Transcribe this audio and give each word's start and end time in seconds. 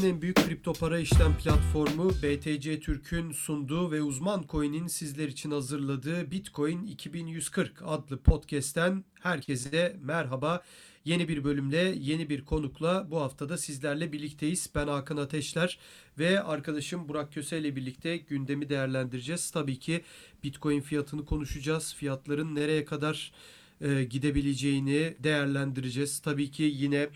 Türkiye'nin 0.00 0.16
en 0.16 0.22
büyük 0.22 0.36
kripto 0.36 0.72
para 0.72 0.98
işlem 0.98 1.38
platformu 1.38 2.10
BTC 2.10 2.80
Türk'ün 2.80 3.32
sunduğu 3.32 3.90
ve 3.90 4.02
uzman 4.02 4.44
coin'in 4.48 4.86
sizler 4.86 5.28
için 5.28 5.50
hazırladığı 5.50 6.30
Bitcoin 6.30 6.86
2140 6.86 7.82
adlı 7.86 8.18
podcast'ten 8.18 9.04
herkese 9.20 9.96
merhaba. 10.02 10.62
Yeni 11.04 11.28
bir 11.28 11.44
bölümle, 11.44 11.94
yeni 11.98 12.30
bir 12.30 12.44
konukla 12.44 13.10
bu 13.10 13.20
haftada 13.20 13.58
sizlerle 13.58 14.12
birlikteyiz. 14.12 14.70
Ben 14.74 14.86
Hakan 14.88 15.16
Ateşler 15.16 15.78
ve 16.18 16.42
arkadaşım 16.42 17.08
Burak 17.08 17.32
Köse 17.32 17.58
ile 17.58 17.76
birlikte 17.76 18.16
gündemi 18.16 18.68
değerlendireceğiz. 18.68 19.50
Tabii 19.50 19.78
ki 19.78 20.04
Bitcoin 20.44 20.80
fiyatını 20.80 21.24
konuşacağız. 21.24 21.94
Fiyatların 21.94 22.54
nereye 22.54 22.84
kadar 22.84 23.32
e, 23.80 24.04
gidebileceğini 24.04 25.14
değerlendireceğiz. 25.18 26.20
Tabii 26.20 26.50
ki 26.50 26.62
yine 26.62 27.08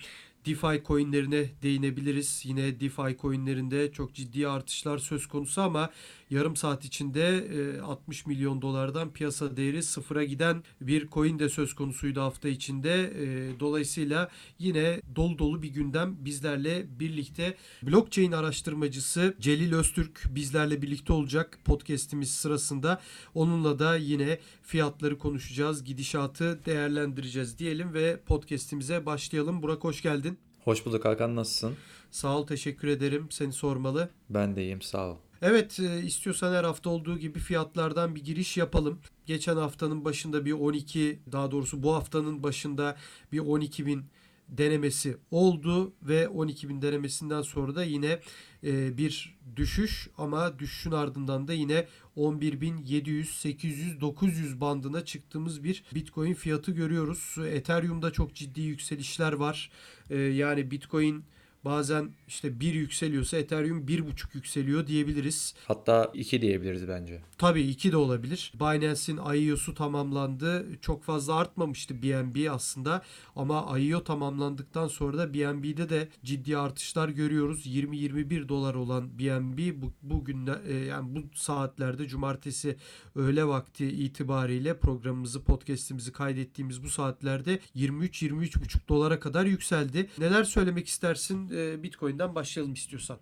DeFi 0.46 0.82
coinlerine 0.86 1.50
değinebiliriz. 1.62 2.42
Yine 2.44 2.80
DeFi 2.80 3.16
coinlerinde 3.20 3.92
çok 3.92 4.14
ciddi 4.14 4.48
artışlar 4.48 4.98
söz 4.98 5.26
konusu 5.26 5.60
ama 5.60 5.90
yarım 6.30 6.56
saat 6.56 6.84
içinde 6.84 7.44
60 7.82 8.20
e, 8.20 8.28
milyon 8.28 8.62
dolardan 8.62 9.12
piyasa 9.12 9.56
değeri 9.56 9.82
sıfıra 9.82 10.24
giden 10.24 10.62
bir 10.80 11.08
coin 11.08 11.38
de 11.38 11.48
söz 11.48 11.74
konusuydu 11.74 12.20
hafta 12.20 12.48
içinde. 12.48 13.02
E, 13.02 13.60
dolayısıyla 13.60 14.30
yine 14.58 15.00
dolu 15.16 15.38
dolu 15.38 15.62
bir 15.62 15.68
gündem 15.68 16.16
bizlerle 16.20 16.86
birlikte. 17.00 17.56
Blockchain 17.82 18.32
araştırmacısı 18.32 19.34
Celil 19.40 19.74
Öztürk 19.74 20.24
bizlerle 20.30 20.82
birlikte 20.82 21.12
olacak 21.12 21.58
podcast'imiz 21.64 22.30
sırasında. 22.30 23.00
Onunla 23.34 23.78
da 23.78 23.96
yine 23.96 24.38
fiyatları 24.62 25.18
konuşacağız, 25.18 25.84
gidişatı 25.84 26.64
değerlendireceğiz 26.66 27.58
diyelim 27.58 27.94
ve 27.94 28.20
podcast'imize 28.26 29.06
başlayalım. 29.06 29.62
Burak 29.62 29.84
hoş 29.84 30.02
geldin. 30.02 30.38
Hoş 30.64 30.86
bulduk 30.86 31.04
Hakan 31.04 31.36
nasılsın? 31.36 31.76
Sağ 32.10 32.38
ol 32.38 32.46
teşekkür 32.46 32.88
ederim. 32.88 33.26
Seni 33.30 33.52
sormalı. 33.52 34.10
Ben 34.30 34.56
de 34.56 34.62
iyiyim 34.62 34.82
sağ 34.82 35.10
ol. 35.10 35.16
Evet 35.46 35.80
e, 35.80 36.02
istiyorsan 36.02 36.54
her 36.54 36.64
hafta 36.64 36.90
olduğu 36.90 37.18
gibi 37.18 37.38
fiyatlardan 37.38 38.14
bir 38.14 38.24
giriş 38.24 38.56
yapalım. 38.56 38.98
Geçen 39.26 39.56
haftanın 39.56 40.04
başında 40.04 40.44
bir 40.44 40.52
12 40.52 41.18
daha 41.32 41.50
doğrusu 41.50 41.82
bu 41.82 41.94
haftanın 41.94 42.42
başında 42.42 42.96
bir 43.32 43.38
12 43.38 43.86
bin 43.86 44.04
denemesi 44.48 45.16
oldu 45.30 45.92
ve 46.02 46.28
12 46.28 46.68
bin 46.68 46.82
denemesinden 46.82 47.42
sonra 47.42 47.74
da 47.74 47.84
yine 47.84 48.20
e, 48.64 48.98
bir 48.98 49.38
düşüş 49.56 50.08
ama 50.18 50.58
düşüşün 50.58 50.92
ardından 50.92 51.48
da 51.48 51.52
yine 51.52 51.88
11.700, 52.16 53.24
800, 53.24 54.00
900 54.00 54.60
bandına 54.60 55.04
çıktığımız 55.04 55.64
bir 55.64 55.84
Bitcoin 55.94 56.34
fiyatı 56.34 56.72
görüyoruz. 56.72 57.36
Ethereum'da 57.46 58.10
çok 58.10 58.34
ciddi 58.34 58.60
yükselişler 58.60 59.32
var. 59.32 59.70
E, 60.10 60.18
yani 60.18 60.70
Bitcoin 60.70 61.24
Bazen 61.64 62.10
işte 62.28 62.60
bir 62.60 62.74
yükseliyorsa 62.74 63.36
Ethereum 63.36 63.88
bir 63.88 64.06
buçuk 64.06 64.34
yükseliyor 64.34 64.86
diyebiliriz. 64.86 65.54
Hatta 65.66 66.10
iki 66.14 66.42
diyebiliriz 66.42 66.88
bence. 66.88 67.20
Tabii 67.38 67.62
iki 67.62 67.92
de 67.92 67.96
olabilir. 67.96 68.52
Binance'in 68.60 69.20
IEO'su 69.34 69.74
tamamlandı. 69.74 70.66
Çok 70.80 71.04
fazla 71.04 71.34
artmamıştı 71.34 72.02
BNB 72.02 72.50
aslında. 72.50 73.02
Ama 73.36 73.78
IEO 73.78 74.04
tamamlandıktan 74.04 74.88
sonra 74.88 75.18
da 75.18 75.34
BNB'de 75.34 75.88
de 75.88 76.08
ciddi 76.24 76.56
artışlar 76.56 77.08
görüyoruz. 77.08 77.66
20-21 77.66 78.48
dolar 78.48 78.74
olan 78.74 79.18
BNB 79.18 79.82
bu, 79.82 79.92
bugün 80.02 80.48
e, 80.68 80.74
yani 80.74 81.16
bu 81.16 81.20
saatlerde 81.34 82.08
cumartesi 82.08 82.76
öğle 83.14 83.44
vakti 83.44 83.86
itibariyle 83.86 84.78
programımızı 84.78 85.44
podcast'imizi 85.44 86.12
kaydettiğimiz 86.12 86.82
bu 86.82 86.88
saatlerde 86.88 87.58
23-23,5 87.76 88.88
dolara 88.88 89.20
kadar 89.20 89.44
yükseldi. 89.44 90.08
Neler 90.18 90.44
söylemek 90.44 90.88
istersin? 90.88 91.53
E, 91.54 91.82
Bitcoin'den 91.82 92.34
başlayalım 92.34 92.72
istiyorsan. 92.72 93.18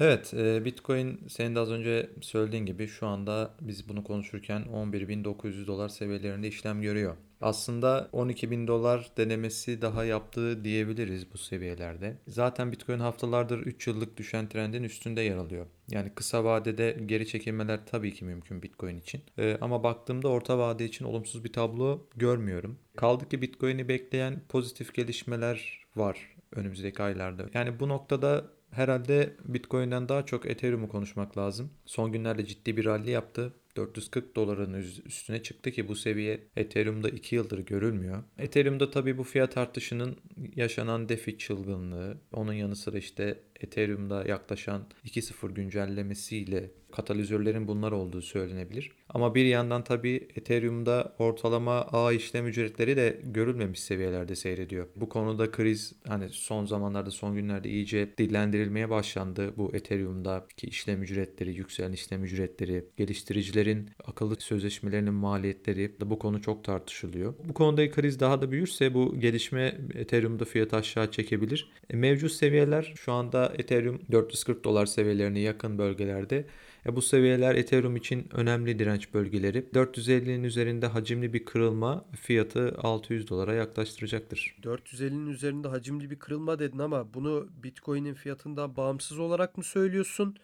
Evet, 0.00 0.34
e, 0.34 0.64
Bitcoin 0.64 1.20
senin 1.28 1.54
de 1.54 1.60
az 1.60 1.70
önce 1.70 2.10
söylediğin 2.20 2.66
gibi 2.66 2.86
şu 2.86 3.06
anda 3.06 3.54
biz 3.60 3.88
bunu 3.88 4.04
konuşurken 4.04 4.62
11.900 4.62 5.66
dolar 5.66 5.88
seviyelerinde 5.88 6.48
işlem 6.48 6.82
görüyor. 6.82 7.16
Aslında 7.40 8.08
12.000 8.12 8.66
dolar 8.66 9.10
denemesi 9.16 9.82
daha 9.82 10.04
yaptığı 10.04 10.64
diyebiliriz 10.64 11.32
bu 11.32 11.38
seviyelerde. 11.38 12.16
Zaten 12.28 12.72
Bitcoin 12.72 12.98
haftalardır 12.98 13.58
3 13.58 13.86
yıllık 13.86 14.16
düşen 14.16 14.48
trendin 14.48 14.82
üstünde 14.82 15.20
yer 15.20 15.36
alıyor. 15.36 15.66
Yani 15.90 16.10
kısa 16.14 16.44
vadede 16.44 16.98
geri 17.06 17.26
çekilmeler 17.26 17.80
tabii 17.86 18.14
ki 18.14 18.24
mümkün 18.24 18.62
Bitcoin 18.62 18.98
için. 18.98 19.22
Ee, 19.38 19.58
ama 19.60 19.82
baktığımda 19.82 20.28
orta 20.28 20.58
vade 20.58 20.84
için 20.84 21.04
olumsuz 21.04 21.44
bir 21.44 21.52
tablo 21.52 22.06
görmüyorum. 22.16 22.78
Kaldı 22.96 23.28
ki 23.28 23.42
Bitcoin'i 23.42 23.88
bekleyen 23.88 24.40
pozitif 24.48 24.94
gelişmeler 24.94 25.86
var 25.96 26.33
önümüzdeki 26.54 27.02
aylarda. 27.02 27.46
Yani 27.54 27.80
bu 27.80 27.88
noktada 27.88 28.44
herhalde 28.70 29.36
Bitcoin'den 29.44 30.08
daha 30.08 30.26
çok 30.26 30.46
Ethereum'u 30.46 30.88
konuşmak 30.88 31.38
lazım. 31.38 31.70
Son 31.86 32.12
günlerde 32.12 32.46
ciddi 32.46 32.76
bir 32.76 32.84
rally 32.84 33.10
yaptı. 33.10 33.52
440 33.76 34.36
doların 34.36 34.72
üstüne 35.06 35.42
çıktı 35.42 35.70
ki 35.70 35.88
bu 35.88 35.96
seviye 35.96 36.40
Ethereum'da 36.56 37.08
2 37.08 37.34
yıldır 37.34 37.58
görülmüyor. 37.58 38.22
Ethereum'da 38.38 38.90
tabii 38.90 39.18
bu 39.18 39.24
fiyat 39.24 39.56
artışının 39.56 40.16
yaşanan 40.56 41.08
DeFi 41.08 41.38
çılgınlığı, 41.38 42.16
onun 42.32 42.52
yanı 42.52 42.76
sıra 42.76 42.98
işte 42.98 43.40
Ethereum'da 43.60 44.24
yaklaşan 44.24 44.82
2.0 45.04 45.54
güncellemesiyle 45.54 46.70
katalizörlerin 46.92 47.68
bunlar 47.68 47.92
olduğu 47.92 48.22
söylenebilir. 48.22 48.92
Ama 49.14 49.34
bir 49.34 49.44
yandan 49.44 49.84
tabii 49.84 50.28
Ethereum'da 50.36 51.14
ortalama 51.18 51.72
ağ 51.72 52.12
işlem 52.12 52.46
ücretleri 52.46 52.96
de 52.96 53.20
görülmemiş 53.24 53.80
seviyelerde 53.80 54.36
seyrediyor. 54.36 54.86
Bu 54.96 55.08
konuda 55.08 55.50
kriz 55.50 55.92
hani 56.08 56.28
son 56.28 56.66
zamanlarda 56.66 57.10
son 57.10 57.34
günlerde 57.34 57.68
iyice 57.70 58.08
dillendirilmeye 58.18 58.90
başlandı. 58.90 59.56
Bu 59.56 59.70
Ethereum'daki 59.74 60.66
işlem 60.66 61.02
ücretleri, 61.02 61.54
yükselen 61.54 61.92
işlem 61.92 62.24
ücretleri, 62.24 62.84
geliştiricilerin 62.96 63.90
akıllı 64.04 64.36
sözleşmelerinin 64.36 65.14
maliyetleri 65.14 65.92
bu 66.00 66.18
konu 66.18 66.42
çok 66.42 66.64
tartışılıyor. 66.64 67.34
Bu 67.48 67.54
konuda 67.54 67.90
kriz 67.90 68.20
daha 68.20 68.42
da 68.42 68.50
büyürse 68.50 68.94
bu 68.94 69.20
gelişme 69.20 69.78
Ethereum'da 69.94 70.44
fiyatı 70.44 70.76
aşağı 70.76 71.10
çekebilir. 71.10 71.70
E, 71.90 71.96
mevcut 71.96 72.32
seviyeler 72.32 72.92
şu 72.96 73.12
anda 73.12 73.52
Ethereum 73.58 74.00
440 74.12 74.64
dolar 74.64 74.86
seviyelerine 74.86 75.40
yakın 75.40 75.78
bölgelerde 75.78 76.44
e 76.86 76.96
bu 76.96 77.02
seviyeler 77.02 77.54
Ethereum 77.54 77.96
için 77.96 78.28
önemli 78.32 78.78
direnç 78.78 79.14
bölgeleri. 79.14 79.64
450'nin 79.74 80.44
üzerinde 80.44 80.86
hacimli 80.86 81.32
bir 81.32 81.44
kırılma 81.44 82.04
fiyatı 82.20 82.74
600 82.78 83.28
dolara 83.28 83.54
yaklaştıracaktır. 83.54 84.56
450'nin 84.62 85.26
üzerinde 85.26 85.68
hacimli 85.68 86.10
bir 86.10 86.18
kırılma 86.18 86.58
dedin 86.58 86.78
ama 86.78 87.14
bunu 87.14 87.48
Bitcoin'in 87.62 88.14
fiyatından 88.14 88.76
bağımsız 88.76 89.18
olarak 89.18 89.56
mı 89.58 89.64
söylüyorsun? 89.64 90.36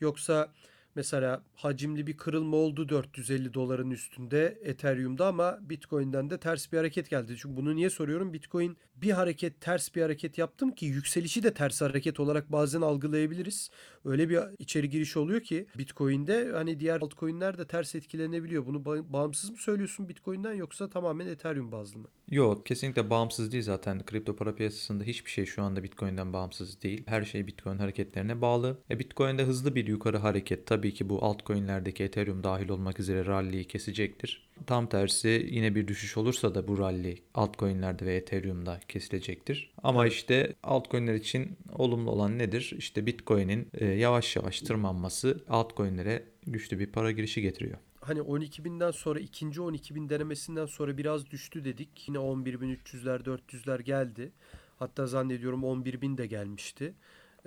Yoksa 0.00 0.52
Mesela 0.98 1.42
hacimli 1.54 2.06
bir 2.06 2.16
kırılma 2.16 2.56
oldu 2.56 2.88
450 2.88 3.54
doların 3.54 3.90
üstünde 3.90 4.58
Ethereum'da 4.62 5.26
ama 5.26 5.58
Bitcoin'den 5.60 6.30
de 6.30 6.40
ters 6.40 6.72
bir 6.72 6.76
hareket 6.76 7.10
geldi. 7.10 7.36
Çünkü 7.38 7.56
bunu 7.56 7.76
niye 7.76 7.90
soruyorum? 7.90 8.32
Bitcoin 8.32 8.76
bir 8.96 9.10
hareket 9.10 9.60
ters 9.60 9.94
bir 9.94 10.02
hareket 10.02 10.38
yaptım 10.38 10.70
ki 10.70 10.86
yükselişi 10.86 11.42
de 11.42 11.54
ters 11.54 11.80
hareket 11.80 12.20
olarak 12.20 12.52
bazen 12.52 12.80
algılayabiliriz. 12.80 13.70
Öyle 14.08 14.28
bir 14.28 14.38
içeri 14.58 14.88
giriş 14.88 15.16
oluyor 15.16 15.40
ki 15.40 15.66
Bitcoin'de 15.78 16.50
hani 16.52 16.80
diğer 16.80 17.00
altcoin'ler 17.00 17.58
de 17.58 17.66
ters 17.66 17.94
etkilenebiliyor. 17.94 18.66
Bunu 18.66 18.84
bağımsız 19.12 19.50
mı 19.50 19.56
söylüyorsun 19.56 20.08
Bitcoin'den 20.08 20.54
yoksa 20.54 20.90
tamamen 20.90 21.26
Ethereum 21.26 21.72
bazlı 21.72 21.98
mı? 21.98 22.08
Yok 22.30 22.66
kesinlikle 22.66 23.10
bağımsız 23.10 23.52
değil 23.52 23.62
zaten. 23.62 24.06
Kripto 24.06 24.36
para 24.36 24.54
piyasasında 24.54 25.04
hiçbir 25.04 25.30
şey 25.30 25.46
şu 25.46 25.62
anda 25.62 25.82
Bitcoin'den 25.82 26.32
bağımsız 26.32 26.82
değil. 26.82 27.02
Her 27.06 27.22
şey 27.22 27.46
Bitcoin 27.46 27.78
hareketlerine 27.78 28.40
bağlı. 28.40 28.78
E 28.90 28.98
Bitcoin'de 28.98 29.44
hızlı 29.44 29.74
bir 29.74 29.86
yukarı 29.86 30.16
hareket 30.16 30.66
tabii 30.66 30.94
ki 30.94 31.08
bu 31.08 31.24
altcoin'lerdeki 31.24 32.04
Ethereum 32.04 32.44
dahil 32.44 32.68
olmak 32.68 33.00
üzere 33.00 33.26
rally'yi 33.26 33.64
kesecektir. 33.64 34.47
Tam 34.66 34.88
tersi 34.88 35.48
yine 35.50 35.74
bir 35.74 35.88
düşüş 35.88 36.16
olursa 36.16 36.54
da 36.54 36.68
bu 36.68 36.78
rally 36.78 37.18
altcoin'lerde 37.34 38.06
ve 38.06 38.16
Ethereum'da 38.16 38.80
kesilecektir. 38.88 39.72
Ama 39.82 40.06
işte 40.06 40.54
altcoin'ler 40.62 41.14
için 41.14 41.56
olumlu 41.72 42.10
olan 42.10 42.38
nedir? 42.38 42.74
İşte 42.78 43.06
Bitcoin'in 43.06 43.68
e, 43.74 43.86
yavaş 43.86 44.36
yavaş 44.36 44.60
tırmanması 44.60 45.44
altcoin'lere 45.48 46.22
güçlü 46.46 46.78
bir 46.78 46.86
para 46.86 47.10
girişi 47.10 47.42
getiriyor 47.42 47.78
hani 48.08 48.20
12.000'den 48.20 48.90
sonra 48.90 49.20
ikinci 49.20 49.60
12.000 49.60 50.08
denemesinden 50.08 50.66
sonra 50.66 50.98
biraz 50.98 51.30
düştü 51.30 51.64
dedik. 51.64 52.08
Yine 52.08 52.18
11.300'ler 52.18 53.22
400'ler 53.24 53.82
geldi. 53.82 54.32
Hatta 54.78 55.06
zannediyorum 55.06 55.62
11.000 55.62 56.18
de 56.18 56.26
gelmişti. 56.26 56.94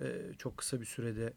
Ee, 0.02 0.06
çok 0.38 0.58
kısa 0.58 0.82
bir 0.82 0.86
sürede 0.86 1.34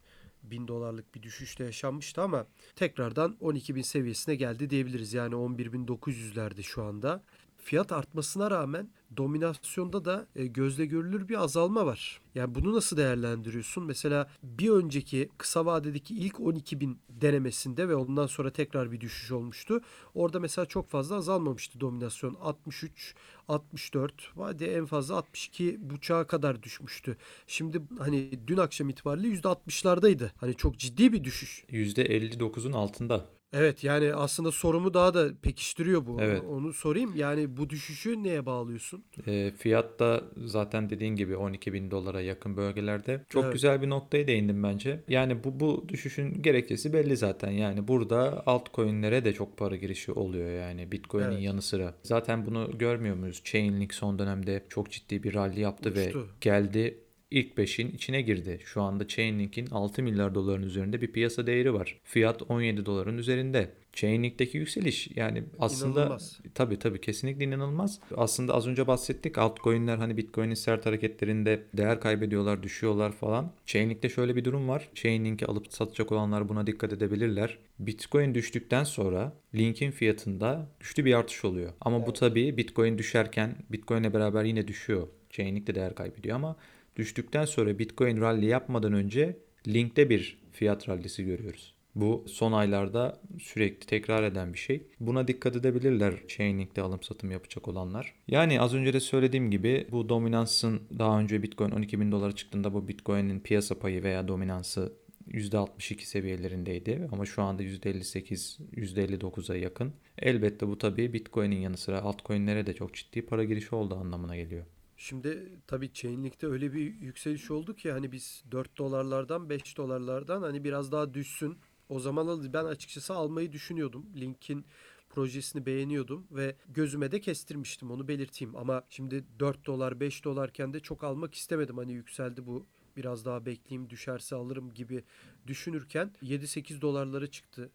1000 0.50 0.68
dolarlık 0.68 1.14
bir 1.14 1.22
düşüşle 1.22 1.64
yaşanmıştı 1.64 2.22
ama 2.22 2.46
tekrardan 2.76 3.36
12.000 3.40 3.82
seviyesine 3.82 4.34
geldi 4.34 4.70
diyebiliriz. 4.70 5.14
Yani 5.14 5.34
11.900'lerde 5.34 6.62
şu 6.62 6.82
anda. 6.82 7.22
Fiyat 7.64 7.92
artmasına 7.92 8.50
rağmen 8.50 8.88
dominasyonda 9.16 10.04
da 10.04 10.26
e, 10.36 10.46
gözle 10.46 10.86
görülür 10.86 11.28
bir 11.28 11.42
azalma 11.42 11.86
var. 11.86 12.20
Yani 12.34 12.54
bunu 12.54 12.74
nasıl 12.74 12.96
değerlendiriyorsun? 12.96 13.84
Mesela 13.84 14.28
bir 14.42 14.70
önceki 14.70 15.28
kısa 15.38 15.66
vadedeki 15.66 16.14
ilk 16.14 16.40
12 16.40 16.80
bin 16.80 16.98
denemesinde 17.08 17.88
ve 17.88 17.94
ondan 17.94 18.26
sonra 18.26 18.50
tekrar 18.50 18.92
bir 18.92 19.00
düşüş 19.00 19.32
olmuştu. 19.32 19.80
Orada 20.14 20.40
mesela 20.40 20.66
çok 20.66 20.88
fazla 20.88 21.16
azalmamıştı 21.16 21.80
dominasyon. 21.80 22.34
63, 22.34 23.14
64, 23.48 24.12
hadi 24.36 24.64
en 24.64 24.86
fazla 24.86 25.16
62 25.16 25.90
buçuğa 25.90 26.26
kadar 26.26 26.62
düşmüştü. 26.62 27.16
Şimdi 27.46 27.82
hani 27.98 28.30
dün 28.46 28.56
akşam 28.56 28.88
itibariyle 28.88 29.28
%60'lardaydı. 29.28 30.30
Hani 30.36 30.54
çok 30.54 30.78
ciddi 30.78 31.12
bir 31.12 31.24
düşüş. 31.24 31.64
%59'un 31.68 32.72
altında. 32.72 33.26
Evet 33.54 33.84
yani 33.84 34.14
aslında 34.14 34.52
sorumu 34.52 34.94
daha 34.94 35.14
da 35.14 35.28
pekiştiriyor 35.42 36.06
bu. 36.06 36.16
Evet. 36.20 36.42
Onu 36.50 36.72
sorayım. 36.72 37.12
Yani 37.16 37.56
bu 37.56 37.70
düşüşü 37.70 38.22
neye 38.22 38.46
bağlıyorsun? 38.46 39.04
E, 39.26 39.50
fiyat 39.58 39.98
da 39.98 40.24
zaten 40.44 40.90
dediğin 40.90 41.16
gibi 41.16 41.36
12 41.36 41.72
bin 41.72 41.90
dolara 41.90 42.20
yakın 42.20 42.56
bölgelerde. 42.56 43.24
Çok 43.28 43.44
Evet. 43.44 43.52
güzel 43.52 43.82
bir 43.82 43.88
noktaya 43.90 44.26
değindim 44.26 44.62
bence. 44.62 45.00
Yani 45.08 45.44
bu, 45.44 45.60
bu 45.60 45.84
düşüşün 45.88 46.42
gerekçesi 46.42 46.92
belli 46.92 47.16
zaten. 47.16 47.50
Yani 47.50 47.88
burada 47.88 48.42
altcoin'lere 48.46 49.24
de 49.24 49.32
çok 49.32 49.56
para 49.56 49.76
girişi 49.76 50.12
oluyor 50.12 50.50
yani 50.50 50.92
Bitcoin'in 50.92 51.30
Evet. 51.30 51.42
yanı 51.42 51.62
sıra. 51.62 51.94
Zaten 52.02 52.46
bunu 52.46 52.78
görmüyor 52.78 53.16
muyuz? 53.16 53.40
Chainlink 53.44 53.94
son 53.94 54.18
dönemde 54.18 54.64
çok 54.68 54.90
ciddi 54.90 55.22
bir 55.22 55.34
rally 55.34 55.60
yaptı 55.60 55.88
Uçtu. 55.88 56.00
ve 56.20 56.24
geldi 56.40 56.98
ilk 57.34 57.58
5'in 57.58 57.90
içine 57.90 58.22
girdi. 58.22 58.60
Şu 58.64 58.82
anda 58.82 59.08
Chainlink'in 59.08 59.66
6 59.70 60.02
milyar 60.02 60.34
doların 60.34 60.62
üzerinde 60.62 61.00
bir 61.00 61.12
piyasa 61.12 61.46
değeri 61.46 61.74
var. 61.74 62.00
Fiyat 62.04 62.42
17 62.50 62.86
doların 62.86 63.18
üzerinde. 63.18 63.70
Chainlink'teki 63.92 64.58
yükseliş 64.58 65.08
yani 65.16 65.42
aslında 65.58 66.00
İnanılmaz. 66.00 66.40
tabii 66.54 66.78
tabii 66.78 67.00
kesinlikle 67.00 67.44
inanılmaz. 67.44 68.00
Aslında 68.16 68.54
az 68.54 68.66
önce 68.66 68.86
bahsettik 68.86 69.38
altcoin'ler 69.38 69.96
hani 69.96 70.16
Bitcoin'in 70.16 70.54
sert 70.54 70.86
hareketlerinde 70.86 71.62
değer 71.76 72.00
kaybediyorlar, 72.00 72.62
düşüyorlar 72.62 73.12
falan. 73.12 73.52
Chainlink'te 73.66 74.08
şöyle 74.08 74.36
bir 74.36 74.44
durum 74.44 74.68
var. 74.68 74.88
Chainlink'i 74.94 75.46
alıp 75.46 75.72
satacak 75.72 76.12
olanlar 76.12 76.48
buna 76.48 76.66
dikkat 76.66 76.92
edebilirler. 76.92 77.58
Bitcoin 77.78 78.34
düştükten 78.34 78.84
sonra 78.84 79.32
Link'in 79.54 79.90
fiyatında 79.90 80.68
güçlü 80.80 81.04
bir 81.04 81.14
artış 81.14 81.44
oluyor. 81.44 81.72
Ama 81.80 82.06
bu 82.06 82.12
tabii 82.12 82.56
Bitcoin 82.56 82.98
düşerken 82.98 83.56
Bitcoin'le 83.72 84.12
beraber 84.14 84.44
yine 84.44 84.68
düşüyor. 84.68 85.08
Chainlink 85.30 85.66
de 85.66 85.74
değer 85.74 85.94
kaybediyor 85.94 86.36
ama 86.36 86.56
düştükten 86.96 87.44
sonra 87.44 87.78
Bitcoin 87.78 88.20
rally 88.20 88.46
yapmadan 88.46 88.92
önce 88.92 89.36
Link'te 89.68 90.10
bir 90.10 90.38
fiyat 90.52 90.88
rallisi 90.88 91.24
görüyoruz. 91.24 91.74
Bu 91.94 92.24
son 92.28 92.52
aylarda 92.52 93.20
sürekli 93.40 93.86
tekrar 93.86 94.22
eden 94.22 94.52
bir 94.52 94.58
şey. 94.58 94.86
Buna 95.00 95.28
dikkat 95.28 95.56
edebilirler 95.56 96.14
Chainlink'te 96.28 96.82
alım 96.82 97.02
satım 97.02 97.30
yapacak 97.30 97.68
olanlar. 97.68 98.14
Yani 98.28 98.60
az 98.60 98.74
önce 98.74 98.92
de 98.92 99.00
söylediğim 99.00 99.50
gibi 99.50 99.86
bu 99.90 100.08
dominansın 100.08 100.82
daha 100.98 101.20
önce 101.20 101.42
Bitcoin 101.42 101.70
12 101.70 102.00
bin 102.00 102.12
dolara 102.12 102.32
çıktığında 102.32 102.74
bu 102.74 102.88
Bitcoin'in 102.88 103.40
piyasa 103.40 103.78
payı 103.78 104.02
veya 104.02 104.28
dominansı 104.28 104.92
%62 105.28 106.04
seviyelerindeydi 106.04 107.08
ama 107.12 107.26
şu 107.26 107.42
anda 107.42 107.62
%58, 107.62 108.58
%59'a 108.72 109.56
yakın. 109.56 109.92
Elbette 110.18 110.68
bu 110.68 110.78
tabii 110.78 111.12
Bitcoin'in 111.12 111.60
yanı 111.60 111.76
sıra 111.76 112.02
altcoin'lere 112.02 112.66
de 112.66 112.74
çok 112.74 112.94
ciddi 112.94 113.26
para 113.26 113.44
girişi 113.44 113.74
olduğu 113.74 113.96
anlamına 113.96 114.36
geliyor. 114.36 114.64
Şimdi 115.04 115.52
tabii 115.66 115.92
Chainlink'te 115.92 116.46
öyle 116.46 116.72
bir 116.72 116.94
yükseliş 116.94 117.50
oldu 117.50 117.76
ki 117.76 117.92
hani 117.92 118.12
biz 118.12 118.44
4 118.50 118.78
dolarlardan 118.78 119.50
5 119.50 119.76
dolarlardan 119.76 120.42
hani 120.42 120.64
biraz 120.64 120.92
daha 120.92 121.14
düşsün. 121.14 121.58
O 121.88 122.00
zaman 122.00 122.52
ben 122.52 122.64
açıkçası 122.64 123.14
almayı 123.14 123.52
düşünüyordum. 123.52 124.06
Link'in 124.16 124.64
projesini 125.10 125.66
beğeniyordum 125.66 126.26
ve 126.30 126.56
gözüme 126.68 127.12
de 127.12 127.20
kestirmiştim 127.20 127.90
onu 127.90 128.08
belirteyim. 128.08 128.56
Ama 128.56 128.82
şimdi 128.88 129.24
4 129.38 129.66
dolar 129.66 130.00
5 130.00 130.24
dolarken 130.24 130.74
de 130.74 130.80
çok 130.80 131.04
almak 131.04 131.34
istemedim. 131.34 131.78
Hani 131.78 131.92
yükseldi 131.92 132.46
bu 132.46 132.66
biraz 132.96 133.24
daha 133.24 133.46
bekleyeyim 133.46 133.90
düşerse 133.90 134.36
alırım 134.36 134.74
gibi 134.74 135.04
düşünürken 135.46 136.12
7-8 136.22 136.80
dolarlara 136.80 137.26
çıktı. 137.26 137.70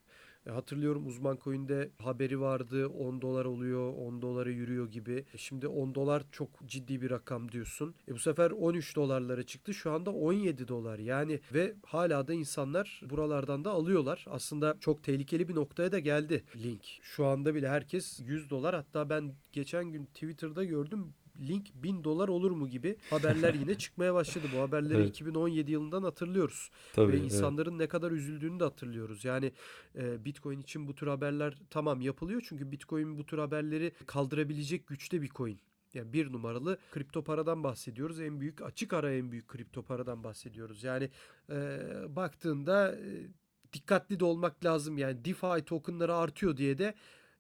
E, 0.49 0.51
Hatırlıyorum 0.51 1.07
uzman 1.07 1.39
coin'de 1.43 1.89
haberi 1.99 2.41
vardı 2.41 2.87
10 2.87 3.21
dolar 3.21 3.45
oluyor 3.45 3.93
10 3.93 4.21
dolara 4.21 4.49
yürüyor 4.49 4.91
gibi. 4.91 5.25
E, 5.33 5.37
Şimdi 5.37 5.67
10 5.67 5.95
dolar 5.95 6.23
çok 6.31 6.49
ciddi 6.65 7.01
bir 7.01 7.09
rakam 7.09 7.51
diyorsun. 7.51 7.95
E 8.07 8.13
bu 8.13 8.19
sefer 8.19 8.51
13 8.51 8.95
dolarlara 8.95 9.43
çıktı 9.43 9.73
şu 9.73 9.91
anda 9.91 10.11
17 10.11 10.67
dolar 10.67 10.99
yani 10.99 11.39
ve 11.53 11.73
hala 11.85 12.27
da 12.27 12.33
insanlar 12.33 13.01
buralardan 13.09 13.65
da 13.65 13.71
alıyorlar. 13.71 14.25
Aslında 14.29 14.77
çok 14.79 15.03
tehlikeli 15.03 15.47
bir 15.47 15.55
noktaya 15.55 15.91
da 15.91 15.99
geldi 15.99 16.43
link. 16.55 16.85
Şu 17.01 17.25
anda 17.25 17.55
bile 17.55 17.69
herkes 17.69 18.19
100 18.19 18.49
dolar 18.49 18.75
hatta 18.75 19.09
ben 19.09 19.33
geçen 19.51 19.85
gün 19.91 20.05
Twitter'da 20.05 20.63
gördüm 20.63 21.13
link 21.39 21.67
1000 21.75 22.03
dolar 22.03 22.27
olur 22.27 22.51
mu 22.51 22.67
gibi 22.67 22.95
haberler 23.09 23.53
yine 23.53 23.75
çıkmaya 23.77 24.13
başladı. 24.13 24.45
Bu 24.55 24.59
haberleri 24.59 24.97
Evet. 24.97 25.09
2017 25.09 25.71
yılından 25.71 26.03
hatırlıyoruz. 26.03 26.69
Tabii. 26.93 27.11
Ve 27.11 27.17
evet. 27.17 27.25
insanların 27.25 27.79
ne 27.79 27.87
kadar 27.87 28.11
üzüldüğünü 28.11 28.59
de 28.59 28.63
hatırlıyoruz. 28.63 29.25
Yani 29.25 29.51
e, 29.95 30.25
Bitcoin 30.25 30.61
için 30.61 30.87
bu 30.87 30.95
tür 30.95 31.07
haberler 31.07 31.57
tamam 31.69 32.01
yapılıyor. 32.01 32.41
Çünkü 32.49 32.71
Bitcoin 32.71 33.17
bu 33.17 33.25
tür 33.25 33.37
haberleri 33.37 33.91
kaldırabilecek 34.05 34.87
güçte 34.87 35.21
bir 35.21 35.29
coin. 35.29 35.59
Yani 35.93 36.13
bir 36.13 36.33
numaralı 36.33 36.77
kripto 36.91 37.23
paradan 37.23 37.63
bahsediyoruz. 37.63 38.21
En 38.21 38.39
büyük 38.39 38.61
açık 38.61 38.93
ara 38.93 39.13
en 39.13 39.31
büyük 39.31 39.47
kripto 39.47 39.83
paradan 39.83 40.23
bahsediyoruz. 40.23 40.83
Yani 40.83 41.09
e, 41.49 41.79
baktığında 42.07 42.95
e, 42.95 43.27
dikkatli 43.73 44.19
de 44.19 44.25
olmak 44.25 44.65
lazım. 44.65 44.97
Yani 44.97 45.25
DeFi 45.25 45.65
tokenları 45.65 46.15
artıyor 46.15 46.57
diye 46.57 46.77
de 46.77 46.93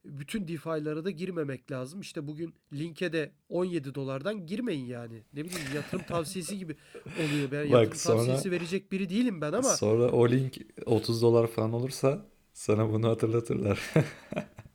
bütün 0.05 0.47
DeFi'lara 0.47 1.05
da 1.05 1.11
girmemek 1.11 1.71
lazım. 1.71 2.01
İşte 2.01 2.27
bugün 2.27 2.53
linke 2.73 3.13
de 3.13 3.31
17 3.49 3.95
dolardan 3.95 4.45
girmeyin 4.45 4.85
yani. 4.85 5.23
Ne 5.33 5.45
bileyim 5.45 5.67
yatırım 5.75 6.03
tavsiyesi 6.05 6.57
gibi 6.57 6.75
oluyor. 7.19 7.51
Ben 7.51 7.63
Bak 7.63 7.71
yatırım 7.71 7.95
sonra- 7.95 8.17
tavsiyesi 8.17 8.51
verecek 8.51 8.91
biri 8.91 9.09
değilim 9.09 9.41
ben 9.41 9.53
ama 9.53 9.63
Sonra 9.63 10.11
o 10.11 10.29
link 10.29 10.57
30 10.85 11.21
dolar 11.21 11.47
falan 11.47 11.73
olursa 11.73 12.25
sana 12.53 12.93
bunu 12.93 13.07
hatırlatırlar. 13.09 13.79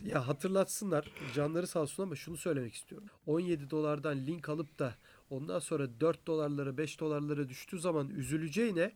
Ya 0.04 0.28
hatırlatsınlar 0.28 1.10
canları 1.34 1.66
sağ 1.66 1.80
olsun 1.80 2.02
ama 2.02 2.16
şunu 2.16 2.36
söylemek 2.36 2.74
istiyorum. 2.74 3.08
17 3.26 3.70
dolardan 3.70 4.26
link 4.26 4.48
alıp 4.48 4.78
da 4.78 4.94
ondan 5.30 5.58
sonra 5.58 6.00
4 6.00 6.26
dolarlara 6.26 6.76
5 6.78 7.00
dolarlara 7.00 7.48
düştüğü 7.48 7.78
zaman 7.80 8.08
üzüleceğine 8.08 8.92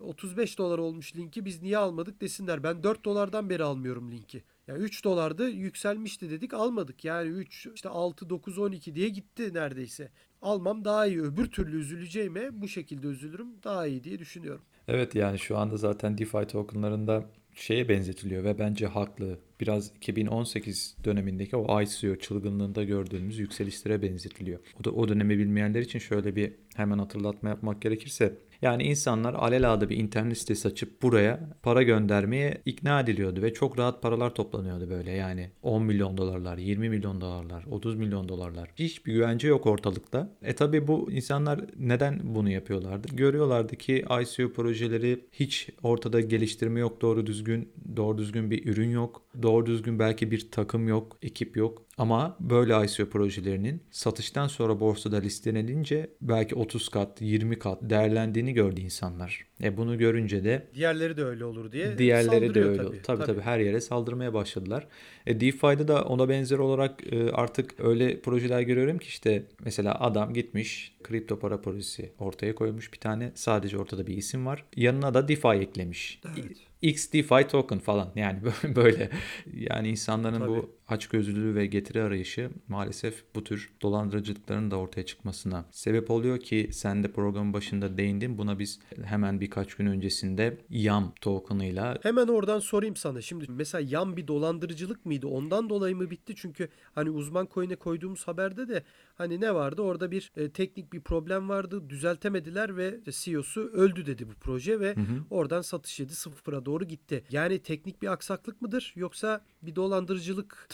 35 0.00 0.58
dolar 0.58 0.78
olmuş 0.78 1.16
linki 1.16 1.44
biz 1.44 1.62
niye 1.62 1.78
almadık 1.78 2.20
desinler. 2.20 2.62
Ben 2.62 2.82
4 2.82 3.04
dolardan 3.04 3.50
beri 3.50 3.64
almıyorum 3.64 4.10
linki. 4.12 4.42
Yani 4.68 4.82
3 4.82 5.04
dolardı 5.04 5.50
yükselmişti 5.50 6.30
dedik 6.30 6.54
almadık. 6.54 7.04
Yani 7.04 7.28
3 7.28 7.68
işte 7.74 7.88
6 7.88 8.30
9 8.30 8.58
12 8.58 8.94
diye 8.94 9.08
gitti 9.08 9.54
neredeyse. 9.54 10.10
Almam 10.42 10.84
daha 10.84 11.06
iyi. 11.06 11.22
Öbür 11.22 11.46
türlü 11.46 11.80
üzüleceğime 11.80 12.62
bu 12.62 12.68
şekilde 12.68 13.06
üzülürüm 13.06 13.62
daha 13.64 13.86
iyi 13.86 14.04
diye 14.04 14.18
düşünüyorum. 14.18 14.62
Evet 14.88 15.14
yani 15.14 15.38
şu 15.38 15.58
anda 15.58 15.76
zaten 15.76 16.18
DeFi 16.18 16.46
tokenlarında 16.46 17.24
şeye 17.54 17.88
benzetiliyor 17.88 18.44
ve 18.44 18.58
bence 18.58 18.86
haklı. 18.86 19.38
Biraz 19.60 19.92
2018 19.96 20.96
dönemindeki 21.04 21.56
o 21.56 21.82
ICO 21.82 22.16
çılgınlığında 22.16 22.84
gördüğümüz 22.84 23.38
yükselişlere 23.38 24.02
benzetiliyor. 24.02 24.60
O 24.80 24.84
da 24.84 24.90
o 24.90 25.08
dönemi 25.08 25.38
bilmeyenler 25.38 25.80
için 25.80 25.98
şöyle 25.98 26.36
bir 26.36 26.52
hemen 26.76 26.98
hatırlatma 26.98 27.48
yapmak 27.48 27.82
gerekirse 27.82 28.38
yani 28.62 28.82
insanlar 28.82 29.34
alelade 29.34 29.88
bir 29.88 29.96
internet 29.96 30.38
sitesi 30.38 30.68
açıp 30.68 31.02
buraya 31.02 31.40
para 31.62 31.82
göndermeye 31.82 32.62
ikna 32.64 33.00
ediliyordu 33.00 33.42
ve 33.42 33.54
çok 33.54 33.78
rahat 33.78 34.02
paralar 34.02 34.34
toplanıyordu 34.34 34.90
böyle 34.90 35.10
yani 35.10 35.50
10 35.62 35.82
milyon 35.82 36.16
dolarlar, 36.16 36.58
20 36.58 36.88
milyon 36.88 37.20
dolarlar, 37.20 37.64
30 37.70 37.96
milyon 37.96 38.28
dolarlar. 38.28 38.70
Hiçbir 38.76 39.12
güvence 39.12 39.48
yok 39.48 39.66
ortalıkta. 39.66 40.30
E 40.42 40.54
tabi 40.54 40.86
bu 40.86 41.12
insanlar 41.12 41.60
neden 41.78 42.20
bunu 42.24 42.50
yapıyorlardı? 42.50 43.08
Görüyorlardı 43.16 43.76
ki 43.76 44.04
ICO 44.22 44.52
projeleri 44.52 45.24
hiç 45.32 45.68
ortada 45.82 46.20
geliştirme 46.20 46.80
yok 46.80 47.00
doğru 47.02 47.26
düzgün, 47.26 47.72
doğru 47.96 48.18
düzgün 48.18 48.50
bir 48.50 48.66
ürün 48.66 48.90
yok, 48.90 49.22
doğru 49.42 49.66
düzgün 49.66 49.98
belki 49.98 50.30
bir 50.30 50.50
takım 50.50 50.88
yok, 50.88 51.16
ekip 51.22 51.56
yok. 51.56 51.87
Ama 51.98 52.36
böyle 52.40 52.84
ICO 52.84 53.08
projelerinin 53.10 53.82
satıştan 53.90 54.48
sonra 54.48 54.80
borsada 54.80 55.16
listelenince 55.16 56.10
belki 56.20 56.54
30 56.54 56.88
kat, 56.88 57.20
20 57.20 57.58
kat 57.58 57.78
değerlendiğini 57.82 58.52
gördü 58.52 58.80
insanlar. 58.80 59.46
E 59.62 59.76
bunu 59.76 59.98
görünce 59.98 60.44
de 60.44 60.66
Diğerleri 60.74 61.16
de 61.16 61.24
öyle 61.24 61.44
olur 61.44 61.72
diye 61.72 61.98
Diğerleri 61.98 62.54
de 62.54 62.64
öyle. 62.64 62.82
tabii. 62.82 63.02
Tabii 63.02 63.24
tabii, 63.24 63.40
her 63.40 63.58
yere 63.58 63.80
saldırmaya 63.80 64.34
başladılar. 64.34 64.86
E, 65.26 65.40
DeFi'de 65.40 65.88
da 65.88 66.04
ona 66.04 66.28
benzer 66.28 66.58
olarak 66.58 67.12
e, 67.12 67.30
artık 67.30 67.74
öyle 67.80 68.20
projeler 68.20 68.60
görüyorum 68.60 68.98
ki 68.98 69.06
işte 69.08 69.42
mesela 69.64 70.00
adam 70.00 70.34
gitmiş 70.34 70.96
kripto 71.02 71.38
para 71.38 71.60
projesi 71.60 72.12
ortaya 72.18 72.54
koymuş 72.54 72.92
bir 72.92 72.98
tane. 72.98 73.32
Sadece 73.34 73.78
ortada 73.78 74.06
bir 74.06 74.16
isim 74.16 74.46
var. 74.46 74.64
Yanına 74.76 75.14
da 75.14 75.28
DeFi 75.28 75.48
eklemiş. 75.48 76.20
Evet. 76.38 76.56
X 76.82 77.12
DeFi 77.12 77.48
token 77.48 77.78
falan 77.78 78.12
yani 78.16 78.38
böyle 78.76 79.10
yani 79.54 79.88
insanların 79.88 80.48
bu 80.48 80.77
açgözlülüğü 80.88 81.54
ve 81.54 81.66
getiri 81.66 82.02
arayışı 82.02 82.50
maalesef 82.68 83.24
bu 83.34 83.44
tür 83.44 83.70
dolandırıcılıkların 83.82 84.70
da 84.70 84.76
ortaya 84.76 85.06
çıkmasına 85.06 85.64
sebep 85.70 86.10
oluyor 86.10 86.40
ki 86.40 86.68
sen 86.72 87.04
de 87.04 87.12
programın 87.12 87.52
başında 87.52 87.98
değindin. 87.98 88.38
Buna 88.38 88.58
biz 88.58 88.80
hemen 89.04 89.40
birkaç 89.40 89.74
gün 89.74 89.86
öncesinde 89.86 90.58
YAM 90.70 91.12
token'ıyla 91.20 91.98
Hemen 92.02 92.28
oradan 92.28 92.58
sorayım 92.58 92.96
sana. 92.96 93.20
Şimdi 93.20 93.44
mesela 93.48 93.86
yan 93.90 94.16
bir 94.16 94.26
dolandırıcılık 94.26 95.06
mıydı? 95.06 95.26
Ondan 95.26 95.70
dolayı 95.70 95.96
mı 95.96 96.10
bitti? 96.10 96.34
Çünkü 96.36 96.68
hani 96.94 97.10
uzman 97.10 97.48
coin'e 97.54 97.76
koyduğumuz 97.76 98.28
haberde 98.28 98.68
de 98.68 98.82
hani 99.14 99.40
ne 99.40 99.54
vardı? 99.54 99.82
Orada 99.82 100.10
bir 100.10 100.32
e, 100.36 100.50
teknik 100.50 100.92
bir 100.92 101.00
problem 101.00 101.48
vardı. 101.48 101.90
Düzeltemediler 101.90 102.76
ve 102.76 103.00
CEO'su 103.10 103.60
öldü 103.60 104.06
dedi 104.06 104.28
bu 104.28 104.32
proje 104.40 104.80
ve 104.80 104.94
oradan 105.30 105.62
satış 105.62 106.00
yedi 106.00 106.14
sıfıra 106.14 106.64
doğru 106.64 106.84
gitti. 106.84 107.24
Yani 107.30 107.58
teknik 107.58 108.02
bir 108.02 108.08
aksaklık 108.08 108.62
mıdır? 108.62 108.92
Yoksa 108.96 109.44
bir 109.62 109.76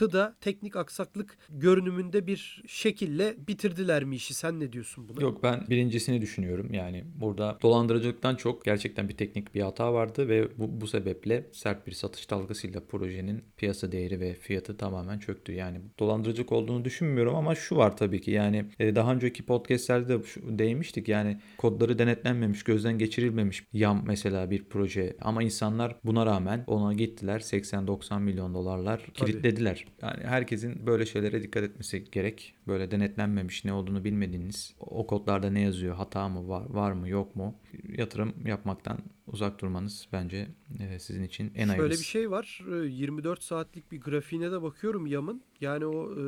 dolandırıcılıktı 0.04 0.12
da 0.12 0.34
teknik 0.40 0.76
aksaklık 0.76 1.36
görünümünde 1.48 2.26
bir 2.26 2.62
şekille 2.66 3.34
bitirdiler 3.48 4.04
mi 4.04 4.16
işi? 4.16 4.34
Sen 4.34 4.60
ne 4.60 4.72
diyorsun 4.72 5.08
buna? 5.08 5.22
Yok 5.22 5.42
ben 5.42 5.66
birincisini 5.70 6.20
düşünüyorum. 6.20 6.74
Yani 6.74 7.04
burada 7.14 7.58
dolandırıcılıktan 7.62 8.36
çok 8.36 8.64
gerçekten 8.64 9.08
bir 9.08 9.16
teknik 9.16 9.54
bir 9.54 9.62
hata 9.62 9.92
vardı 9.92 10.28
ve 10.28 10.48
bu, 10.58 10.80
bu 10.80 10.86
sebeple 10.86 11.46
sert 11.52 11.86
bir 11.86 11.92
satış 11.92 12.30
dalgasıyla 12.30 12.80
projenin 12.80 13.44
piyasa 13.56 13.92
değeri 13.92 14.20
ve 14.20 14.34
fiyatı 14.34 14.76
tamamen 14.76 15.18
çöktü. 15.18 15.52
Yani 15.52 15.80
dolandırıcılık 15.98 16.52
olduğunu 16.52 16.84
düşünmüyorum 16.84 17.34
ama 17.34 17.54
şu 17.54 17.76
var 17.76 17.96
tabii 17.96 18.20
ki 18.20 18.30
yani 18.30 18.64
e, 18.78 18.94
daha 18.94 19.12
önceki 19.12 19.46
podcastlerde 19.46 20.08
de 20.08 20.22
değinmiştik. 20.58 21.08
Yani 21.08 21.40
kodları 21.58 21.98
denetlenmemiş, 21.98 22.62
gözden 22.62 22.98
geçirilmemiş 22.98 23.64
YAM 23.72 24.02
mesela 24.06 24.50
bir 24.50 24.64
proje 24.64 25.16
ama 25.20 25.42
insanlar 25.42 25.96
buna 26.04 26.26
rağmen 26.26 26.64
ona 26.66 26.92
gittiler 26.92 27.40
80-90 27.40 28.20
milyon 28.20 28.54
dolarlar 28.54 29.00
kilitlediler. 29.14 29.84
Yani 30.04 30.24
herkesin 30.24 30.86
böyle 30.86 31.06
şeylere 31.06 31.42
dikkat 31.42 31.62
etmesi 31.62 32.04
gerek. 32.12 32.54
Böyle 32.66 32.90
denetlenmemiş 32.90 33.64
ne 33.64 33.72
olduğunu 33.72 34.04
bilmediğiniz 34.04 34.74
o 34.80 35.06
kodlarda 35.06 35.50
ne 35.50 35.60
yazıyor 35.60 35.94
hata 35.94 36.28
mı 36.28 36.48
var, 36.48 36.64
var 36.70 36.92
mı 36.92 37.08
yok 37.08 37.36
mu 37.36 37.54
yatırım 37.88 38.34
yapmaktan 38.46 38.98
uzak 39.26 39.60
durmanız 39.60 40.08
bence 40.12 40.48
e, 40.80 40.98
sizin 40.98 41.22
için 41.22 41.52
en 41.54 41.66
Şöyle 41.66 41.76
hayırlısı. 41.76 42.00
bir 42.00 42.06
şey 42.06 42.30
var. 42.30 42.64
e, 42.72 42.86
24 42.86 43.42
saatlik 43.42 43.92
bir 43.92 44.00
grafiğine 44.00 44.52
de 44.52 44.62
bakıyorum 44.62 45.06
Yam'ın. 45.06 45.42
Yani 45.60 45.86
o 45.86 46.12
e, 46.12 46.24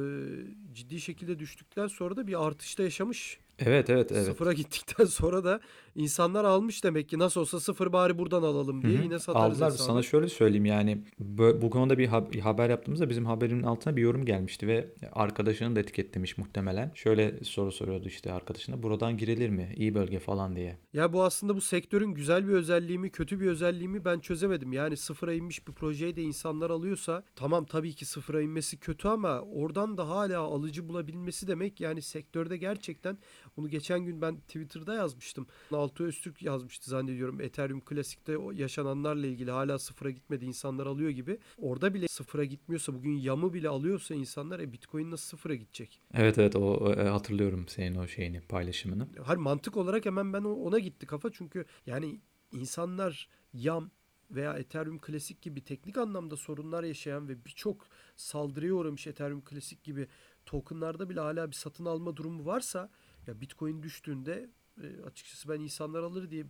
ciddi 0.74 1.00
şekilde 1.00 1.38
düştükten 1.38 1.86
sonra 1.86 2.16
da 2.16 2.26
bir 2.26 2.46
artışta 2.46 2.82
yaşamış. 2.82 3.38
Evet 3.58 3.90
evet 3.90 4.12
evet. 4.12 4.24
Sıfıra 4.24 4.52
gittikten 4.52 5.04
sonra 5.04 5.44
da 5.44 5.60
insanlar 5.96 6.44
almış 6.44 6.84
demek 6.84 7.08
ki 7.08 7.18
nasıl 7.18 7.40
olsa 7.40 7.60
sıfır 7.60 7.92
bari 7.92 8.18
buradan 8.18 8.42
alalım 8.42 8.82
diye 8.82 8.94
Hı 8.94 8.98
hı. 8.98 9.02
yine 9.02 9.18
satarız 9.18 9.52
Aldılar. 9.56 9.72
hesabı. 9.72 9.82
Sana 9.86 10.02
şöyle 10.02 10.28
söyleyeyim 10.28 10.64
yani 10.66 11.02
bu 11.18 11.70
konuda 11.70 11.98
bir, 11.98 12.06
ha- 12.06 12.32
bir 12.32 12.40
haber 12.40 12.70
yaptığımızda 12.70 13.08
bizim 13.10 13.26
haberinin 13.26 13.62
altına 13.62 13.96
bir 13.96 14.02
yorum 14.02 14.24
gelmişti 14.24 14.66
ve 14.68 14.88
arkadaşını 15.12 15.76
da 15.76 15.80
etiketlemiş 15.80 16.38
muhtemelen. 16.38 16.92
Şöyle 16.94 17.44
soru 17.44 17.72
soruyordu 17.72 18.08
işte 18.08 18.32
arkadaşına 18.32 18.82
buradan 18.82 19.16
girilir 19.16 19.48
mi? 19.50 19.72
İyi 19.76 19.94
bölge 19.94 20.18
falan 20.18 20.56
diye. 20.56 20.78
Ya 20.92 21.12
bu 21.12 21.22
aslında 21.24 21.56
bu 21.56 21.60
sektörün 21.60 22.10
güzel 22.14 22.48
bir 22.48 22.52
özelliği 22.52 22.98
mi 22.98 23.10
kötü 23.10 23.40
bir 23.40 23.46
özelliği 23.46 23.88
mi 23.88 24.04
ben 24.04 24.18
çözemedim. 24.20 24.72
Yani 24.72 24.96
sıfıra 24.96 25.32
inmiş 25.34 25.68
bir 25.68 25.72
projeyi 25.72 26.16
de 26.16 26.22
insanlar 26.22 26.70
alıyorsa 26.70 27.24
tamam 27.36 27.64
tabii 27.64 27.92
ki 27.94 28.04
sıfıra 28.04 28.42
inmesi 28.42 28.76
kötü 28.80 29.08
ama 29.08 29.40
oradan 29.40 29.96
da 29.98 30.08
hala 30.08 30.40
alıcı 30.40 30.88
bulabilmesi 30.88 31.46
demek 31.48 31.80
yani 31.80 32.02
sektörde 32.02 32.56
gerçekten 32.56 33.18
bunu 33.56 33.68
geçen 33.68 34.00
gün 34.00 34.20
ben 34.22 34.36
Twitter'da 34.40 34.94
yazmıştım. 34.94 35.46
Altı 35.86 36.04
Öztürk 36.04 36.42
yazmıştı 36.42 36.90
zannediyorum 36.90 37.40
Ethereum 37.40 37.82
Classic'te 37.88 38.38
o 38.38 38.52
yaşananlarla 38.52 39.26
ilgili 39.26 39.50
hala 39.50 39.78
sıfıra 39.78 40.10
gitmedi 40.10 40.44
insanlar 40.44 40.86
alıyor 40.86 41.10
gibi. 41.10 41.38
Orada 41.58 41.94
bile 41.94 42.08
sıfıra 42.08 42.44
gitmiyorsa 42.44 42.94
bugün 42.94 43.16
yamı 43.16 43.54
bile 43.54 43.68
alıyorsa 43.68 44.14
insanlar 44.14 44.60
e, 44.60 44.72
Bitcoin 44.72 45.10
nasıl 45.10 45.26
sıfıra 45.26 45.54
gidecek? 45.54 46.00
Evet 46.14 46.38
evet 46.38 46.56
o, 46.56 46.92
e, 46.92 47.08
hatırlıyorum 47.08 47.68
senin 47.68 47.96
o 47.96 48.06
şeyini 48.06 48.40
paylaşımını. 48.40 49.08
Hayır 49.24 49.38
mantık 49.38 49.76
olarak 49.76 50.06
hemen 50.06 50.32
ben 50.32 50.42
ona 50.44 50.78
gitti 50.78 51.06
kafa 51.06 51.32
çünkü 51.32 51.64
yani 51.86 52.20
insanlar 52.52 53.28
YAM 53.52 53.90
veya 54.30 54.54
Ethereum 54.54 55.00
Classic 55.06 55.38
gibi 55.42 55.64
teknik 55.64 55.98
anlamda 55.98 56.36
sorunlar 56.36 56.84
yaşayan 56.84 57.28
ve 57.28 57.44
birçok 57.44 57.86
saldırıya 58.16 58.74
uğramış 58.74 59.06
Ethereum 59.06 59.42
Classic 59.50 59.80
gibi 59.84 60.08
tokenlarda 60.46 61.10
bile 61.10 61.20
hala 61.20 61.48
bir 61.48 61.56
satın 61.56 61.84
alma 61.84 62.16
durumu 62.16 62.46
varsa 62.46 62.90
ya 63.26 63.40
Bitcoin 63.40 63.82
düştüğünde 63.82 64.50
e, 64.82 65.02
açıkçası 65.02 65.48
ben 65.48 65.60
insanlar 65.60 66.02
alır 66.02 66.30
diye 66.30 66.44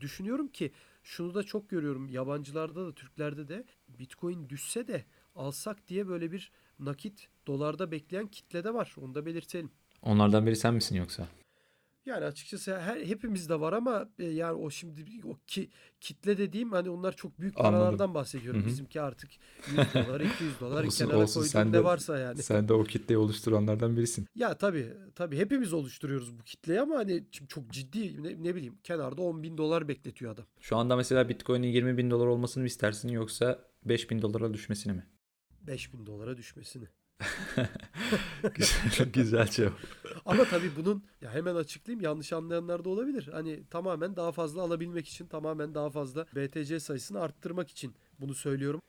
düşünüyorum 0.00 0.48
ki 0.48 0.72
şunu 1.02 1.34
da 1.34 1.42
çok 1.42 1.70
görüyorum 1.70 2.08
yabancılarda 2.08 2.86
da 2.86 2.94
Türklerde 2.94 3.48
de 3.48 3.64
Bitcoin 3.88 4.48
düşse 4.48 4.88
de 4.88 5.04
alsak 5.34 5.88
diye 5.88 6.08
böyle 6.08 6.32
bir 6.32 6.52
nakit 6.78 7.28
dolarda 7.46 7.90
bekleyen 7.90 8.26
kitle 8.26 8.64
de 8.64 8.74
var. 8.74 8.94
Onu 9.00 9.14
da 9.14 9.26
belirtelim. 9.26 9.70
Onlardan 10.02 10.46
biri 10.46 10.56
sen 10.56 10.74
misin 10.74 10.96
yoksa? 10.96 11.28
Yani 12.06 12.24
açıkçası 12.24 12.78
her 12.80 13.00
hepimizde 13.06 13.60
var 13.60 13.72
ama 13.72 14.08
e, 14.18 14.24
yani 14.24 14.52
o 14.52 14.70
şimdi 14.70 15.04
o 15.24 15.36
ki, 15.46 15.70
kitle 16.00 16.38
dediğim 16.38 16.72
hani 16.72 16.90
onlar 16.90 17.16
çok 17.16 17.40
büyük 17.40 17.60
Anladım. 17.60 17.72
paralardan 17.78 18.14
bahsediyorum. 18.14 18.60
Hı 18.60 18.64
hı. 18.64 18.68
Bizimki 18.68 19.00
artık 19.00 19.30
100 19.68 19.76
dolar, 19.76 20.20
200 20.20 20.60
dolar 20.60 20.84
Olsun, 20.86 21.04
kenara 21.04 21.22
olsun. 21.22 21.34
koyduğun 21.40 21.48
Sen 21.50 21.68
ne 21.68 21.72
de- 21.72 21.84
varsa 21.84 22.18
yani. 22.18 22.42
Sen 22.42 22.68
de 22.68 22.72
o 22.72 22.84
kitleyi 22.84 23.18
oluşturanlardan 23.18 23.96
birisin. 23.96 24.26
Ya 24.34 24.58
tabii 24.58 24.92
tabii 25.14 25.36
hepimiz 25.38 25.72
oluşturuyoruz 25.72 26.38
bu 26.38 26.42
kitleyi 26.44 26.80
ama 26.80 26.96
hani 26.96 27.24
şimdi 27.30 27.48
çok 27.48 27.70
ciddi 27.70 28.22
ne, 28.22 28.42
ne 28.42 28.54
bileyim 28.54 28.78
kenarda 28.84 29.22
10 29.22 29.42
bin 29.42 29.58
dolar 29.58 29.88
bekletiyor 29.88 30.32
adam. 30.32 30.44
Şu 30.60 30.76
anda 30.76 30.96
mesela 30.96 31.28
Bitcoin'in 31.28 31.68
20 31.68 31.96
bin 31.98 32.10
dolar 32.10 32.26
olmasını 32.26 32.60
mı 32.62 32.66
istersin 32.66 33.08
yoksa 33.08 33.64
5 33.84 34.10
bin 34.10 34.22
dolara 34.22 34.54
düşmesini 34.54 34.92
mi? 34.92 35.06
5 35.66 35.92
bin 35.94 36.06
dolara 36.06 36.36
düşmesini. 36.36 36.88
güzel, 38.54 39.12
güzel 39.12 39.46
cevap. 39.46 39.72
Ama 40.24 40.44
tabii 40.44 40.76
bunun 40.76 41.04
ya 41.20 41.34
hemen 41.34 41.54
açıklayayım 41.54 42.04
yanlış 42.04 42.32
anlayanlar 42.32 42.84
da 42.84 42.88
olabilir. 42.88 43.28
Hani 43.32 43.64
tamamen 43.70 44.16
daha 44.16 44.32
fazla 44.32 44.62
alabilmek 44.62 45.08
için 45.08 45.26
tamamen 45.26 45.74
daha 45.74 45.90
fazla 45.90 46.26
BTC 46.36 46.80
sayısını 46.80 47.20
arttırmak 47.20 47.70
için 47.70 47.94
bunu 48.20 48.34
söylüyorum. 48.34 48.80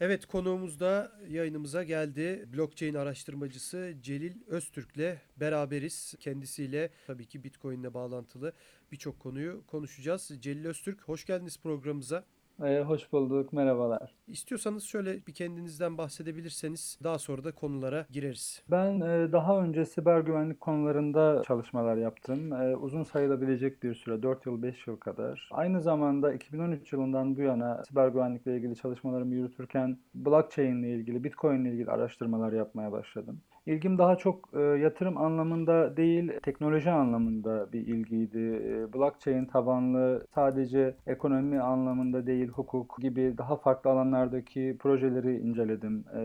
Evet 0.00 0.26
konuğumuz 0.26 0.80
da 0.80 1.12
yayınımıza 1.28 1.82
geldi. 1.82 2.48
Blockchain 2.52 2.94
araştırmacısı 2.94 3.94
Celil 4.02 4.36
Öztürk'le 4.46 5.18
beraberiz. 5.36 6.14
Kendisiyle 6.20 6.90
tabii 7.06 7.26
ki 7.26 7.44
Bitcoin 7.44 7.80
ile 7.80 7.94
bağlantılı 7.94 8.52
birçok 8.92 9.20
konuyu 9.20 9.64
konuşacağız. 9.66 10.30
Celil 10.40 10.66
Öztürk 10.66 11.02
hoş 11.02 11.24
geldiniz 11.24 11.58
programımıza. 11.58 12.24
Ee, 12.64 12.80
hoş 12.80 13.12
bulduk, 13.12 13.52
merhabalar. 13.52 14.14
İstiyorsanız 14.26 14.84
şöyle 14.84 15.26
bir 15.26 15.34
kendinizden 15.34 15.98
bahsedebilirseniz 15.98 16.98
daha 17.04 17.18
sonra 17.18 17.44
da 17.44 17.52
konulara 17.52 18.06
gireriz. 18.10 18.62
Ben 18.70 19.00
e, 19.00 19.32
daha 19.32 19.60
önce 19.60 19.84
siber 19.86 20.20
güvenlik 20.20 20.60
konularında 20.60 21.42
çalışmalar 21.46 21.96
yaptım. 21.96 22.52
E, 22.52 22.76
uzun 22.76 23.02
sayılabilecek 23.02 23.82
bir 23.82 23.94
süre, 23.94 24.22
4 24.22 24.46
yıl, 24.46 24.62
5 24.62 24.86
yıl 24.86 24.96
kadar. 24.96 25.48
Aynı 25.52 25.80
zamanda 25.80 26.32
2013 26.32 26.92
yılından 26.92 27.36
bu 27.36 27.40
yana 27.40 27.84
siber 27.84 28.08
güvenlikle 28.08 28.56
ilgili 28.56 28.76
çalışmalarımı 28.76 29.34
yürütürken 29.34 29.98
blockchain 30.14 30.82
ile 30.82 30.94
ilgili, 30.94 31.24
Bitcoin 31.24 31.64
ile 31.64 31.72
ilgili 31.72 31.90
araştırmalar 31.90 32.52
yapmaya 32.52 32.92
başladım. 32.92 33.40
İlgim 33.66 33.98
daha 33.98 34.16
çok 34.16 34.48
e, 34.54 34.60
yatırım 34.60 35.18
anlamında 35.18 35.96
değil, 35.96 36.32
teknoloji 36.42 36.90
anlamında 36.90 37.72
bir 37.72 37.86
ilgiydi. 37.86 38.38
E, 38.38 38.92
blockchain 38.92 39.44
tabanlı 39.44 40.26
sadece 40.34 40.94
ekonomi 41.06 41.60
anlamında 41.60 42.26
değil, 42.26 42.48
hukuk 42.48 42.96
gibi 43.00 43.34
daha 43.38 43.56
farklı 43.56 43.90
alanlardaki 43.90 44.76
projeleri 44.78 45.38
inceledim. 45.38 46.04
E, 46.16 46.20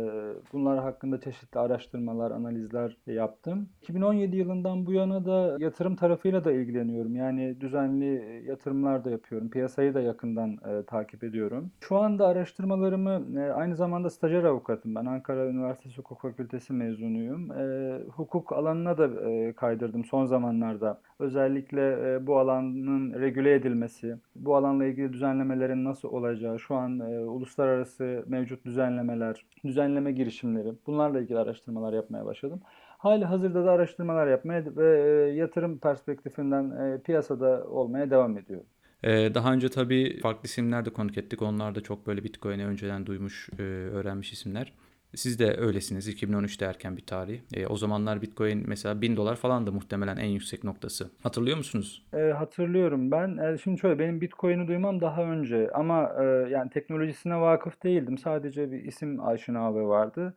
bunlar 0.54 0.80
hakkında 0.80 1.20
çeşitli 1.20 1.60
araştırmalar, 1.60 2.32
analizler 2.32 2.98
yaptım. 3.08 3.70
2017 3.82 4.38
yılından 4.38 4.86
bu 4.86 4.94
yana 4.94 5.26
da 5.26 5.58
yatırım 5.60 5.96
tarafıyla 5.96 6.44
da 6.46 6.52
ilgileniyorum. 6.52 7.16
Yani 7.16 7.62
düzenli 7.62 8.44
yatırımlar 8.48 9.06
da 9.06 9.10
yapıyorum. 9.10 9.50
Piyasayı 9.50 9.94
da 9.94 10.02
yakından 10.02 10.52
e, 10.52 10.84
takip 10.84 11.24
ediyorum. 11.24 11.72
Şu 11.80 11.98
anda 11.98 12.28
araştırmalarımı 12.28 13.40
e, 13.40 13.52
aynı 13.52 13.76
zamanda 13.76 14.10
stajyer 14.10 14.44
avukatım. 14.44 14.96
Ben 14.96 15.06
Ankara 15.06 15.48
Üniversitesi 15.48 15.98
Hukuk 15.98 16.22
Fakültesi 16.22 16.74
mezunuyum. 16.74 17.25
E, 17.34 18.00
hukuk 18.10 18.54
alanına 18.54 18.98
da 18.98 19.30
e, 19.30 19.54
kaydırdım 19.54 20.06
son 20.06 20.26
zamanlarda. 20.26 21.02
Özellikle 21.20 22.14
e, 22.14 22.28
bu 22.28 22.40
alanın 22.40 23.22
regüle 23.22 23.54
edilmesi, 23.54 24.16
bu 24.36 24.56
alanla 24.56 24.86
ilgili 24.86 25.14
düzenlemelerin 25.14 25.86
nasıl 25.86 26.10
olacağı, 26.10 26.60
şu 26.60 26.76
an 26.76 27.00
e, 27.00 27.20
uluslararası 27.20 28.24
mevcut 28.28 28.66
düzenlemeler, 28.66 29.46
düzenleme 29.66 30.12
girişimleri 30.12 30.74
bunlarla 30.88 31.20
ilgili 31.20 31.40
araştırmalar 31.40 31.94
yapmaya 31.94 32.26
başladım. 32.26 32.62
Hali 32.98 33.26
hazırda 33.26 33.66
da 33.66 33.72
araştırmalar 33.72 34.28
yapmaya 34.28 34.64
ve 34.76 35.02
e, 35.02 35.36
yatırım 35.36 35.78
perspektifinden 35.78 36.70
e, 36.70 37.02
piyasada 37.02 37.68
olmaya 37.70 38.10
devam 38.10 38.38
ediyorum. 38.38 38.66
Daha 39.06 39.54
önce 39.54 39.70
tabii 39.70 40.20
farklı 40.20 40.44
isimler 40.44 40.86
de 40.86 40.90
konuk 40.90 41.18
ettik. 41.18 41.42
Onlar 41.42 41.76
da 41.76 41.82
çok 41.82 42.08
böyle 42.08 42.24
Bitcoin'i 42.24 42.66
önceden 42.66 43.06
duymuş, 43.06 43.50
öğrenmiş 43.60 44.34
isimler. 44.34 44.74
Siz 45.16 45.40
de 45.40 45.58
öylesiniz. 45.58 46.10
2013'te 46.10 46.66
erken 46.66 46.98
bir 46.98 47.06
tarih. 47.06 47.40
E, 47.54 47.68
o 47.68 47.76
zamanlar 47.76 48.22
Bitcoin 48.22 48.64
mesela 48.68 49.02
1000 49.02 49.16
dolar 49.18 49.36
falandı 49.36 49.72
muhtemelen 49.72 50.18
en 50.18 50.28
yüksek 50.28 50.64
noktası. 50.64 51.12
Hatırlıyor 51.24 51.58
musunuz? 51.58 52.06
E, 52.14 52.18
hatırlıyorum 52.18 53.12
ben. 53.12 53.38
E, 53.38 53.58
şimdi 53.58 53.80
şöyle 53.80 54.00
benim 54.00 54.22
Bitcoin'i 54.22 54.68
duymam 54.68 55.02
daha 55.02 55.24
önce 55.24 55.70
ama 55.74 56.12
e, 56.20 56.24
yani 56.50 56.70
teknolojisine 56.70 57.42
vakıf 57.42 57.84
değildim. 57.84 58.18
Sadece 58.18 58.72
bir 58.72 58.84
isim 58.84 59.28
aşinalığı 59.28 59.88
vardı. 59.88 60.34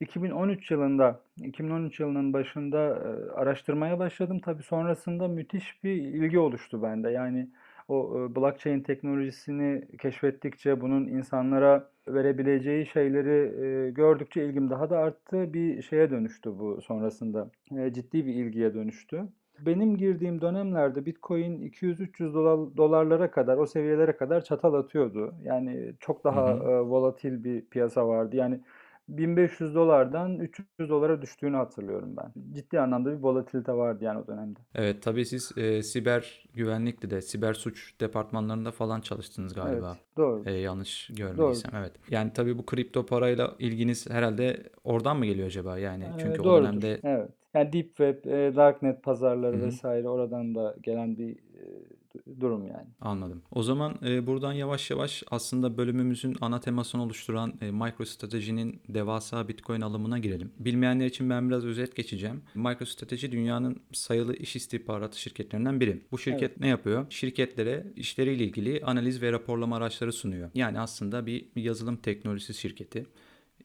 2013 0.00 0.70
yılında, 0.70 1.20
2013 1.36 2.00
yılının 2.00 2.32
başında 2.32 2.78
e, 2.78 3.32
araştırmaya 3.32 3.98
başladım. 3.98 4.40
Tabii 4.44 4.62
sonrasında 4.62 5.28
müthiş 5.28 5.84
bir 5.84 5.92
ilgi 5.92 6.38
oluştu 6.38 6.82
bende. 6.82 7.10
Yani 7.10 7.48
o 7.88 8.18
e, 8.18 8.36
blockchain 8.36 8.80
teknolojisini 8.80 9.84
keşfettikçe 9.98 10.80
bunun 10.80 11.06
insanlara 11.06 11.88
verebileceği 12.08 12.86
şeyleri 12.86 13.64
e, 13.64 13.90
gördükçe 13.90 14.44
ilgim 14.44 14.70
daha 14.70 14.90
da 14.90 14.98
arttı. 14.98 15.52
Bir 15.52 15.82
şeye 15.82 16.10
dönüştü 16.10 16.58
bu 16.58 16.80
sonrasında. 16.82 17.50
E, 17.76 17.92
ciddi 17.92 18.26
bir 18.26 18.34
ilgiye 18.34 18.74
dönüştü. 18.74 19.28
Benim 19.58 19.96
girdiğim 19.96 20.40
dönemlerde 20.40 21.06
Bitcoin 21.06 21.60
200-300 21.60 22.34
dolar, 22.34 22.76
dolarlara 22.76 23.30
kadar, 23.30 23.56
o 23.56 23.66
seviyelere 23.66 24.16
kadar 24.16 24.44
çatal 24.44 24.74
atıyordu. 24.74 25.34
Yani 25.44 25.94
çok 26.00 26.24
daha 26.24 26.50
Hı 26.50 26.54
hı. 26.54 26.70
e, 26.70 26.80
volatil 26.80 27.44
bir 27.44 27.66
piyasa 27.66 28.08
vardı. 28.08 28.36
Yani 28.36 28.60
1500 29.16 29.74
dolardan 29.74 30.38
300 30.38 30.68
dolara 30.90 31.22
düştüğünü 31.22 31.56
hatırlıyorum 31.56 32.16
ben. 32.16 32.32
Ciddi 32.54 32.80
anlamda 32.80 33.10
bir 33.18 33.22
volatilite 33.22 33.72
vardı 33.72 34.04
yani 34.04 34.18
o 34.18 34.26
dönemde. 34.26 34.58
Evet 34.74 35.02
tabii 35.02 35.24
siz 35.26 35.52
e, 35.58 35.82
siber 35.82 36.44
güvenlikte 36.54 37.10
de 37.10 37.20
siber 37.20 37.54
suç 37.54 38.00
departmanlarında 38.00 38.70
falan 38.70 39.00
çalıştınız 39.00 39.54
galiba. 39.54 39.96
Evet, 39.96 40.16
doğru. 40.16 40.42
E, 40.46 40.52
yanlış 40.52 41.10
görmediysem 41.16 41.70
evet. 41.74 41.92
Yani 42.10 42.32
tabii 42.32 42.58
bu 42.58 42.66
kripto 42.66 43.06
parayla 43.06 43.54
ilginiz 43.58 44.10
herhalde 44.10 44.62
oradan 44.84 45.16
mı 45.18 45.26
geliyor 45.26 45.46
acaba? 45.46 45.78
Yani 45.78 46.04
Ee, 46.04 46.18
çünkü 46.18 46.40
o 46.40 46.44
doğrudur. 46.44 46.62
dönemde 46.68 47.00
Evet. 47.04 47.30
Yani 47.54 47.72
Deep 47.72 47.86
Web, 47.86 48.24
e, 48.24 48.56
Darknet 48.56 49.02
pazarları 49.02 49.56
Hı 49.56 49.60
hı. 49.60 49.66
vesaire 49.66 50.08
oradan 50.08 50.54
da 50.54 50.76
gelen 50.82 51.16
bir 51.18 51.32
e, 51.36 51.64
durum 52.40 52.66
yani. 52.66 52.86
Anladım. 53.00 53.42
O 53.50 53.62
zaman 53.62 53.94
e, 54.04 54.26
buradan 54.26 54.52
yavaş 54.52 54.90
yavaş 54.90 55.22
aslında 55.30 55.76
bölümümüzün 55.76 56.36
ana 56.40 56.60
temasını 56.60 57.02
oluşturan 57.02 57.54
e, 57.60 57.70
MicroStrategy'nin 57.70 58.80
devasa 58.88 59.48
Bitcoin 59.48 59.80
alımına 59.80 60.18
girelim. 60.18 60.52
Bilmeyenler 60.58 61.06
için 61.06 61.30
ben 61.30 61.48
biraz 61.48 61.64
özet 61.64 61.96
geçeceğim. 61.96 62.42
MicroStrategy 62.54 63.32
dünyanın 63.32 63.82
sayılı 63.92 64.36
iş 64.36 64.56
istihbaratı 64.56 65.20
şirketlerinden 65.20 65.80
biri. 65.80 66.02
Bu 66.12 66.18
şirket 66.18 66.42
Evet. 66.42 66.60
ne 66.60 66.68
yapıyor? 66.68 67.06
Şirketlere 67.10 67.86
işleriyle 67.96 68.44
ilgili 68.44 68.82
analiz 68.84 69.22
ve 69.22 69.32
raporlama 69.32 69.76
araçları 69.76 70.12
sunuyor. 70.12 70.50
Yani 70.54 70.80
aslında 70.80 71.26
bir 71.26 71.46
yazılım 71.56 71.96
teknolojisi 71.96 72.54
şirketi. 72.54 73.06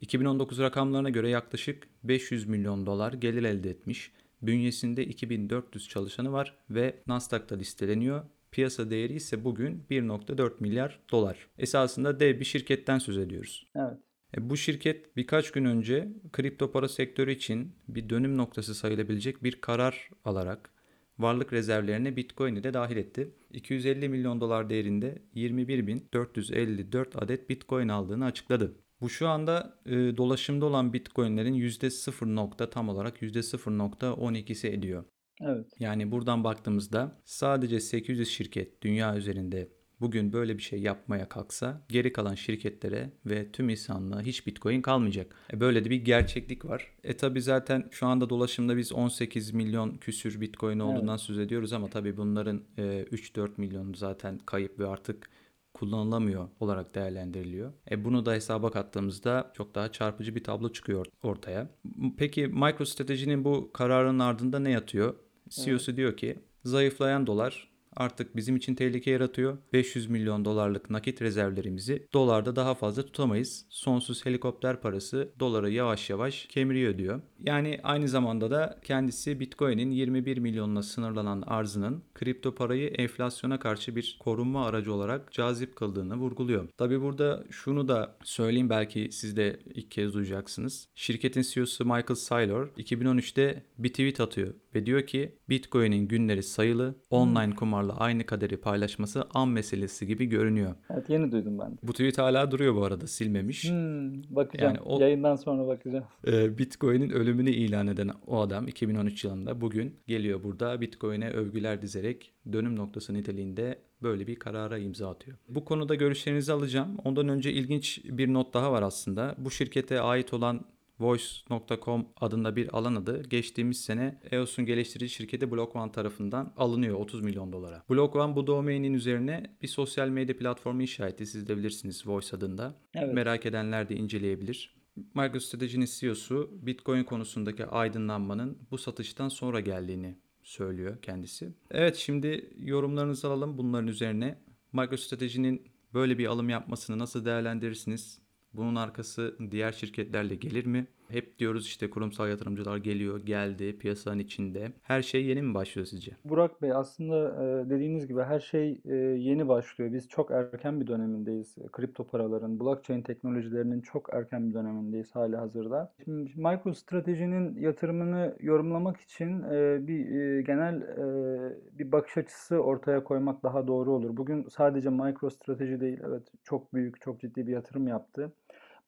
2019 0.02 0.60
rakamlarına 0.60 1.10
göre 1.10 1.30
yaklaşık 1.30 1.88
500 2.04 2.46
milyon 2.46 2.86
dolar 2.86 3.14
gelir 3.14 3.44
elde 3.44 3.70
etmiş. 3.70 4.12
Bünyesinde 4.42 5.06
2400 5.06 5.90
çalışanı 5.90 6.32
var 6.32 6.58
ve 6.70 6.96
Nasdaq'ta 7.08 7.56
listeleniyor. 7.56 8.24
Piyasa 8.52 8.90
değeri 8.90 9.14
ise 9.14 9.44
bugün 9.44 9.86
1.4 9.90 10.52
milyar 10.60 11.00
dolar. 11.12 11.48
Esasında 11.58 12.20
dev 12.20 12.40
bir 12.40 12.46
şirketten 12.46 13.00
söz 13.00 13.18
ediyoruz. 13.18 13.68
Evet. 13.76 13.98
E, 14.38 14.50
Bu 14.50 14.58
şirket 14.58 15.16
birkaç 15.18 15.52
gün 15.52 15.66
önce 15.66 16.08
kripto 16.34 16.72
para 16.72 16.88
sektörü 16.88 17.32
için 17.32 17.76
bir 17.88 18.10
dönüm 18.10 18.38
noktası 18.38 18.76
sayılabilecek 18.76 19.44
bir 19.44 19.62
karar 19.62 20.10
alarak 20.26 20.72
varlık 21.20 21.54
rezervlerine 21.54 22.16
Bitcoin'i 22.16 22.64
de 22.64 22.74
dahil 22.74 22.98
etti. 22.98 23.36
250 23.52 24.10
milyon 24.10 24.42
dolar 24.42 24.70
değerinde 24.70 25.22
21.454 25.36 27.18
adet 27.18 27.50
Bitcoin 27.50 27.88
aldığını 27.88 28.26
açıkladı. 28.26 28.76
Bu 29.02 29.10
şu 29.10 29.28
anda 29.28 29.80
e, 29.86 29.92
dolaşımda 30.18 30.66
olan 30.66 30.94
Bitcoin'lerin 30.94 31.54
%0 31.54 32.36
nokta 32.36 32.70
tam 32.70 32.90
olarak 32.90 33.22
%0.12'si 33.22 34.68
ediyor. 34.68 35.06
Evet. 35.42 35.68
Yani 35.80 36.12
buradan 36.12 36.44
baktığımızda 36.44 37.22
sadece 37.26 37.80
800 37.80 38.30
şirket 38.30 38.82
dünya 38.82 39.16
üzerinde 39.16 39.70
bugün 40.02 40.34
böyle 40.34 40.58
bir 40.58 40.64
şey 40.64 40.80
yapmaya 40.80 41.30
kalksa 41.30 41.82
geri 41.90 42.14
kalan 42.14 42.36
şirketlere 42.36 43.12
ve 43.26 43.52
tüm 43.52 43.70
insanlığa 43.70 44.22
hiç 44.22 44.48
bitcoin 44.48 44.82
kalmayacak. 44.82 45.36
E 45.54 45.60
böyle 45.60 45.86
de 45.86 45.90
bir 45.90 45.96
gerçeklik 45.96 46.66
var. 46.66 46.92
E 47.04 47.18
tabi 47.18 47.42
zaten 47.42 47.88
şu 47.92 48.08
anda 48.08 48.30
dolaşımda 48.30 48.78
biz 48.78 48.92
18 48.92 49.54
milyon 49.54 49.98
küsür 49.98 50.42
bitcoin 50.42 50.80
olduğundan 50.80 51.18
söz 51.18 51.40
ediyoruz 51.40 51.74
ama 51.74 51.90
tabi 51.90 52.18
bunların 52.18 52.64
e, 52.78 52.82
3-4 53.12 53.50
milyonu 53.58 53.96
zaten 53.96 54.38
kayıp 54.38 54.80
ve 54.80 54.88
artık 54.88 55.30
kullanılamıyor 55.74 56.48
olarak 56.60 56.96
değerlendiriliyor. 56.96 57.74
E 57.92 58.06
bunu 58.06 58.26
da 58.26 58.34
hesaba 58.34 58.72
kattığımızda 58.72 59.52
çok 59.54 59.76
daha 59.76 59.92
çarpıcı 59.92 60.36
bir 60.36 60.44
tablo 60.44 60.72
çıkıyor 60.72 61.06
ortaya. 61.24 61.70
Peki 62.18 62.48
MicroStrategy'nin 62.48 63.44
bu 63.44 63.72
kararının 63.74 64.20
ardında 64.20 64.60
ne 64.60 64.72
yatıyor? 64.72 65.16
CEO'su 65.50 65.98
diyor 65.98 66.18
ki 66.18 66.40
zayıflayan 66.64 67.28
dolar 67.28 67.68
artık 67.98 68.36
bizim 68.36 68.56
için 68.56 68.76
tehlike 68.76 69.12
yaratıyor. 69.12 69.58
500 69.74 70.08
milyon 70.08 70.46
dolarlık 70.46 70.90
nakit 70.90 71.22
rezervlerimizi 71.22 72.08
dolarda 72.14 72.56
daha 72.56 72.76
fazla 72.76 73.04
tutamayız. 73.04 73.66
Sonsuz 73.70 74.26
helikopter 74.26 74.82
parası 74.82 75.30
doları 75.40 75.72
yavaş 75.72 76.10
yavaş 76.10 76.46
kemiriyor 76.46 76.98
diyor. 76.98 77.22
Yani 77.40 77.80
aynı 77.84 78.08
zamanda 78.08 78.52
da 78.52 78.80
kendisi 78.84 79.40
Bitcoin'in 79.40 79.92
21 79.92 80.38
milyonla 80.38 80.84
sınırlanan 80.84 81.42
arzının 81.42 82.04
kripto 82.14 82.56
parayı 82.56 82.88
enflasyona 82.88 83.60
karşı 83.60 83.96
bir 83.96 84.18
korunma 84.20 84.66
aracı 84.66 84.94
olarak 84.94 85.32
cazip 85.32 85.76
kıldığını 85.76 86.16
vurguluyor. 86.16 86.68
Tabi 86.78 87.02
burada 87.02 87.44
şunu 87.50 87.88
da 87.88 88.18
söyleyeyim 88.24 88.70
belki 88.70 89.10
siz 89.12 89.38
de 89.38 89.60
ilk 89.74 89.92
kez 89.92 90.14
duyacaksınız. 90.14 90.88
Şirketin 90.96 91.42
CEO'su 91.42 91.86
Michael 91.86 92.16
Saylor 92.16 92.68
2013'te 92.68 93.64
bir 93.78 93.90
tweet 93.90 94.20
atıyor 94.20 94.54
ve 94.78 94.86
diyor 94.86 95.02
ki 95.08 95.36
Bitcoin'in 95.50 96.08
günleri 96.08 96.44
sayılı, 96.44 96.96
online 97.10 97.56
kumarla 97.56 97.98
aynı 97.98 98.26
kaderi 98.26 98.58
paylaşması 98.58 99.24
an 99.34 99.50
meselesi 99.50 100.08
gibi 100.08 100.26
görünüyor. 100.26 100.76
Evet 100.90 101.10
yeni 101.10 101.32
duydum 101.32 101.60
ben. 101.60 101.78
Bu 101.84 101.92
tweet 101.92 102.18
hala 102.18 102.52
duruyor 102.52 102.76
bu 102.76 102.84
arada 102.84 103.08
silmemiş. 103.08 103.70
Hmm, 103.70 104.14
bakacağım. 104.36 104.76
Yani 104.76 104.80
o- 104.86 105.00
Yayından 105.02 105.36
sonra 105.36 105.68
bakacağım. 105.68 106.04
Ee, 106.28 106.58
Bitcoin'in 106.58 107.10
ölümünü 107.10 107.50
ilan 107.50 107.88
eden 107.88 108.10
o 108.28 108.40
adam 108.42 108.68
2013 108.68 109.24
yılında 109.24 109.62
bugün 109.62 109.96
geliyor 110.08 110.44
burada 110.44 110.82
Bitcoin'e 110.82 111.30
övgüler 111.30 111.82
dizerek 111.82 112.34
dönüm 112.54 112.76
noktası 112.76 113.14
niteliğinde 113.14 113.80
böyle 114.04 114.28
bir 114.28 114.36
karara 114.36 114.78
imza 114.78 115.10
atıyor. 115.10 115.38
Bu 115.50 115.66
konuda 115.66 115.96
görüşlerinizi 115.96 116.54
alacağım. 116.54 116.98
Ondan 117.06 117.28
önce 117.30 117.52
ilginç 117.54 118.02
bir 118.06 118.34
not 118.34 118.54
daha 118.54 118.72
var 118.72 118.82
aslında. 118.82 119.36
Bu 119.38 119.52
şirkete 119.52 120.02
ait 120.02 120.34
olan 120.34 120.66
Voice.com 121.00 122.08
adında 122.22 122.56
bir 122.56 122.78
alan 122.78 122.96
adı 122.96 123.24
geçtiğimiz 123.24 123.82
sene 123.82 124.20
EOS'un 124.32 124.66
geliştirici 124.66 125.14
şirketi 125.14 125.52
Block 125.52 125.76
One 125.76 125.92
tarafından 125.92 126.54
alınıyor 126.58 127.00
30 127.00 127.22
milyon 127.22 127.54
dolara. 127.54 127.84
Block 127.90 128.16
One 128.16 128.36
bu 128.36 128.48
domainin 128.48 128.94
üzerine 128.94 129.58
bir 129.62 129.68
sosyal 129.68 130.10
medya 130.10 130.38
platformu 130.38 130.82
inşa 130.82 131.08
etti. 131.08 131.26
Siz 131.26 131.48
de 131.48 131.58
bilirsiniz 131.58 132.08
Voice 132.08 132.38
adında. 132.38 132.76
Evet. 132.94 133.14
Merak 133.14 133.46
edenler 133.46 133.90
de 133.90 133.96
inceleyebilir. 133.96 134.78
MicroStrategy'nin 135.16 135.88
CEO'su 136.00 136.52
Bitcoin 136.62 137.04
konusundaki 137.04 137.66
aydınlanmanın 137.66 138.58
bu 138.72 138.78
satıştan 138.78 139.30
sonra 139.30 139.60
geldiğini 139.60 140.18
söylüyor 140.44 141.02
kendisi. 141.02 141.54
Evet 141.72 141.96
şimdi 141.96 142.54
yorumlarınızı 142.58 143.28
alalım 143.28 143.58
bunların 143.58 143.88
üzerine. 143.88 144.42
MicroStrategy'nin 144.74 145.62
böyle 145.94 146.18
bir 146.18 146.26
alım 146.26 146.50
yapmasını 146.50 147.00
nasıl 147.00 147.26
değerlendirirsiniz? 147.26 148.27
Bunun 148.54 148.76
arkası 148.76 149.38
diğer 149.52 149.72
şirketlerle 149.72 150.36
gelir 150.36 150.66
mi? 150.66 150.88
Hep 151.10 151.40
diyoruz 151.40 151.66
işte 151.66 151.90
kurumsal 151.90 152.30
yatırımcılar 152.30 152.78
geliyor, 152.78 153.20
geldi, 153.26 153.78
piyasanın 153.78 154.20
içinde. 154.20 154.72
Her 154.82 155.02
şey 155.02 155.26
yeni 155.26 155.42
mi 155.42 155.54
başlıyor 155.54 155.86
sizce? 155.86 156.12
Burak 156.26 156.62
Bey 156.62 156.72
aslında 156.72 157.44
e, 157.44 157.70
dediğiniz 157.70 158.08
gibi 158.08 158.22
her 158.22 158.40
şey 158.40 158.82
e, 158.86 158.96
yeni 158.96 159.48
başlıyor. 159.48 159.94
Biz 159.94 160.08
çok 160.10 160.32
erken 160.32 160.82
bir 160.82 160.88
dönemindeyiz. 160.88 161.56
Kripto 161.72 162.08
paraların, 162.08 162.60
blockchain 162.60 163.02
teknolojilerinin 163.02 163.82
çok 163.82 164.14
erken 164.14 164.50
bir 164.50 164.54
dönemindeyiz 164.54 165.16
hali 165.16 165.36
hazırda. 165.36 165.94
Şimdi 166.04 166.32
MicroStrategy'nin 166.36 167.58
yatırımını 167.60 168.36
yorumlamak 168.40 169.02
için 169.02 169.44
e, 169.44 169.88
bir 169.88 170.16
e, 170.16 170.42
genel 170.42 170.82
e, 170.82 171.78
bir 171.80 171.92
bakış 171.92 172.18
açısı 172.18 172.60
ortaya 172.60 173.04
koymak 173.04 173.44
daha 173.44 173.68
doğru 173.68 173.92
olur. 173.92 174.18
Bugün 174.18 174.48
sadece 174.50 174.90
MicroStrategy 174.90 175.80
değil, 175.80 176.00
evet 176.08 176.24
çok 176.44 176.74
büyük, 176.74 177.02
çok 177.02 177.20
ciddi 177.22 177.48
bir 177.48 177.52
yatırım 177.52 177.88
yaptı. 177.88 178.32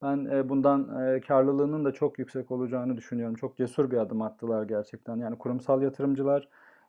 Ben 0.01 0.25
e, 0.25 0.49
bundan 0.49 1.05
e, 1.15 1.21
karlılığının 1.21 1.85
da 1.85 1.91
çok 1.91 2.19
yüksek 2.19 2.51
olacağını 2.51 2.97
düşünüyorum. 2.97 3.35
Çok 3.35 3.57
cesur 3.57 3.91
bir 3.91 3.97
adım 3.97 4.21
attılar 4.21 4.63
gerçekten. 4.63 5.17
Yani 5.17 5.37
kurumsal 5.37 5.81
yatırımcılar 5.81 6.47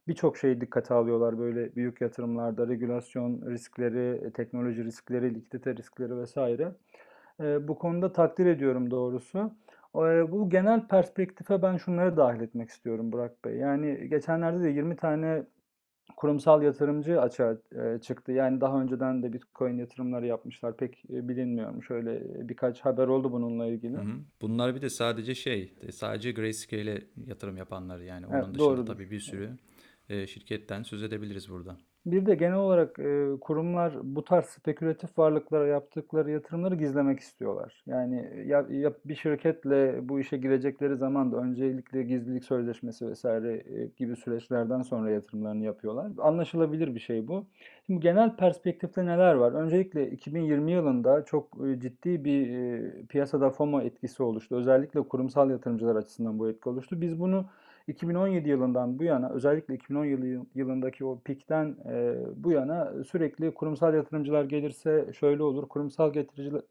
birçok 0.09 0.37
şeyi 0.37 0.61
dikkate 0.61 0.95
alıyorlar 0.95 1.39
böyle 1.39 1.77
büyük 1.77 2.01
yatırımlarda. 2.01 2.69
Regülasyon 2.69 3.43
riskleri, 3.51 4.27
e, 4.27 4.31
teknoloji 4.31 4.85
riskleri, 4.85 5.35
likidite 5.35 5.77
riskleri 5.77 6.17
vesaire. 6.17 6.73
Bu 7.69 7.79
konuda 7.79 8.13
takdir 8.13 8.47
ediyorum 8.47 8.91
doğrusu. 8.91 9.53
Bu 9.95 10.51
genel 10.51 10.87
perspektife 10.89 11.63
ben 11.63 11.77
şunları 11.77 12.17
dahil 12.17 12.41
etmek 12.41 12.69
istiyorum 12.69 13.13
Burak 13.13 13.45
Bey. 13.45 13.57
Yani 13.57 14.09
geçenlerde 14.09 14.65
de 14.65 14.69
20 14.71 14.97
tane 14.97 15.43
kurumsal 16.21 16.63
yatırımcı 16.63 17.21
açığa 17.21 17.57
e, 17.73 18.01
çıktı. 18.01 18.33
Yani 18.33 18.61
daha 18.61 18.83
önceden 18.83 19.23
de 19.23 19.33
Bitcoin 19.33 19.79
yatırımları 19.79 20.27
yapmışlar. 20.27 20.77
Pek 20.77 21.05
e, 21.11 21.29
bilinmiyormuş. 21.29 21.87
Şöyle 21.87 22.17
e, 22.17 22.49
birkaç 22.49 22.81
haber 22.81 23.07
oldu 23.07 23.33
bununla 23.33 23.67
ilgili. 23.67 23.97
Hı 23.97 24.01
hı. 24.01 24.21
Bunlar 24.41 24.75
bir 24.75 24.83
de 24.83 24.91
sadece 24.91 25.35
şey, 25.35 25.75
sadece 25.91 26.33
Grayscale'e 26.33 27.03
yatırım 27.27 27.57
yapanlar 27.57 28.01
yani. 28.01 28.27
Onun 28.27 28.35
Evet, 28.35 28.45
dışında 28.45 28.59
doğrudur. 28.59 28.87
tabii 28.87 29.11
bir 29.11 29.21
sürü 29.21 29.51
e, 30.09 30.27
şirketten 30.27 30.83
söz 30.83 31.03
edebiliriz 31.03 31.51
burada. 31.51 31.77
Bir 32.07 32.27
de 32.27 32.35
genel 32.35 32.57
olarak 32.57 32.99
e, 32.99 33.29
kurumlar 33.41 33.95
bu 34.03 34.25
tarz 34.25 34.45
spekülatif 34.45 35.19
varlıklara 35.19 35.67
yaptıkları 35.67 36.31
yatırımları 36.31 36.75
gizlemek 36.75 37.21
istiyorlar. 37.21 37.83
Yani 37.87 38.45
ya, 38.47 38.67
ya 38.71 38.93
bir 39.05 39.15
şirketle 39.15 40.09
bu 40.09 40.21
işe 40.21 40.37
girecekleri 40.37 40.97
zaman 40.97 41.33
da 41.33 41.37
öncelikle 41.37 42.03
gizlilik 42.03 42.45
sözleşmesi 42.45 43.07
vesaire 43.09 43.53
e, 43.55 43.87
gibi 43.97 44.17
süreçlerden 44.17 44.83
sonra 44.83 45.11
yatırımlarını 45.11 45.65
yapıyorlar. 45.65 46.13
Anlaşılabilir 46.19 46.95
bir 46.95 47.01
şey 47.01 47.29
bu. 47.29 47.47
Şimdi 47.87 48.01
genel 48.01 48.37
perspektifte 48.37 49.07
neler 49.07 49.35
var? 49.35 49.53
Öncelikle 49.53 50.11
2020 50.11 50.73
yılında 50.73 51.25
çok 51.25 51.59
ciddi 51.79 52.25
bir 52.25 52.51
e, 52.51 52.93
piyasada 53.09 53.51
FOMO 53.51 53.81
etkisi 53.81 54.23
oluştu. 54.23 54.57
Özellikle 54.57 55.03
kurumsal 55.03 55.51
yatırımcılar 55.51 55.97
açısından 55.97 56.39
bu 56.39 56.49
etki 56.49 56.69
oluştu. 56.69 57.01
Biz 57.01 57.21
bunu 57.21 57.47
2017 57.91 58.49
yılından 58.49 58.99
bu 58.99 59.05
yana 59.05 59.31
özellikle 59.31 59.75
2010 59.75 60.47
yılındaki 60.55 61.05
o 61.05 61.19
pikten 61.21 61.77
e, 61.89 62.15
bu 62.37 62.53
yana 62.53 62.93
sürekli 63.05 63.55
kurumsal 63.55 63.95
yatırımcılar 63.95 64.45
gelirse 64.45 65.13
şöyle 65.13 65.43
olur, 65.43 65.69
kurumsal 65.69 66.15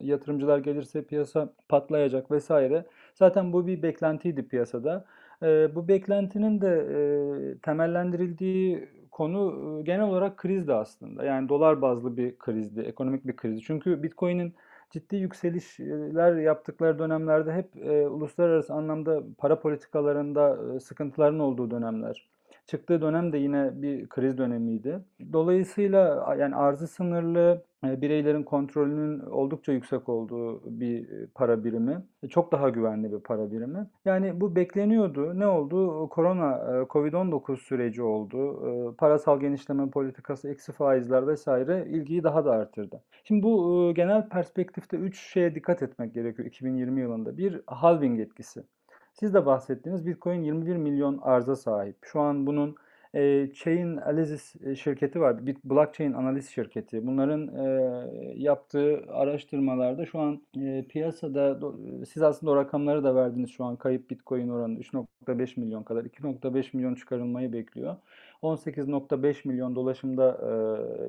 yatırımcılar 0.00 0.58
gelirse 0.58 1.04
piyasa 1.04 1.52
patlayacak 1.68 2.30
vesaire. 2.30 2.84
Zaten 3.14 3.52
bu 3.52 3.66
bir 3.66 3.82
beklentiydi 3.82 4.48
piyasada. 4.48 5.04
E, 5.42 5.74
bu 5.74 5.88
beklentinin 5.88 6.60
de 6.60 6.86
e, 6.96 7.58
temellendirildiği 7.58 8.88
konu 9.10 9.80
genel 9.84 10.08
olarak 10.08 10.36
krizdi 10.36 10.74
aslında. 10.74 11.24
Yani 11.24 11.48
dolar 11.48 11.82
bazlı 11.82 12.16
bir 12.16 12.38
krizdi, 12.38 12.80
ekonomik 12.80 13.26
bir 13.26 13.36
krizdi. 13.36 13.60
Çünkü 13.62 14.02
Bitcoin'in 14.02 14.54
ciddi 14.90 15.16
yükselişler 15.16 16.36
yaptıkları 16.36 16.98
dönemlerde 16.98 17.52
hep 17.52 17.76
e, 17.76 18.08
uluslararası 18.08 18.74
anlamda 18.74 19.22
para 19.38 19.60
politikalarında 19.60 20.74
e, 20.76 20.80
sıkıntıların 20.80 21.38
olduğu 21.38 21.70
dönemler. 21.70 22.28
Çıktığı 22.70 23.00
dönem 23.00 23.32
de 23.32 23.38
yine 23.38 23.82
bir 23.82 24.08
kriz 24.08 24.38
dönemiydi. 24.38 25.00
Dolayısıyla 25.32 26.34
yani 26.38 26.56
arzı 26.56 26.86
sınırlı, 26.86 27.62
e, 27.84 28.00
bireylerin 28.00 28.42
kontrolünün 28.42 29.20
oldukça 29.20 29.72
yüksek 29.72 30.08
olduğu 30.08 30.80
bir 30.80 31.08
e, 31.08 31.26
para 31.34 31.64
birimi. 31.64 32.02
E, 32.22 32.28
çok 32.28 32.52
daha 32.52 32.68
güvenli 32.68 33.12
bir 33.12 33.20
para 33.20 33.52
birimi. 33.52 33.86
Yani 34.04 34.40
bu 34.40 34.56
bekleniyordu. 34.56 35.38
Ne 35.38 35.46
oldu? 35.46 36.08
Korona, 36.08 36.52
Covid-19 36.88 37.56
süreci 37.56 38.02
oldu. 38.02 38.94
Parasal 38.98 39.40
genişleme 39.40 39.90
politikası, 39.90 40.50
eksi 40.50 40.72
faizler 40.72 41.26
vesaire 41.26 41.86
ilgiyi 41.90 42.22
daha 42.22 42.44
da 42.44 42.50
artırdı. 42.50 43.02
Şimdi 43.24 43.42
bu 43.42 43.92
genel 43.96 44.28
perspektifte 44.28 44.96
3 44.96 45.18
şeye 45.18 45.54
dikkat 45.54 45.82
etmek 45.82 46.14
gerekiyor 46.14 46.48
2020 46.48 47.00
yılında. 47.00 47.36
Bir, 47.36 47.60
halving 47.66 48.20
etkisi. 48.20 48.62
Siz 49.12 49.34
de 49.34 49.46
bahsettiğiniz 49.46 50.06
Bitcoin 50.06 50.42
21 50.42 50.76
milyon 50.76 51.18
arıza 51.22 51.56
sahip. 51.56 51.96
Şu 52.02 52.20
an 52.20 52.46
bunun 52.46 52.76
e, 53.14 53.50
Chain 53.54 53.96
Analysis 53.96 54.54
şirketi 54.78 55.20
var. 55.20 55.46
Bir 55.46 55.56
blockchain 55.64 56.12
analiz 56.12 56.48
şirketi. 56.48 57.06
Bunların 57.06 57.48
e, 57.48 57.92
yaptığı 58.36 59.04
araştırmalarda 59.08 60.06
şu 60.06 60.18
an 60.18 60.42
e, 60.56 60.84
piyasada 60.88 61.58
siz 62.06 62.22
aslında 62.22 62.52
o 62.52 62.56
rakamları 62.56 63.04
da 63.04 63.14
verdiniz 63.14 63.50
şu 63.50 63.64
an 63.64 63.76
kayıp 63.76 64.10
Bitcoin 64.10 64.48
oranı 64.48 64.78
3.5 64.78 65.60
milyon 65.60 65.82
kadar 65.82 66.04
2.5 66.04 66.76
milyon 66.76 66.94
çıkarılmayı 66.94 67.52
bekliyor. 67.52 67.96
18.5 68.42 69.48
milyon 69.48 69.74
dolaşımda 69.74 70.38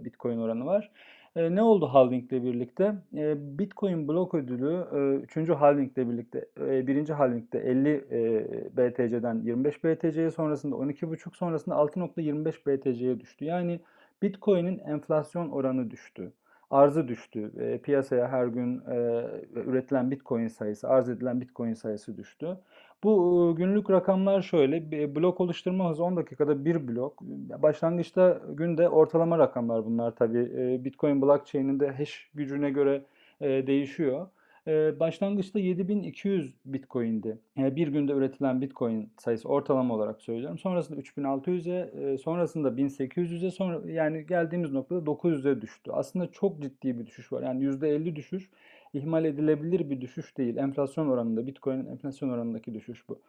e, 0.02 0.06
Bitcoin 0.06 0.38
oranı 0.38 0.66
var. 0.66 0.92
E, 1.36 1.56
ne 1.56 1.62
oldu 1.62 1.86
halvingle 1.88 2.44
birlikte? 2.44 2.96
E, 3.16 3.58
Bitcoin 3.60 4.08
blok 4.08 4.34
ödülü 4.36 4.86
3. 5.24 5.38
E, 5.38 5.54
halvingle 5.54 6.10
birlikte, 6.10 6.46
e, 6.60 6.88
1. 6.88 7.14
halvingde 7.14 7.60
50 7.60 7.90
e, 8.12 8.78
BTC'den 8.78 9.42
25 9.44 9.84
BTC'ye 9.84 10.32
sonrasında 10.32 10.76
12.5 10.76 11.38
sonrasında 11.38 11.76
6.25 11.76 12.66
BTC'ye 12.66 13.20
düştü. 13.20 13.46
Yani 13.46 13.80
Bitcoin'in 14.22 14.80
enflasyon 14.80 15.50
oranı 15.50 15.92
düştü. 15.92 16.32
Arzı 16.72 17.08
düştü. 17.08 17.52
E, 17.60 17.78
piyasaya 17.78 18.28
her 18.28 18.46
gün 18.48 18.80
e, 18.80 19.26
üretilen 19.56 20.12
Bitcoin 20.12 20.48
sayısı, 20.48 20.90
arz 20.90 21.10
edilen 21.10 21.42
Bitcoin 21.42 21.74
sayısı 21.74 22.18
düştü. 22.18 22.58
Bu 23.04 23.54
günlük 23.58 23.90
rakamlar 23.90 24.42
şöyle. 24.42 24.92
Blok 25.16 25.42
oluşturma 25.42 25.90
hızı 25.90 26.04
10 26.04 26.18
dakikada 26.18 26.66
bir 26.66 26.88
blok. 26.88 27.22
Başlangıçta 27.62 28.42
günde 28.50 28.90
ortalama 28.90 29.38
rakamlar 29.40 29.86
bunlar 29.86 30.16
tabii. 30.16 30.50
Bitcoin 30.86 31.22
blockchain'inde 31.22 31.92
hash 31.92 32.30
gücüne 32.34 32.70
göre 32.70 33.02
değişiyor. 33.42 34.28
Başlangıçta 35.00 35.60
7200 35.60 36.54
Bitcoin'di. 36.66 37.38
Bir 37.58 37.88
günde 37.88 38.12
üretilen 38.12 38.62
Bitcoin 38.62 39.10
sayısı 39.18 39.50
ortalama 39.50 39.96
olarak 39.96 40.22
söylüyorum. 40.22 40.58
Sonrasında 40.58 41.00
3600'e, 41.00 42.18
sonrasında 42.18 42.70
1800'e, 42.70 43.52
sonra 43.52 43.92
yani 43.92 44.26
geldiğimiz 44.26 44.72
noktada 44.72 45.00
900'e 45.00 45.62
düştü. 45.62 45.92
Aslında 45.94 46.32
çok 46.32 46.62
ciddi 46.62 47.00
bir 47.00 47.06
düşüş 47.06 47.32
var. 47.32 47.44
Yani 47.44 47.64
%50 47.64 48.16
düşüş 48.16 48.50
ihmal 48.94 49.26
edilebilir 49.26 49.90
bir 49.90 50.02
düşüş 50.02 50.38
değil. 50.38 50.58
Enflasyon 50.58 51.08
oranında, 51.10 51.48
Bitcoin'in 51.48 51.86
enflasyon 51.86 52.30
oranındaki 52.30 52.74
düşüş 52.74 53.10
bu. 53.10 53.22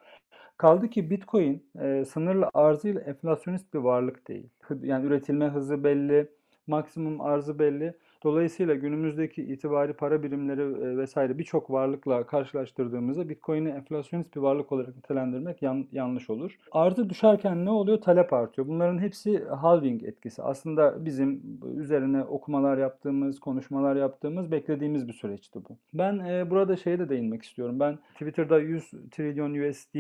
Kaldı 0.57 0.91
ki 0.91 1.11
Bitcoin 1.11 1.67
e, 1.81 2.05
sınırlı 2.05 2.51
arzıyla 2.55 3.01
enflasyonist 3.01 3.75
bir 3.75 3.79
varlık 3.79 4.29
değil. 4.29 4.49
Yani 4.83 5.07
üretilme 5.07 5.49
hızı 5.49 5.85
belli, 5.85 6.29
maksimum 6.67 7.21
arzı 7.21 7.59
belli. 7.59 7.95
Dolayısıyla 8.25 8.75
günümüzdeki 8.75 9.43
itibari 9.43 9.93
para 9.93 10.23
birimleri 10.23 10.61
e, 10.61 10.97
vesaire 10.97 11.39
birçok 11.39 11.71
varlıkla 11.71 12.27
karşılaştırdığımızda 12.27 13.29
Bitcoin'i 13.29 13.69
enflasyonist 13.69 14.37
bir 14.37 14.41
varlık 14.41 14.73
olarak 14.73 14.97
nitelendirmek 14.97 15.63
yan, 15.63 15.87
yanlış 15.93 16.31
olur. 16.31 16.59
Arzı 16.73 17.11
düşerken 17.11 17.65
ne 17.65 17.71
oluyor? 17.71 18.01
Talep 18.01 18.33
artıyor. 18.33 18.69
Bunların 18.69 18.99
hepsi 18.99 19.45
halving 19.45 20.05
etkisi. 20.05 20.43
Aslında 20.43 21.05
bizim 21.05 21.43
üzerine 21.77 22.23
okumalar 22.23 22.79
yaptığımız, 22.79 23.41
konuşmalar 23.41 23.97
yaptığımız, 23.97 24.53
beklediğimiz 24.53 25.09
bir 25.09 25.13
süreçti 25.13 25.59
bu. 25.69 25.77
Ben 25.95 26.19
e, 26.19 26.51
burada 26.51 26.77
şeye 26.77 26.99
de 26.99 27.09
değinmek 27.09 27.43
istiyorum. 27.43 27.81
Ben 27.81 27.99
Twitter'da 28.13 28.59
100 28.59 28.91
trilyon 29.11 29.69
USD 29.69 29.95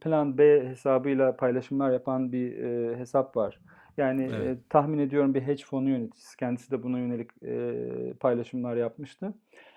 Plan 0.00 0.38
B 0.38 0.68
hesabıyla 0.68 1.36
paylaşımlar 1.36 1.90
yapan 1.90 2.32
bir 2.32 2.58
e, 2.58 2.96
hesap 2.96 3.36
var. 3.36 3.60
Yani 4.00 4.28
evet. 4.34 4.58
e, 4.58 4.60
tahmin 4.68 4.98
ediyorum 4.98 5.34
bir 5.34 5.42
hedge 5.42 5.64
fonu 5.64 5.88
yöneticisi. 5.88 6.36
Kendisi 6.36 6.70
de 6.70 6.82
buna 6.82 6.98
yönelik 6.98 7.30
e, 7.42 8.12
paylaşımlar 8.20 8.76
yapmıştı. 8.76 9.34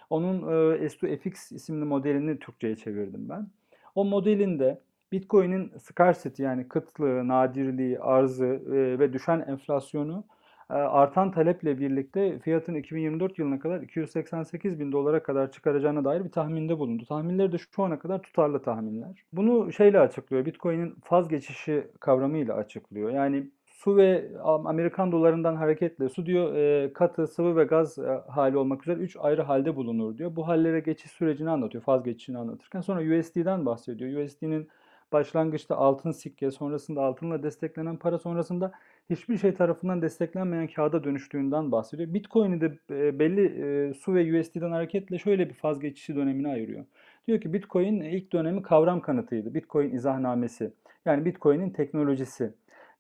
Onun 0.09 0.41
e, 0.41 0.85
S2FX 0.85 1.55
isimli 1.55 1.85
modelini 1.85 2.39
Türkçe'ye 2.39 2.75
çevirdim 2.75 3.29
ben. 3.29 3.47
O 3.95 4.05
modelinde 4.05 4.79
Bitcoin'in 5.11 5.71
scarcity 5.77 6.43
yani 6.43 6.67
kıtlığı, 6.67 7.27
nadirliği, 7.27 7.99
arzı 7.99 8.45
e, 8.45 8.99
ve 8.99 9.13
düşen 9.13 9.39
enflasyonu 9.39 10.23
e, 10.69 10.73
artan 10.73 11.31
taleple 11.31 11.79
birlikte 11.79 12.39
fiyatın 12.39 12.75
2024 12.75 13.39
yılına 13.39 13.59
kadar 13.59 13.81
288 13.81 14.79
bin 14.79 14.91
dolara 14.91 15.23
kadar 15.23 15.51
çıkaracağına 15.51 16.05
dair 16.05 16.23
bir 16.23 16.31
tahminde 16.31 16.79
bulundu. 16.79 17.05
Tahminleri 17.05 17.51
de 17.51 17.57
şu 17.57 17.83
ana 17.83 17.99
kadar 17.99 18.21
tutarlı 18.21 18.61
tahminler. 18.61 19.23
Bunu 19.33 19.71
şeyle 19.71 19.99
açıklıyor, 19.99 20.45
Bitcoin'in 20.45 20.95
faz 21.03 21.27
geçişi 21.29 21.87
kavramıyla 21.99 22.55
açıklıyor. 22.55 23.09
Yani 23.09 23.47
su 23.83 23.97
ve 23.97 24.31
Amerikan 24.43 25.11
dolarından 25.11 25.55
hareketle 25.55 26.09
su 26.09 26.25
diyor 26.25 26.55
e, 26.55 26.93
katı, 26.93 27.27
sıvı 27.27 27.55
ve 27.55 27.63
gaz 27.63 27.97
e, 27.97 28.21
hali 28.27 28.57
olmak 28.57 28.81
üzere 28.81 28.99
3 28.99 29.17
ayrı 29.19 29.41
halde 29.41 29.75
bulunur 29.75 30.17
diyor. 30.17 30.35
Bu 30.35 30.47
hallere 30.47 30.79
geçiş 30.79 31.11
sürecini 31.11 31.49
anlatıyor, 31.49 31.83
faz 31.83 32.03
geçişini 32.03 32.37
anlatırken. 32.37 32.81
Sonra 32.81 33.19
USD'den 33.19 33.65
bahsediyor. 33.65 34.23
USD'nin 34.23 34.67
başlangıçta 35.11 35.77
altın 35.77 36.11
sikke, 36.11 36.51
sonrasında 36.51 37.01
altınla 37.01 37.43
desteklenen 37.43 37.97
para, 37.97 38.17
sonrasında 38.17 38.71
hiçbir 39.09 39.37
şey 39.37 39.53
tarafından 39.53 40.01
desteklenmeyen 40.01 40.67
kağıda 40.67 41.03
dönüştüğünden 41.03 41.71
bahsediyor. 41.71 42.13
Bitcoin'i 42.13 42.61
de 42.61 42.77
e, 42.89 43.19
belli 43.19 43.45
e, 43.45 43.93
su 43.93 44.13
ve 44.13 44.39
USD'den 44.39 44.71
hareketle 44.71 45.17
şöyle 45.17 45.49
bir 45.49 45.53
faz 45.53 45.79
geçişi 45.79 46.15
dönemine 46.15 46.47
ayırıyor. 46.47 46.85
Diyor 47.27 47.41
ki 47.41 47.53
Bitcoin 47.53 48.01
ilk 48.01 48.33
dönemi 48.33 48.61
kavram 48.61 49.01
kanıtıydı. 49.01 49.53
Bitcoin 49.53 49.89
izahnamesi. 49.89 50.71
Yani 51.05 51.25
Bitcoin'in 51.25 51.69
teknolojisi. 51.69 52.53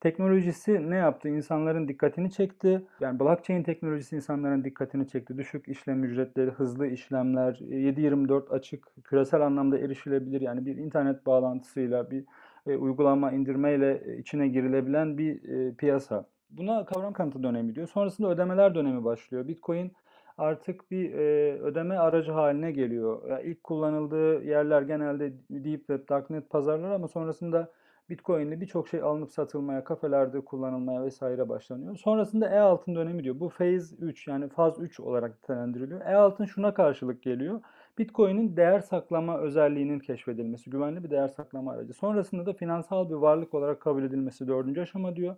Teknolojisi 0.03 0.89
ne 0.89 0.95
yaptı? 0.95 1.29
İnsanların 1.29 1.87
dikkatini 1.87 2.31
çekti. 2.31 2.85
Yani 2.99 3.19
blockchain 3.19 3.63
teknolojisi 3.63 4.15
insanların 4.15 4.63
dikkatini 4.63 5.07
çekti. 5.07 5.37
Düşük 5.37 5.67
işlem 5.67 6.03
ücretleri, 6.03 6.51
hızlı 6.51 6.87
işlemler, 6.87 7.53
7-24 7.53 8.49
açık, 8.49 8.87
küresel 9.03 9.41
anlamda 9.41 9.77
erişilebilir. 9.77 10.41
Yani 10.41 10.65
bir 10.65 10.77
internet 10.77 11.25
bağlantısıyla, 11.25 12.11
bir 12.11 12.25
e, 12.67 12.75
uygulama 12.75 13.31
indirmeyle 13.31 14.01
e, 14.05 14.17
içine 14.17 14.47
girilebilen 14.47 15.17
bir 15.17 15.49
e, 15.49 15.75
piyasa. 15.75 16.25
Buna 16.49 16.85
kavram 16.85 17.13
kanıtı 17.13 17.43
dönemi 17.43 17.75
diyor. 17.75 17.87
Sonrasında 17.87 18.29
ödemeler 18.29 18.75
dönemi 18.75 19.03
başlıyor. 19.03 19.47
Bitcoin 19.47 19.91
artık 20.37 20.91
bir 20.91 21.13
e, 21.13 21.53
ödeme 21.61 21.97
aracı 21.97 22.31
haline 22.31 22.71
geliyor. 22.71 23.29
Yani 23.29 23.43
ilk 23.43 23.63
kullanıldığı 23.63 24.43
yerler 24.43 24.81
genelde 24.81 25.33
Deep 25.49 25.79
Web, 25.79 26.09
Darknet 26.09 26.49
pazarlar 26.49 26.91
ama 26.91 27.07
sonrasında 27.07 27.71
Bitcoin'le 28.09 28.61
birçok 28.61 28.87
şey 28.87 29.01
alınıp 29.01 29.31
satılmaya, 29.31 29.83
kafelerde 29.83 30.41
kullanılmaya 30.41 31.03
vesaire 31.03 31.49
başlanıyor. 31.49 31.97
Sonrasında 31.97 32.49
E-altın 32.49 32.95
dönemi 32.95 33.23
diyor. 33.23 33.39
Bu 33.39 33.49
phase 33.49 33.95
3 33.95 34.27
yani 34.27 34.49
faz 34.49 34.79
3 34.79 34.99
olarak 34.99 35.35
nitelendiriliyor. 35.35 36.01
E-altın 36.01 36.45
şuna 36.45 36.73
karşılık 36.73 37.23
geliyor. 37.23 37.61
Bitcoin'in 37.97 38.57
değer 38.57 38.79
saklama 38.79 39.37
özelliğinin 39.37 39.99
keşfedilmesi, 39.99 40.69
güvenli 40.69 41.03
bir 41.03 41.09
değer 41.09 41.27
saklama 41.27 41.71
aracı. 41.71 41.93
Sonrasında 41.93 42.45
da 42.45 42.53
finansal 42.53 43.09
bir 43.09 43.15
varlık 43.15 43.53
olarak 43.53 43.81
kabul 43.81 44.03
edilmesi 44.03 44.47
dördüncü 44.47 44.81
aşama 44.81 45.15
diyor. 45.15 45.35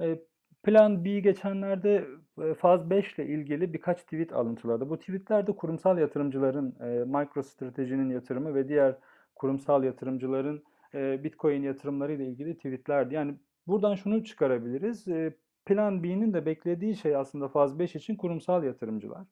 E, 0.00 0.18
Plan 0.62 1.04
B 1.04 1.20
geçenlerde 1.20 2.06
e, 2.42 2.54
faz 2.54 2.90
5 2.90 3.14
ile 3.14 3.26
ilgili 3.26 3.72
birkaç 3.72 4.02
tweet 4.02 4.32
alıntıladı. 4.32 4.90
Bu 4.90 4.98
tweetlerde 4.98 5.52
kurumsal 5.52 5.98
yatırımcıların, 5.98 6.74
e, 6.80 7.04
MicroStrategy'nin 7.04 8.10
yatırımı 8.10 8.54
ve 8.54 8.68
diğer 8.68 8.94
kurumsal 9.34 9.84
yatırımcıların 9.84 10.62
e, 10.94 11.24
Bitcoin 11.24 11.62
yatırımları 11.62 12.12
ile 12.12 12.26
ilgili 12.26 12.56
tweetlerdi. 12.56 13.14
Yani 13.14 13.34
buradan 13.66 13.94
şunu 13.94 14.24
çıkarabiliriz. 14.24 15.08
E, 15.08 15.34
Plan 15.66 16.02
B'nin 16.02 16.34
de 16.34 16.46
beklediği 16.46 16.96
şey 16.96 17.16
aslında 17.16 17.48
faz 17.48 17.78
5 17.78 17.96
için 17.96 18.16
kurumsal 18.16 18.64
yatırımcılar. 18.64 19.26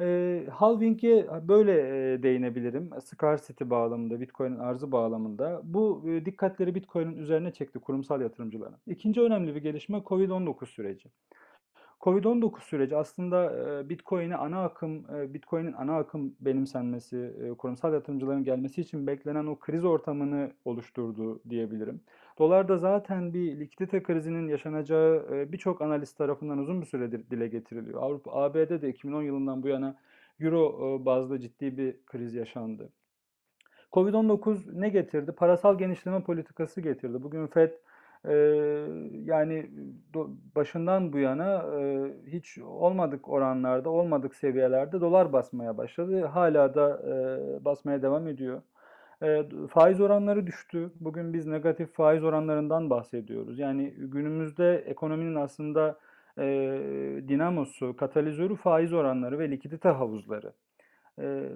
E, 0.00 0.46
halving'e 0.50 1.26
böyle 1.48 1.72
e, 1.72 2.22
değinebilirim. 2.22 2.90
Scarcity 3.04 3.64
bağlamında, 3.64 4.20
Bitcoin'in 4.20 4.58
arzı 4.58 4.92
bağlamında. 4.92 5.60
Bu 5.64 6.04
e, 6.08 6.24
dikkatleri 6.24 6.74
Bitcoin'in 6.74 7.16
üzerine 7.16 7.52
çekti 7.52 7.78
kurumsal 7.78 8.20
yatırımcıların. 8.20 8.78
İkinci 8.86 9.20
önemli 9.20 9.54
bir 9.54 9.62
gelişme 9.62 9.98
Covid-19 9.98 10.66
süreci. 10.66 11.08
Covid-19 12.00 12.60
süreci 12.60 12.96
aslında 12.96 13.52
Bitcoin'e 13.88 14.36
ana 14.36 14.64
akım, 14.64 15.04
Bitcoin'in 15.34 15.72
ana 15.72 15.96
akım 15.96 16.34
benimsenmesi, 16.40 17.32
kurumsal 17.58 17.92
yatırımcıların 17.92 18.44
gelmesi 18.44 18.80
için 18.80 19.06
beklenen 19.06 19.46
o 19.46 19.58
kriz 19.58 19.84
ortamını 19.84 20.52
oluşturdu 20.64 21.40
diyebilirim. 21.50 22.00
Dolarda 22.38 22.78
zaten 22.78 23.34
bir 23.34 23.60
likidite 23.60 24.02
krizinin 24.02 24.48
yaşanacağı 24.48 25.26
birçok 25.52 25.82
analist 25.82 26.18
tarafından 26.18 26.58
uzun 26.58 26.80
bir 26.80 26.86
süredir 26.86 27.30
dile 27.30 27.48
getiriliyor. 27.48 28.02
Avrupa, 28.02 28.32
ABD'de 28.32 28.88
2010 28.88 29.22
yılından 29.22 29.62
bu 29.62 29.68
yana 29.68 29.96
Euro 30.40 31.00
bazda 31.04 31.40
ciddi 31.40 31.78
bir 31.78 31.96
kriz 32.06 32.34
yaşandı. 32.34 32.92
Covid-19 33.92 34.80
ne 34.80 34.88
getirdi? 34.88 35.32
Parasal 35.32 35.78
genişleme 35.78 36.22
politikası 36.22 36.80
getirdi. 36.80 37.22
Bugün 37.22 37.46
FED 37.46 37.72
yani 39.24 39.70
başından 40.56 41.12
bu 41.12 41.18
yana 41.18 41.64
hiç 42.26 42.58
olmadık 42.58 43.28
oranlarda, 43.28 43.90
olmadık 43.90 44.34
seviyelerde 44.34 45.00
dolar 45.00 45.32
basmaya 45.32 45.76
başladı. 45.76 46.24
Hala 46.24 46.74
da 46.74 47.00
basmaya 47.64 48.02
devam 48.02 48.28
ediyor. 48.28 48.62
Faiz 49.68 50.00
oranları 50.00 50.46
düştü. 50.46 50.90
Bugün 51.00 51.32
biz 51.32 51.46
negatif 51.46 51.92
faiz 51.92 52.24
oranlarından 52.24 52.90
bahsediyoruz. 52.90 53.58
Yani 53.58 53.94
günümüzde 53.98 54.76
ekonominin 54.86 55.34
aslında 55.34 55.98
dinamosu, 57.28 57.96
katalizörü 57.96 58.56
faiz 58.56 58.92
oranları 58.92 59.38
ve 59.38 59.50
likidite 59.50 59.88
havuzları. 59.88 60.52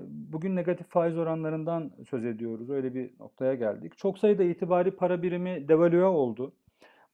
Bugün 0.08 0.56
negatif 0.56 0.88
faiz 0.88 1.18
oranlarından 1.18 1.90
söz 2.10 2.24
ediyoruz. 2.24 2.70
Öyle 2.70 2.94
bir 2.94 3.10
noktaya 3.20 3.54
geldik. 3.54 3.98
Çok 3.98 4.18
sayıda 4.18 4.42
itibari 4.42 4.90
para 4.90 5.22
birimi 5.22 5.68
devalüe 5.68 6.04
oldu. 6.04 6.52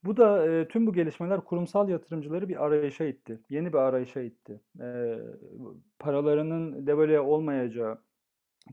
Bu 0.06 0.16
da 0.16 0.46
e, 0.46 0.68
tüm 0.68 0.86
bu 0.86 0.92
gelişmeler 0.92 1.40
kurumsal 1.40 1.88
yatırımcıları 1.88 2.48
bir 2.48 2.64
arayışa 2.64 3.04
itti. 3.04 3.40
Yeni 3.50 3.72
bir 3.72 3.78
arayışa 3.78 4.20
itti. 4.20 4.60
E, 4.80 5.18
paralarının 5.98 6.86
devalüe 6.86 7.20
olmayacağı, 7.20 7.98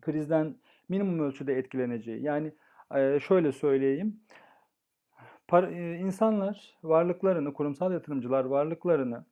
krizden 0.01 0.55
minimum 0.89 1.19
ölçüde 1.19 1.53
etkileneceği. 1.53 2.21
Yani 2.21 2.51
e, 2.95 3.19
şöyle 3.19 3.51
söyleyeyim. 3.51 4.19
Para, 5.47 5.71
e, 5.71 5.95
insanlar 5.95 6.77
varlıklarını, 6.83 7.53
kurumsal 7.53 7.91
yatırımcılar 7.91 8.45
varlıklarını 8.45 9.25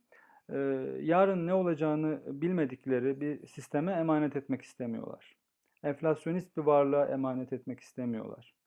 e, 0.50 0.58
yarın 1.02 1.48
ne 1.48 1.54
olacağını 1.54 2.22
bilmedikleri 2.28 3.22
bir 3.22 3.48
sisteme 3.48 3.92
emanet 3.92 4.36
etmek 4.36 4.62
istemiyorlar. 4.62 5.36
Enflasyonist 5.84 6.58
bir 6.58 6.62
varlığa 6.62 7.06
emanet 7.06 7.54
etmek 7.54 7.80
istemiyorlar. 7.80 8.61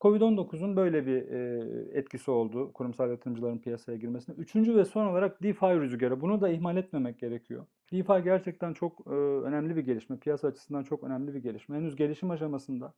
Covid-19'un 0.00 0.76
böyle 0.76 1.06
bir 1.06 1.28
e, 1.28 1.98
etkisi 1.98 2.30
oldu 2.30 2.72
kurumsal 2.72 3.10
yatırımcıların 3.10 3.58
piyasaya 3.58 3.98
girmesine. 3.98 4.36
Üçüncü 4.36 4.76
ve 4.76 4.84
son 4.84 5.06
olarak 5.06 5.42
DeFi 5.42 5.66
rüzgarı. 5.66 6.20
Bunu 6.20 6.40
da 6.40 6.48
ihmal 6.48 6.76
etmemek 6.76 7.18
gerekiyor. 7.18 7.66
DeFi 7.92 8.24
gerçekten 8.24 8.72
çok 8.72 9.06
e, 9.06 9.10
önemli 9.10 9.76
bir 9.76 9.82
gelişme. 9.82 10.18
Piyasa 10.18 10.48
açısından 10.48 10.82
çok 10.82 11.04
önemli 11.04 11.34
bir 11.34 11.42
gelişme. 11.42 11.76
Henüz 11.76 11.96
gelişim 11.96 12.30
aşamasında. 12.30 12.94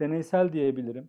Deneysel 0.00 0.52
diyebilirim. 0.52 1.08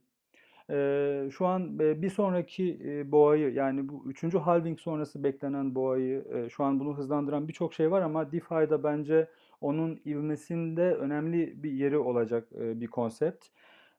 E, 0.70 1.30
şu 1.32 1.48
an 1.48 1.80
e, 1.80 2.02
bir 2.02 2.10
sonraki 2.10 2.80
e, 2.86 3.12
boğayı 3.12 3.54
yani 3.54 3.90
bu 3.90 4.04
üçüncü 4.08 4.38
halving 4.38 4.80
sonrası 4.80 5.24
beklenen 5.24 5.76
boğayı 5.76 6.26
e, 6.34 6.50
şu 6.50 6.64
an 6.64 6.80
bunu 6.80 6.98
hızlandıran 6.98 7.48
birçok 7.48 7.74
şey 7.74 7.92
var 7.92 8.02
ama 8.02 8.32
DeFi'da 8.32 8.84
bence 8.84 9.28
onun 9.62 10.00
ivmesinde 10.06 10.96
önemli 10.96 11.64
bir 11.64 11.72
yeri 11.72 11.98
olacak 11.98 12.48
e, 12.60 12.82
bir 12.82 12.88
konsept 12.88 13.48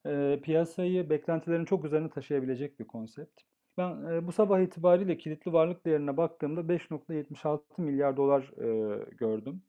e, 0.07 0.41
piyasayı 0.43 1.11
beklentilerin 1.11 1.65
çok 1.65 1.85
üzerine 1.85 2.11
taşıyabilecek 2.11 2.81
bir 2.81 2.85
konsept. 2.85 3.41
Ben 3.79 4.13
e, 4.13 4.27
bu 4.27 4.33
sabah 4.33 4.61
itibariyle 4.61 5.19
kilitli 5.19 5.53
varlık 5.53 5.85
değerine 5.87 6.17
baktığımda 6.17 6.61
5.76 6.61 7.61
milyar 7.79 8.17
dolar 8.17 8.43
e, 8.43 8.99
gördüm. 9.19 9.63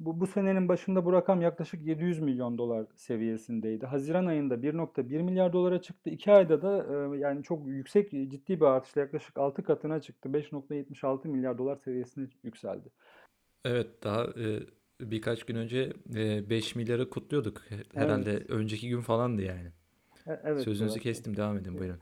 Bu, 0.00 0.20
bu 0.20 0.26
senenin 0.26 0.68
başında 0.68 1.04
bu 1.04 1.12
rakam 1.12 1.42
yaklaşık 1.42 1.86
700 1.86 2.20
milyon 2.20 2.58
dolar 2.58 2.86
seviyesindeydi. 2.96 3.86
Haziran 3.86 4.26
ayında 4.26 4.54
1.1 4.54 5.22
milyar 5.22 5.52
dolara 5.52 5.82
çıktı. 5.82 6.10
2 6.10 6.32
ayda 6.32 6.62
da 6.62 6.86
e, 7.14 7.18
yani 7.18 7.42
çok 7.42 7.66
yüksek 7.66 8.10
ciddi 8.10 8.60
bir 8.60 8.64
artışla 8.64 9.00
yaklaşık 9.00 9.38
6 9.38 9.62
katına 9.62 10.00
çıktı. 10.00 10.28
5.76 10.28 11.28
milyar 11.28 11.58
dolar 11.58 11.76
seviyesine 11.76 12.28
yükseldi. 12.42 12.88
Evet 13.64 14.04
daha 14.04 14.24
e, 14.24 14.60
birkaç 15.00 15.44
gün 15.44 15.56
önce 15.56 15.92
5 16.06 16.76
e, 16.76 16.78
milyarı 16.78 17.10
kutluyorduk. 17.10 17.62
Herhalde 17.94 18.30
evet. 18.30 18.50
önceki 18.50 18.88
gün 18.88 19.00
falandı 19.00 19.42
yani. 19.42 19.68
E, 20.26 20.40
evet. 20.44 20.62
Sözünüzü 20.62 20.94
evet. 20.94 21.02
kestim. 21.02 21.36
Devam 21.36 21.56
edin 21.56 21.78
buyurun. 21.78 21.98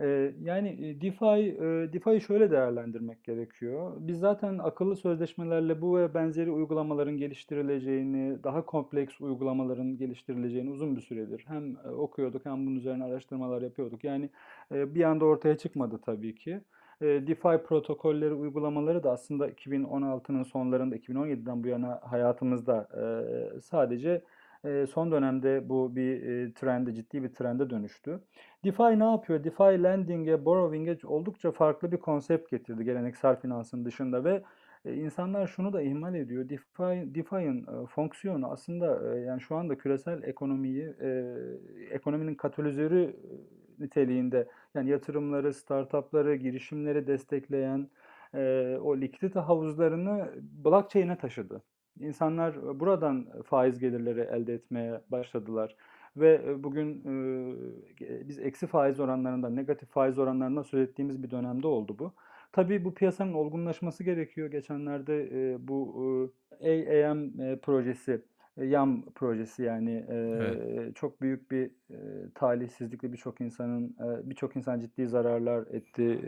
E, 0.00 0.32
yani 0.42 0.96
DeFi, 1.00 1.58
DeFi'yi 1.92 2.20
şöyle 2.20 2.50
değerlendirmek 2.50 3.24
gerekiyor. 3.24 3.92
Biz 3.98 4.18
zaten 4.18 4.58
akıllı 4.58 4.96
sözleşmelerle 4.96 5.80
bu 5.80 5.98
ve 5.98 6.14
benzeri 6.14 6.50
uygulamaların 6.50 7.16
geliştirileceğini, 7.16 8.44
daha 8.44 8.64
kompleks 8.64 9.20
uygulamaların 9.20 9.96
geliştirileceğini 9.96 10.70
uzun 10.70 10.96
bir 10.96 11.00
süredir 11.00 11.44
hem 11.48 11.76
okuyorduk 11.98 12.44
hem 12.44 12.66
bunun 12.66 12.76
üzerine 12.76 13.04
araştırmalar 13.04 13.62
yapıyorduk. 13.62 14.04
Yani 14.04 14.30
bir 14.70 15.04
anda 15.04 15.24
ortaya 15.24 15.58
çıkmadı 15.58 16.00
tabii 16.06 16.34
ki. 16.34 16.60
DeFi 17.02 17.62
protokolleri, 17.66 18.34
uygulamaları 18.34 19.02
da 19.02 19.12
aslında 19.12 19.50
2016'nın 19.50 20.42
sonlarında, 20.42 20.96
2017'den 20.96 21.64
bu 21.64 21.68
yana 21.68 22.00
hayatımızda 22.02 22.88
sadece 23.62 24.22
son 24.90 25.12
dönemde 25.12 25.68
bu 25.68 25.96
bir 25.96 26.20
trende, 26.54 26.94
ciddi 26.94 27.22
bir 27.22 27.28
trende 27.28 27.70
dönüştü. 27.70 28.20
DeFi 28.64 28.98
ne 28.98 29.04
yapıyor? 29.04 29.44
DeFi 29.44 29.82
lending'e, 29.82 30.44
borrowing'e 30.44 30.98
oldukça 31.04 31.52
farklı 31.52 31.92
bir 31.92 31.96
konsept 31.96 32.50
getirdi 32.50 32.84
geleneksel 32.84 33.40
finansın 33.40 33.84
dışında 33.84 34.24
ve 34.24 34.42
insanlar 34.84 35.46
şunu 35.46 35.72
da 35.72 35.82
ihmal 35.82 36.14
ediyor. 36.14 36.48
DeFi, 36.48 37.14
DeFi'nin 37.14 37.86
fonksiyonu 37.86 38.50
aslında 38.50 39.16
yani 39.18 39.40
şu 39.40 39.56
anda 39.56 39.78
küresel 39.78 40.22
ekonomiyi, 40.22 40.94
ekonominin 41.90 42.34
katalizörü 42.34 43.16
niteliğinde 43.80 44.48
yani 44.74 44.90
yatırımları, 44.90 45.54
startupları, 45.54 46.36
girişimleri 46.36 47.06
destekleyen 47.06 47.88
e, 48.34 48.76
o 48.82 48.96
likidite 48.96 49.40
havuzlarını 49.40 50.30
blockchain'e 50.64 51.18
taşıdı. 51.18 51.62
İnsanlar 52.00 52.80
buradan 52.80 53.26
faiz 53.44 53.78
gelirleri 53.78 54.20
elde 54.20 54.54
etmeye 54.54 55.00
başladılar. 55.10 55.76
Ve 56.16 56.64
bugün 56.64 57.02
e, 58.00 58.28
biz 58.28 58.38
eksi 58.38 58.66
faiz 58.66 59.00
oranlarından, 59.00 59.56
negatif 59.56 59.88
faiz 59.88 60.18
oranlarından 60.18 60.62
söz 60.62 60.88
ettiğimiz 60.88 61.22
bir 61.22 61.30
dönemde 61.30 61.66
oldu 61.66 61.96
bu. 61.98 62.12
Tabii 62.52 62.84
bu 62.84 62.94
piyasanın 62.94 63.32
olgunlaşması 63.32 64.04
gerekiyor. 64.04 64.50
Geçenlerde 64.50 65.28
e, 65.32 65.68
bu 65.68 66.32
e, 66.60 67.04
AAM 67.04 67.40
e, 67.40 67.58
projesi 67.58 68.22
YAM 68.62 69.02
projesi 69.14 69.62
yani 69.62 70.04
evet. 70.08 70.96
çok 70.96 71.20
büyük 71.20 71.50
bir 71.50 71.70
talihsizlikle 72.34 73.12
birçok 73.12 73.40
insanın 73.40 73.96
birçok 74.24 74.56
insan 74.56 74.80
ciddi 74.80 75.06
zararlar 75.06 75.66
etti 75.66 76.20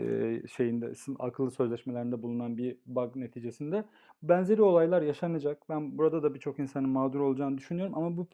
şeyinde 0.55 0.91
akıllı 1.19 1.51
sözleşmelerinde 1.51 2.21
bulunan 2.21 2.57
bir 2.57 2.77
bug 2.85 3.15
neticesinde 3.15 3.83
benzeri 4.23 4.61
olaylar 4.61 5.01
yaşanacak. 5.01 5.57
Ben 5.69 5.97
burada 5.97 6.23
da 6.23 6.33
birçok 6.33 6.59
insanın 6.59 6.89
mağdur 6.89 7.19
olacağını 7.19 7.57
düşünüyorum 7.57 7.97
ama 7.97 8.17
bu 8.17 8.27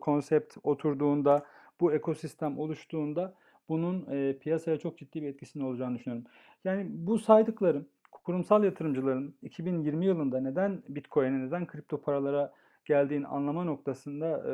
konsept 0.00 0.56
oturduğunda 0.62 1.44
bu 1.80 1.92
ekosistem 1.92 2.58
oluştuğunda 2.58 3.34
bunun 3.68 4.06
piyasaya 4.32 4.78
çok 4.78 4.98
ciddi 4.98 5.22
bir 5.22 5.28
etkisinin 5.28 5.64
olacağını 5.64 5.94
düşünüyorum. 5.94 6.26
Yani 6.64 6.86
bu 6.90 7.18
saydıklarım 7.18 7.86
kurumsal 8.24 8.64
yatırımcıların 8.64 9.34
2020 9.42 10.06
yılında 10.06 10.40
neden 10.40 10.82
Bitcoin'e 10.88 11.46
neden 11.46 11.66
kripto 11.66 12.00
paralara 12.00 12.52
geldiğin 12.84 13.22
anlama 13.22 13.64
noktasında 13.64 14.26
e, 14.26 14.50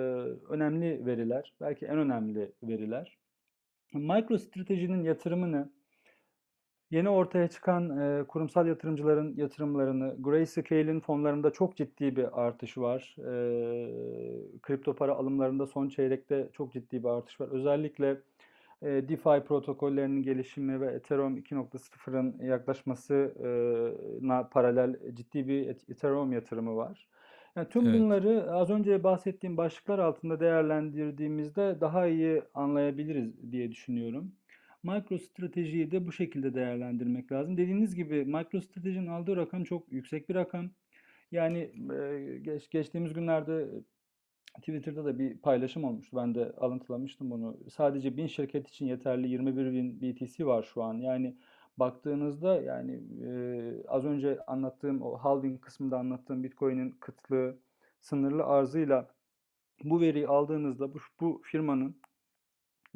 önemli 0.53 1.07
veriler, 1.07 1.53
belki 1.61 1.87
en 1.87 1.99
önemli 1.99 2.53
veriler. 2.63 3.19
MicroStrategy'nin 3.93 5.05
yatırımını 5.05 5.71
yeni 6.91 7.09
ortaya 7.09 7.49
çıkan 7.49 7.99
e, 7.99 8.25
kurumsal 8.25 8.67
yatırımcıların 8.67 9.35
yatırımlarını, 9.37 10.17
Grayscale'in 10.19 11.01
fonlarında 11.01 11.51
çok 11.51 11.77
ciddi 11.77 12.17
bir 12.17 12.47
artış 12.47 12.79
var. 12.79 13.17
E, 13.19 13.31
kripto 14.63 14.95
para 14.95 15.15
alımlarında 15.15 15.67
son 15.67 15.89
çeyrekte 15.89 16.49
çok 16.53 16.73
ciddi 16.73 17.05
bir 17.05 17.09
artış 17.09 17.41
var. 17.41 17.49
Özellikle 17.49 18.17
e, 18.83 18.87
DeFi 18.87 19.45
protokollerinin 19.47 20.23
gelişimi 20.23 20.81
ve 20.81 20.87
Ethereum 20.87 21.39
2.0'ın 21.39 22.45
yaklaşmasına 22.45 24.49
paralel 24.49 25.15
ciddi 25.15 25.49
bir 25.49 25.67
Ethereum 25.67 26.33
yatırımı 26.33 26.77
var. 26.77 27.09
Yani 27.57 27.69
tüm 27.69 27.87
Evet. 27.87 28.01
bunları 28.01 28.53
az 28.53 28.71
önce 28.71 29.05
bahsettiğim 29.05 29.57
başlıklar 29.57 29.99
altında 29.99 30.41
değerlendirdiğimizde 30.41 31.81
daha 31.81 32.07
iyi 32.07 32.43
anlayabiliriz 32.55 33.53
diye 33.53 33.73
düşünüyorum. 33.73 34.33
MicroStrategy'yi 34.83 35.91
de 35.91 36.07
bu 36.07 36.13
şekilde 36.13 36.55
değerlendirmek 36.55 37.33
lazım. 37.33 37.57
Dediğiniz 37.57 37.95
gibi 37.95 38.25
MicroStrategy'nin 38.25 39.07
aldığı 39.07 39.37
rakam 39.37 39.65
çok 39.65 39.93
yüksek 39.93 40.29
bir 40.29 40.35
rakam. 40.35 40.71
Yani 41.33 41.59
e, 41.93 42.39
geç, 42.43 42.71
geçtiğimiz 42.71 43.13
günlerde 43.13 43.67
Twitter'da 44.59 45.05
da 45.05 45.19
bir 45.19 45.39
paylaşım 45.39 45.85
olmuştu. 45.85 46.17
Ben 46.17 46.35
de 46.35 46.53
alıntılamıştım 46.57 47.31
bunu. 47.31 47.59
Sadece 47.71 48.17
1000 48.17 48.27
şirket 48.27 48.69
için 48.69 48.87
yeterli 48.87 49.29
21 49.29 49.73
bin 49.73 50.01
BTC 50.01 50.47
var 50.47 50.63
şu 50.75 50.83
an. 50.83 50.95
Yani 50.95 51.37
baktığınızda 51.79 52.63
yani 52.63 53.03
e, 53.27 53.89
az 53.89 54.05
önce 54.05 54.39
anlattığım 54.47 55.03
o 55.03 55.17
halving 55.19 55.61
kısmında 55.61 55.99
anlattığım 55.99 56.45
Bitcoin'in 56.45 56.91
kıtlığı, 57.01 57.59
sınırlı 58.01 58.45
arzıyla 58.45 59.09
bu 59.85 60.01
veriyi 60.01 60.29
aldığınızda 60.29 60.95
bu, 60.95 60.99
bu 61.21 61.43
firmanın 61.45 61.97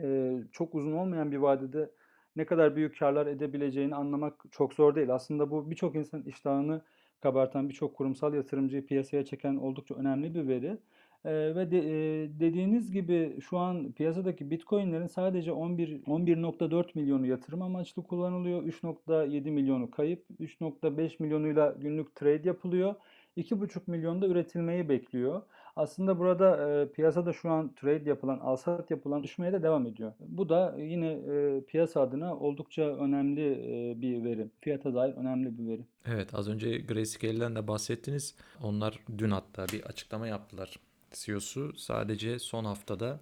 e, 0.01 0.39
çok 0.53 0.75
uzun 0.75 0.93
olmayan 0.93 1.33
bir 1.33 1.37
vadede 1.37 1.91
ne 2.37 2.47
kadar 2.47 2.77
büyük 2.77 2.99
karlar 2.99 3.27
edebileceğini 3.27 3.95
anlamak 3.95 4.45
çok 4.51 4.75
zor 4.75 4.95
değil. 4.95 5.15
Aslında 5.15 5.51
bu 5.51 5.71
birçok 5.71 5.97
insan 5.97 6.23
iştahını 6.23 6.83
kabartan, 7.21 7.69
birçok 7.69 7.97
kurumsal 7.97 8.35
yatırımcıyı 8.35 8.87
piyasaya 8.87 9.25
çeken 9.25 9.57
oldukça 9.57 9.95
önemli 9.95 10.35
bir 10.35 10.49
veri. 10.49 10.79
Ee, 11.25 11.31
ve 11.31 11.71
de, 11.71 11.79
e, 11.79 12.29
dediğiniz 12.41 12.93
gibi 12.93 13.39
şu 13.41 13.59
an 13.59 13.93
piyasadaki 13.93 14.51
Bitcoin'lerin 14.51 15.07
sadece 15.07 15.53
11 15.53 16.03
11.4 16.07 16.87
milyonu 16.95 17.27
yatırım 17.27 17.63
amaçlı 17.63 18.03
kullanılıyor. 18.03 18.63
3.7 18.63 19.51
milyonu 19.51 19.91
kayıp, 19.91 20.25
3.5 20.41 21.23
milyonuyla 21.23 21.75
günlük 21.81 22.15
trade 22.15 22.49
yapılıyor. 22.49 22.95
2.5 23.37 23.81
milyon 23.87 24.23
da 24.23 24.27
üretilmeyi 24.27 24.89
bekliyor. 24.89 25.43
Aslında 25.77 26.19
burada 26.19 26.71
e, 26.71 26.93
piyasada 26.93 27.33
şu 27.33 27.51
an 27.51 27.75
trade 27.75 28.09
yapılan, 28.09 28.39
al-sat 28.39 28.91
yapılan 28.91 29.23
düşmeye 29.23 29.53
de 29.53 29.63
devam 29.63 29.87
ediyor. 29.87 30.13
Bu 30.21 30.49
da 30.49 30.77
yine 30.79 31.13
e, 31.13 31.65
piyasa 31.65 32.01
adına 32.01 32.39
oldukça 32.39 32.83
önemli 32.83 33.53
e, 33.53 34.01
bir 34.01 34.25
veri. 34.25 34.49
Fiyata 34.61 34.95
dair 34.95 35.15
önemli 35.15 35.59
bir 35.59 35.69
veri. 35.69 35.85
Evet 36.07 36.35
az 36.35 36.49
önce 36.49 36.79
Grayscale'den 36.79 37.57
de 37.57 37.69
bahsettiniz. 37.69 38.35
Onlar 38.63 39.01
dün 39.19 39.31
hatta 39.31 39.67
bir 39.73 39.83
açıklama 39.83 40.27
yaptılar. 40.27 40.77
CEO'su 41.13 41.73
sadece 41.77 42.39
son 42.39 42.65
haftada 42.65 43.21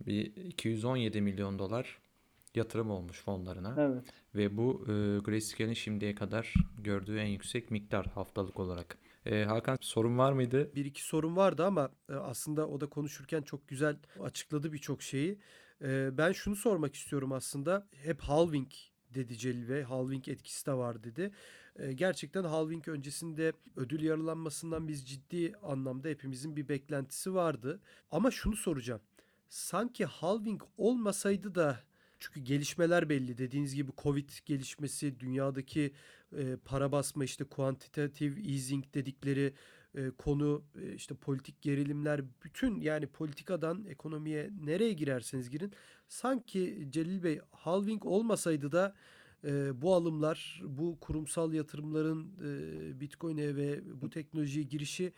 bir 0.00 0.36
217 0.36 1.20
milyon 1.20 1.58
dolar 1.58 1.98
yatırım 2.54 2.90
olmuş 2.90 3.22
fonlarına. 3.22 3.74
Evet. 3.78 4.04
Ve 4.34 4.56
bu 4.56 4.84
e, 4.88 5.18
Grayscale'in 5.18 5.74
şimdiye 5.74 6.14
kadar 6.14 6.54
gördüğü 6.78 7.18
en 7.18 7.26
yüksek 7.26 7.70
miktar 7.70 8.06
haftalık 8.06 8.60
olarak. 8.60 8.98
E, 9.26 9.44
Hakan 9.44 9.78
sorun 9.80 10.18
var 10.18 10.32
mıydı? 10.32 10.70
Bir 10.74 10.84
iki 10.84 11.02
sorun 11.02 11.36
vardı 11.36 11.64
ama 11.66 11.90
e, 12.08 12.14
aslında 12.14 12.68
o 12.68 12.80
da 12.80 12.86
konuşurken 12.86 13.42
çok 13.42 13.68
güzel 13.68 13.96
açıkladı 14.20 14.72
birçok 14.72 15.02
şeyi. 15.02 15.38
E, 15.82 16.18
Ben 16.18 16.32
şunu 16.32 16.56
sormak 16.56 16.94
istiyorum 16.94 17.32
aslında. 17.32 17.86
Hep 17.92 18.20
halving 18.20 18.68
dedi 19.14 19.38
Celil. 19.38 19.82
Halving 19.82 20.28
etkisi 20.28 20.66
de 20.66 20.72
var 20.72 21.04
dedi. 21.04 21.32
E, 21.76 21.92
Gerçekten 21.92 22.44
halving 22.44 22.88
öncesinde 22.88 23.52
ödül 23.76 24.02
yarılanmasından 24.02 24.88
biz 24.88 25.08
ciddi 25.08 25.52
anlamda 25.62 26.08
hepimizin 26.08 26.56
bir 26.56 26.68
beklentisi 26.68 27.34
vardı. 27.34 27.80
Ama 28.10 28.30
şunu 28.30 28.56
soracağım. 28.56 29.00
Sanki 29.48 30.04
halving 30.04 30.62
olmasaydı 30.76 31.54
da 31.54 31.80
çünkü 32.18 32.40
gelişmeler 32.40 33.08
belli. 33.08 33.38
Dediğiniz 33.38 33.74
gibi 33.74 33.92
Covid 34.02 34.30
gelişmesi, 34.46 35.20
dünyadaki 35.20 35.92
e, 36.36 36.56
para 36.64 36.92
basma 36.92 37.24
işte 37.24 37.44
quantitative 37.44 38.40
easing 38.40 38.84
dedikleri 38.94 39.54
e, 39.94 40.10
konu 40.10 40.62
e, 40.82 40.94
işte 40.94 41.14
politik 41.14 41.62
gerilimler 41.62 42.20
bütün 42.44 42.80
yani 42.80 43.06
politikadan 43.06 43.84
ekonomiye 43.84 44.50
nereye 44.64 44.92
girerseniz 44.92 45.50
girin 45.50 45.72
sanki 46.08 46.88
Celil 46.90 47.22
Bey 47.22 47.40
halving 47.50 48.06
olmasaydı 48.06 48.72
da 48.72 48.94
e, 49.44 49.82
bu 49.82 49.94
alımlar 49.94 50.62
bu 50.64 50.98
kurumsal 51.00 51.52
yatırımların 51.52 52.32
Bitcoin'e 53.00 53.56
ve 53.56 53.80
bu 54.00 54.10
teknolojiye 54.10 54.64
girişi 54.64 55.12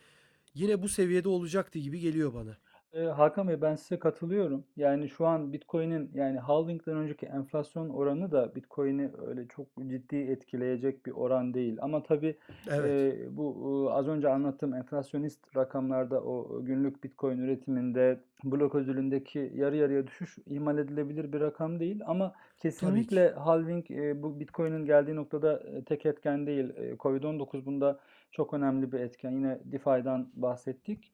yine 0.53 0.81
bu 0.81 0.89
seviyede 0.89 1.29
olacaktı 1.29 1.79
gibi 1.79 1.99
geliyor 1.99 2.33
bana. 2.33 2.57
Ee, 2.93 3.03
Hakan 3.03 3.47
Bey 3.47 3.61
ben 3.61 3.75
size 3.75 3.99
katılıyorum. 3.99 4.65
Yani 4.77 5.09
şu 5.09 5.27
an 5.27 5.53
Bitcoin'in 5.53 6.11
yani 6.13 6.39
halvingden 6.39 6.95
önceki 6.97 7.25
enflasyon 7.25 7.89
oranı 7.89 8.31
da 8.31 8.55
Bitcoin'i 8.55 9.11
öyle 9.27 9.47
çok 9.47 9.67
ciddi 9.87 10.15
etkileyecek 10.15 11.05
bir 11.05 11.11
oran 11.11 11.53
değil. 11.53 11.77
Ama 11.81 12.03
tabii 12.03 12.37
Evet. 12.71 13.13
e, 13.13 13.37
bu 13.37 13.87
e, 13.89 13.93
az 13.93 14.07
önce 14.07 14.29
anlattığım 14.29 14.73
enflasyonist 14.73 15.55
rakamlarda 15.55 16.21
o 16.23 16.63
günlük 16.63 17.03
Bitcoin 17.03 17.37
üretiminde 17.37 18.19
blok 18.43 18.75
ödülündeki 18.75 19.51
yarı 19.55 19.75
yarıya 19.75 20.07
düşüş 20.07 20.37
ihmal 20.45 20.77
edilebilir 20.77 21.33
bir 21.33 21.41
rakam 21.41 21.79
değil. 21.79 22.01
Ama 22.05 22.33
Tabii 22.79 23.07
ki. 23.07 23.07
kesinlikle 23.09 23.29
halving 23.31 23.91
e, 23.91 24.23
bu 24.23 24.39
Bitcoin'in 24.39 24.85
geldiği 24.85 25.15
noktada 25.15 25.59
e, 25.59 25.83
tek 25.83 26.05
etken 26.05 26.47
değil. 26.47 26.69
E, 26.75 26.91
Covid-19 26.95 27.65
bunda 27.65 27.99
çok 28.31 28.53
önemli 28.53 28.91
bir 28.91 28.99
etken. 28.99 29.31
Yine 29.31 29.59
DeFi'den 29.65 30.27
bahsettik. 30.33 31.13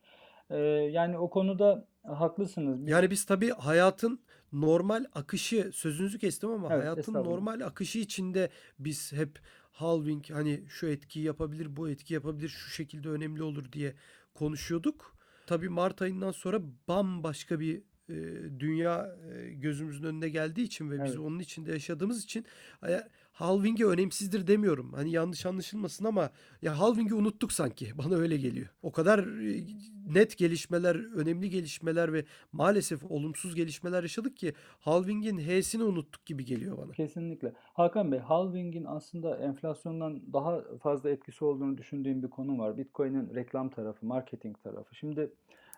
Ee, 0.50 0.58
yani 0.92 1.18
o 1.18 1.30
konuda 1.30 1.88
haklısınız. 2.04 2.90
Yani 2.90 3.12
biz 3.12 3.26
tabii 3.26 3.50
hayatın 3.50 4.20
normal 4.54 5.06
akışı 5.14 5.72
sözünüzü 5.74 6.20
kestim 6.20 6.50
ama 6.50 6.68
evet 6.72 6.84
hayatın 6.84 7.14
normal 7.14 7.62
akışı 7.62 8.00
içinde 8.00 8.50
biz 8.80 9.14
hep 9.14 9.40
halving 9.72 10.30
hani 10.30 10.64
şu 10.70 10.88
etkiyi 10.88 11.26
yapabilir, 11.26 11.76
bu 11.76 11.90
etki 11.90 12.14
yapabilir, 12.14 12.50
şu 12.50 12.70
şekilde 12.70 13.10
önemli 13.10 13.44
olur 13.44 13.72
diye 13.72 13.96
konuşuyorduk. 14.34 15.16
Tabii 15.48 15.70
Mart 15.70 16.02
ayından 16.02 16.32
sonra 16.32 16.62
bambaşka 16.88 17.60
bir 17.60 17.84
e, 18.10 18.16
dünya 18.60 19.16
e, 19.34 19.54
gözümüzün 19.54 20.04
önüne 20.04 20.30
geldiği 20.30 20.64
için 20.64 20.92
ve 20.92 21.04
biz 21.04 21.12
Evet. 21.12 21.20
onun 21.20 21.40
içinde 21.40 21.72
yaşadığımız 21.72 22.24
için 22.24 22.46
halving'e 23.34 23.86
önemsizdir 23.86 24.48
demiyorum. 24.48 24.94
Hani 24.94 25.12
yanlış 25.12 25.46
anlaşılmasın 25.46 26.06
ama 26.06 26.30
ya 26.62 26.80
halving'i 26.80 27.14
unuttuk 27.14 27.52
sanki. 27.52 27.88
Bana 27.98 28.16
öyle 28.16 28.38
geliyor. 28.38 28.68
O 28.82 28.92
kadar 28.92 29.20
e, 29.20 29.64
net 30.14 30.38
gelişmeler, 30.38 30.96
önemli 31.16 31.50
gelişmeler 31.50 32.14
ve 32.14 32.26
maalesef 32.52 33.04
olumsuz 33.12 33.56
gelişmeler 33.56 34.04
yaşadık 34.04 34.38
ki 34.38 34.54
halving'in 34.80 35.38
H'sini 35.38 35.84
unuttuk 35.84 36.26
gibi 36.26 36.46
geliyor 36.46 36.78
bana. 36.78 36.92
Kesinlikle. 36.92 37.54
Hakan 37.74 38.12
Bey, 38.12 38.20
halvingin 38.20 38.86
aslında 38.86 39.38
enflasyondan 39.38 40.34
daha 40.34 40.62
fazla 40.84 41.10
etkisi 41.10 41.46
olduğunu 41.46 41.78
düşündüğüm 41.78 42.24
bir 42.24 42.30
konu 42.30 42.58
var. 42.58 42.78
Bitcoin'in 42.78 43.36
reklam 43.36 43.70
tarafı, 43.70 44.06
marketing 44.06 44.64
tarafı. 44.64 44.96
Şimdi 44.96 45.32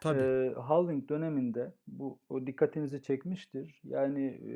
Tabii. 0.05 0.21
e, 0.21 0.53
halving 0.53 1.09
döneminde 1.09 1.73
bu 1.87 2.19
o 2.29 2.47
dikkatinizi 2.47 3.01
çekmiştir. 3.01 3.81
Yani 3.83 4.25
e, 4.25 4.53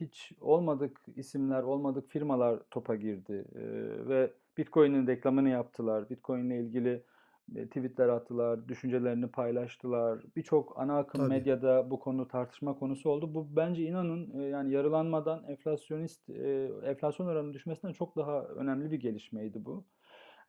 hiç 0.00 0.32
olmadık 0.40 1.00
isimler, 1.16 1.62
olmadık 1.62 2.10
firmalar 2.10 2.60
topa 2.70 2.94
girdi 2.94 3.44
E, 3.54 3.62
ve 4.08 4.30
Bitcoin'in 4.58 5.06
reklamını 5.06 5.48
yaptılar. 5.48 6.10
Bitcoin'le 6.10 6.50
ilgili 6.50 7.02
e, 7.56 7.66
tweetler 7.66 8.08
attılar, 8.08 8.68
düşüncelerini 8.68 9.26
paylaştılar. 9.26 10.20
Birçok 10.36 10.78
ana 10.78 10.98
akım 10.98 11.20
Tabii. 11.20 11.28
medyada 11.28 11.90
bu 11.90 12.00
konu 12.00 12.28
tartışma 12.28 12.78
konusu 12.78 13.10
oldu. 13.10 13.34
Bu 13.34 13.56
bence 13.56 13.82
inanın 13.84 14.40
e, 14.40 14.42
yani 14.42 14.72
yarılanmadan 14.72 15.44
enflasyonist 15.48 16.30
e, 16.30 16.70
enflasyon 16.84 17.26
oranının 17.26 17.54
düşmesinden 17.54 17.92
çok 17.92 18.16
daha 18.16 18.42
önemli 18.42 18.90
bir 18.90 19.00
gelişmeydi 19.00 19.64
bu. 19.64 19.84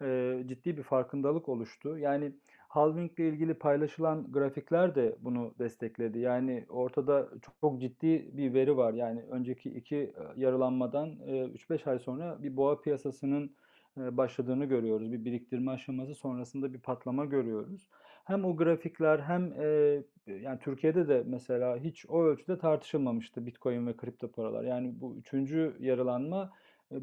E, 0.01 0.39
ciddi 0.45 0.77
bir 0.77 0.83
farkındalık 0.83 1.49
oluştu. 1.49 1.97
Yani 1.97 2.31
halving 2.73 3.19
ile 3.19 3.29
ilgili 3.29 3.53
paylaşılan 3.53 4.31
grafikler 4.31 4.95
de 4.95 5.15
bunu 5.19 5.53
destekledi. 5.59 6.19
Yani 6.19 6.65
ortada 6.69 7.29
çok, 7.61 7.81
ciddi 7.81 8.37
bir 8.37 8.53
veri 8.53 8.77
var. 8.77 8.93
Yani 8.93 9.21
önceki 9.21 9.69
iki 9.69 9.95
e, 9.95 10.13
yarılanmadan 10.35 11.09
e, 11.27 11.45
3-5 11.45 11.89
ay 11.89 11.99
sonra 11.99 12.43
bir 12.43 12.57
boğa 12.57 12.81
piyasasının 12.81 13.55
e, 13.97 14.17
başladığını 14.17 14.65
görüyoruz. 14.65 15.11
Bir 15.11 15.25
biriktirme 15.25 15.71
aşaması 15.71 16.15
sonrasında 16.15 16.73
bir 16.73 16.79
patlama 16.79 17.25
görüyoruz. 17.25 17.87
Hem 18.25 18.45
o 18.45 18.55
grafikler 18.55 19.19
hem 19.19 19.53
e, 19.53 20.03
yani 20.27 20.59
Türkiye'de 20.59 21.07
de 21.07 21.23
mesela 21.25 21.77
hiç 21.77 22.05
o 22.09 22.23
ölçüde 22.23 22.57
tartışılmamıştı 22.57 23.45
Bitcoin 23.45 23.87
ve 23.87 23.97
kripto 23.97 24.31
paralar. 24.31 24.63
Yani 24.63 25.01
bu 25.01 25.15
üçüncü 25.15 25.75
yarılanma 25.79 26.43
e, 26.43 26.49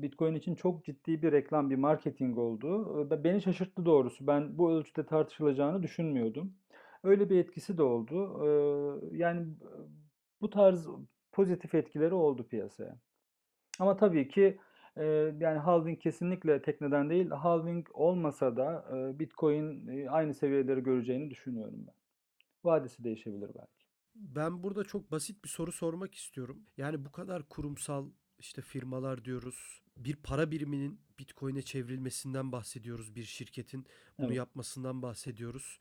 Bitcoin 0.02 0.34
için 0.34 0.54
çok 0.54 0.84
ciddi 0.84 1.22
bir 1.22 1.32
reklam, 1.32 1.70
bir 1.70 1.76
marketing 1.76 2.38
oldu. 2.38 3.24
Beni 3.24 3.42
şaşırttı 3.42 3.84
doğrusu. 3.84 4.26
Ben 4.26 4.58
bu 4.58 4.72
ölçüde 4.72 5.06
tartışılacağını 5.06 5.82
düşünmüyordum. 5.82 6.54
Öyle 7.02 7.30
bir 7.30 7.38
etkisi 7.38 7.78
de 7.78 7.82
oldu. 7.82 8.44
Yani 9.12 9.46
bu 10.40 10.50
tarz 10.50 10.88
pozitif 11.32 11.74
etkileri 11.74 12.14
oldu 12.14 12.46
piyasaya. 12.48 12.98
Ama 13.78 13.96
tabii 13.96 14.28
ki 14.28 14.58
yani 15.40 15.58
halving 15.58 16.00
kesinlikle 16.00 16.62
tek 16.62 16.80
neden 16.80 17.10
değil. 17.10 17.30
Halving 17.30 17.88
olmasa 17.92 18.56
da 18.56 18.84
Bitcoin 19.18 19.86
aynı 20.06 20.34
seviyeleri 20.34 20.82
göreceğini 20.82 21.30
düşünüyorum 21.30 21.86
ben. 21.86 21.94
Vadesi 22.64 23.04
değişebilir 23.04 23.50
belki. 23.54 23.84
ben 24.14 24.62
burada 24.62 24.84
çok 24.84 25.12
basit 25.12 25.44
bir 25.44 25.48
soru 25.48 25.72
sormak 25.72 26.14
istiyorum. 26.14 26.62
Yani 26.76 27.04
bu 27.04 27.12
kadar 27.12 27.42
kurumsal 27.48 28.10
işte 28.40 28.62
firmalar 28.62 29.24
diyoruz. 29.24 29.82
Bir 29.96 30.16
para 30.16 30.50
biriminin 30.50 31.00
Bitcoin'e 31.18 31.62
çevrilmesinden 31.62 32.52
bahsediyoruz 32.52 33.14
bir 33.14 33.24
şirketin. 33.24 33.86
Bunu 34.18 34.26
Evet. 34.26 34.36
yapmasından 34.36 35.02
bahsediyoruz. 35.02 35.78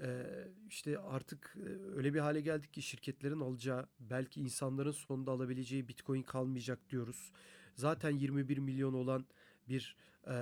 Ee, 0.00 0.26
işte 0.68 0.98
artık 0.98 1.56
e, 1.56 1.68
öyle 1.96 2.14
bir 2.14 2.18
hale 2.18 2.40
geldik 2.40 2.72
ki 2.72 2.82
şirketlerin 2.82 3.40
alacağı 3.40 3.86
belki 4.00 4.40
insanların 4.40 4.90
sonunda 4.90 5.30
alabileceği 5.30 5.88
Bitcoin 5.88 6.22
kalmayacak 6.22 6.90
diyoruz. 6.90 7.32
Zaten 7.74 8.10
21 8.10 8.58
milyon 8.58 8.94
olan 8.94 9.26
bir 9.68 9.96
e, 10.26 10.36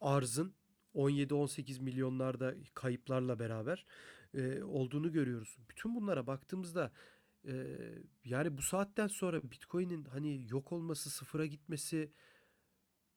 arzın 0.00 0.54
17-18 0.94 1.80
milyonlarda 1.80 2.54
kayıplarla 2.74 3.38
beraber 3.38 3.86
e, 4.34 4.62
olduğunu 4.62 5.12
görüyoruz. 5.12 5.56
Bütün 5.68 5.94
bunlara 5.94 6.26
baktığımızda 6.26 6.92
e, 7.48 7.54
yani 8.24 8.56
bu 8.58 8.62
saatten 8.62 9.06
sonra 9.06 9.42
Bitcoin'in 9.50 10.04
hani 10.04 10.46
yok 10.50 10.72
olması, 10.72 11.10
sıfıra 11.10 11.46
gitmesi 11.46 12.12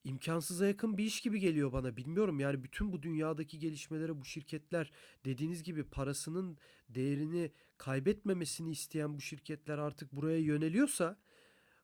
imkansıza 0.04 0.68
yakın 0.68 0.98
bir 0.98 1.04
iş 1.04 1.22
gibi 1.22 1.40
geliyor 1.40 1.72
bana. 1.74 1.98
Bilmiyorum 1.98 2.40
yani 2.40 2.64
bütün 2.64 2.92
bu 2.92 3.04
dünyadaki 3.04 3.60
gelişmelere 3.60 4.22
bu 4.22 4.26
şirketler 4.26 4.92
dediğiniz 5.26 5.64
gibi 5.64 5.84
parasının 5.84 6.58
değerini 6.90 7.52
kaybetmemesini 7.78 8.72
isteyen 8.72 9.18
bu 9.18 9.22
şirketler 9.22 9.78
artık 9.78 10.12
buraya 10.12 10.40
yöneliyorsa 10.40 11.20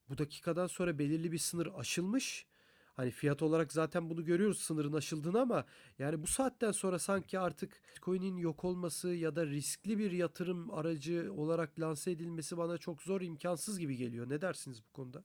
bu 0.09 0.17
dakikadan 0.17 0.67
sonra 0.67 0.99
belirli 0.99 1.31
bir 1.31 1.37
sınır 1.37 1.69
aşılmış. 1.75 2.45
Hani 2.93 3.11
fiyat 3.11 3.41
olarak 3.41 3.71
zaten 3.71 4.09
bunu 4.09 4.25
görüyoruz 4.25 4.59
sınırın 4.59 4.93
aşıldığını 4.93 5.41
ama 5.41 5.65
yani 5.99 6.21
bu 6.21 6.27
saatten 6.27 6.71
sonra 6.71 6.99
sanki 6.99 7.39
artık 7.39 7.81
Bitcoin'in 7.95 8.37
yok 8.37 8.63
olması 8.63 9.09
ya 9.09 9.35
da 9.35 9.45
riskli 9.45 9.97
bir 9.97 10.11
yatırım 10.11 10.71
aracı 10.71 11.33
olarak 11.33 11.79
lanse 11.79 12.11
edilmesi 12.11 12.57
bana 12.57 12.77
çok 12.77 13.01
zor, 13.01 13.21
imkansız 13.21 13.79
gibi 13.79 13.97
geliyor. 13.97 14.29
Ne 14.29 14.41
dersiniz 14.41 14.83
bu 14.89 14.93
konuda? 14.93 15.23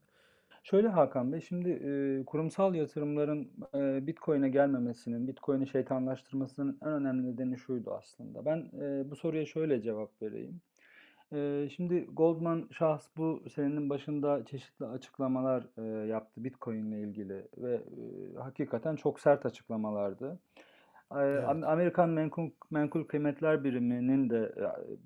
Şöyle 0.63 0.87
Hakan 0.87 1.31
Bey, 1.31 1.41
şimdi 1.41 1.69
e, 1.69 2.23
kurumsal 2.25 2.75
yatırımların 2.75 3.51
e, 3.75 4.07
Bitcoin'e 4.07 4.49
gelmemesinin, 4.49 5.27
Bitcoin'i 5.27 5.67
şeytanlaştırmasının 5.67 6.77
en 6.81 6.91
önemli 6.91 7.31
nedeni 7.31 7.57
şuydu 7.57 7.91
aslında. 7.91 8.45
Ben 8.45 8.57
e, 8.57 9.09
bu 9.11 9.15
soruya 9.15 9.45
şöyle 9.45 9.81
cevap 9.81 10.21
vereyim. 10.21 10.61
Şimdi 11.75 12.05
Goldman 12.13 12.69
Sachs 12.77 13.07
bu 13.17 13.43
senenin 13.55 13.89
başında 13.89 14.45
çeşitli 14.45 14.85
açıklamalar 14.85 15.63
e, 15.77 16.07
yaptı 16.07 16.43
Bitcoin 16.43 16.85
ile 16.85 17.01
ilgili 17.01 17.47
ve 17.57 17.81
hakikaten 18.39 18.95
çok 18.95 19.19
sert 19.19 19.45
açıklamalardı. 19.45 20.39
Evet. 21.15 21.43
Am- 21.43 21.65
Amerikan 21.65 22.09
Menkul, 22.09 22.49
Menkul 22.71 23.03
Kıymetler 23.03 23.63
Biriminin 23.63 24.29
de 24.29 24.53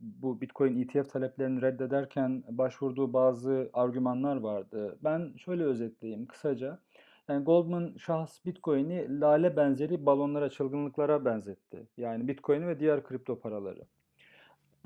bu 0.02 0.42
Bitcoin 0.42 0.82
ETF 0.82 1.10
taleplerini 1.10 1.62
reddederken 1.62 2.44
başvurduğu 2.50 3.14
bazı 3.14 3.70
argümanlar 3.74 4.36
vardı. 4.36 4.98
Ben 5.04 5.34
şöyle 5.38 5.64
özetleyeyim 5.64 6.26
kısaca. 6.26 6.80
Yani 7.28 7.44
Goldman 7.44 7.96
Sachs 8.06 8.46
Bitcoin'i 8.46 9.20
lale 9.20 9.58
benzeri 9.58 10.06
balonlara, 10.06 10.50
çılgınlıklara 10.50 11.26
benzetti. 11.26 11.88
Yani 11.98 12.28
Bitcoin'i 12.28 12.68
ve 12.68 12.80
diğer 12.80 13.04
kripto 13.04 13.40
paraları. 13.40 13.82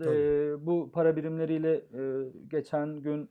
Ee, 0.01 0.55
bu 0.65 0.91
para 0.91 1.15
birimleriyle 1.15 1.73
e, 1.75 2.31
geçen 2.51 3.01
gün 3.01 3.29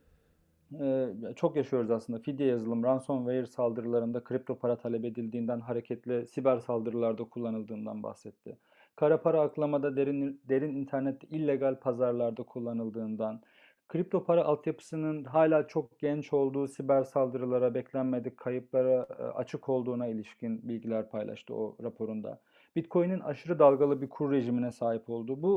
e, 0.81 1.09
çok 1.35 1.55
yaşıyoruz 1.55 1.91
aslında. 1.91 2.19
Fidye 2.19 2.47
yazılım, 2.47 2.83
ransomware 2.83 3.45
saldırılarında 3.45 4.23
kripto 4.23 4.59
para 4.59 4.77
talep 4.77 5.05
edildiğinden 5.05 5.59
hareketle 5.59 6.25
siber 6.27 6.59
saldırılarda 6.59 7.23
kullanıldığından 7.23 8.03
bahsetti. 8.03 8.57
Kara 8.95 9.21
para 9.21 9.41
aklamada 9.41 9.95
derin, 9.95 10.41
derin 10.49 10.75
internette 10.75 11.27
illegal 11.27 11.79
pazarlarda 11.79 12.43
kullanıldığından, 12.43 13.41
kripto 13.87 14.23
para 14.25 14.43
altyapısının 14.43 15.23
hala 15.23 15.67
çok 15.67 15.99
genç 15.99 16.33
olduğu 16.33 16.67
siber 16.67 17.03
saldırılara, 17.03 17.73
beklenmedik 17.73 18.37
kayıplara 18.37 19.07
e, 19.19 19.23
açık 19.23 19.69
olduğuna 19.69 20.07
ilişkin 20.07 20.67
bilgiler 20.69 21.09
paylaştı 21.09 21.55
o 21.55 21.77
raporunda. 21.83 22.41
Bitcoin'in 22.77 23.19
aşırı 23.19 23.59
dalgalı 23.59 24.01
bir 24.01 24.09
kur 24.09 24.31
rejimine 24.31 24.71
sahip 24.71 25.09
olduğu. 25.09 25.41
Bu 25.41 25.53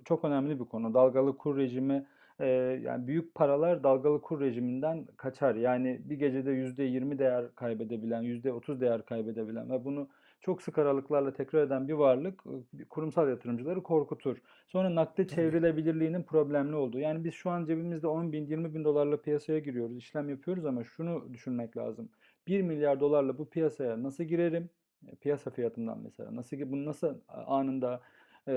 e, 0.00 0.04
çok 0.04 0.24
önemli 0.24 0.60
bir 0.60 0.64
konu. 0.64 0.94
Dalgalı 0.94 1.36
kur 1.36 1.56
rejimi 1.56 2.06
e, 2.40 2.46
yani 2.82 3.06
büyük 3.06 3.34
paralar 3.34 3.82
dalgalı 3.84 4.20
kur 4.20 4.40
rejiminden 4.40 5.06
kaçar. 5.16 5.54
Yani 5.54 6.00
bir 6.04 6.16
gecede 6.16 6.50
%20 6.50 7.18
değer 7.18 7.54
kaybedebilen, 7.54 8.22
%30 8.22 8.80
değer 8.80 9.04
kaybedebilen 9.04 9.70
ve 9.70 9.84
bunu 9.84 10.08
çok 10.40 10.62
sık 10.62 10.78
aralıklarla 10.78 11.32
tekrar 11.32 11.62
eden 11.62 11.88
bir 11.88 11.92
varlık 11.92 12.44
e, 12.80 12.84
kurumsal 12.84 13.28
yatırımcıları 13.28 13.82
korkutur. 13.82 14.36
Sonra 14.68 14.94
nakde 14.94 15.28
çevrilebilirliğinin 15.28 16.22
problemli 16.22 16.76
olduğu. 16.76 16.98
Yani 16.98 17.24
biz 17.24 17.34
şu 17.34 17.50
an 17.50 17.64
cebimizde 17.64 18.06
10 18.06 18.32
bin, 18.32 18.46
20 18.46 18.74
bin 18.74 18.84
dolarla 18.84 19.16
piyasaya 19.22 19.58
giriyoruz, 19.58 19.96
işlem 19.96 20.28
yapıyoruz 20.28 20.66
ama 20.66 20.84
şunu 20.84 21.32
düşünmek 21.32 21.76
lazım. 21.76 22.08
1 22.46 22.62
milyar 22.62 23.00
dolarla 23.00 23.38
bu 23.38 23.50
piyasaya 23.50 24.02
nasıl 24.02 24.24
girerim? 24.24 24.70
E, 25.12 25.16
Piyasa 25.16 25.50
fiyatından 25.50 25.98
mesela. 26.04 26.36
Nasıl 26.36 26.56
ki 26.56 26.72
bunu 26.72 26.84
nasıl 26.84 27.14
anında 27.28 28.00
e, 28.48 28.52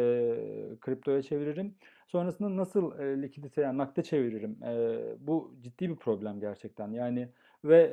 kriptoya 0.82 1.22
çeviririm? 1.22 1.76
Sonrasında 2.08 2.56
nasıl 2.58 3.00
e, 3.00 3.22
likidite 3.22 3.62
yani 3.62 3.78
nakde 3.78 4.04
çeviririm? 4.04 4.58
E, 4.64 5.00
bu 5.28 5.56
ciddi 5.62 5.89
bir 5.89 5.95
problem 5.95 6.39
gerçekten. 6.39 6.91
Yani 6.91 7.30
ve 7.64 7.91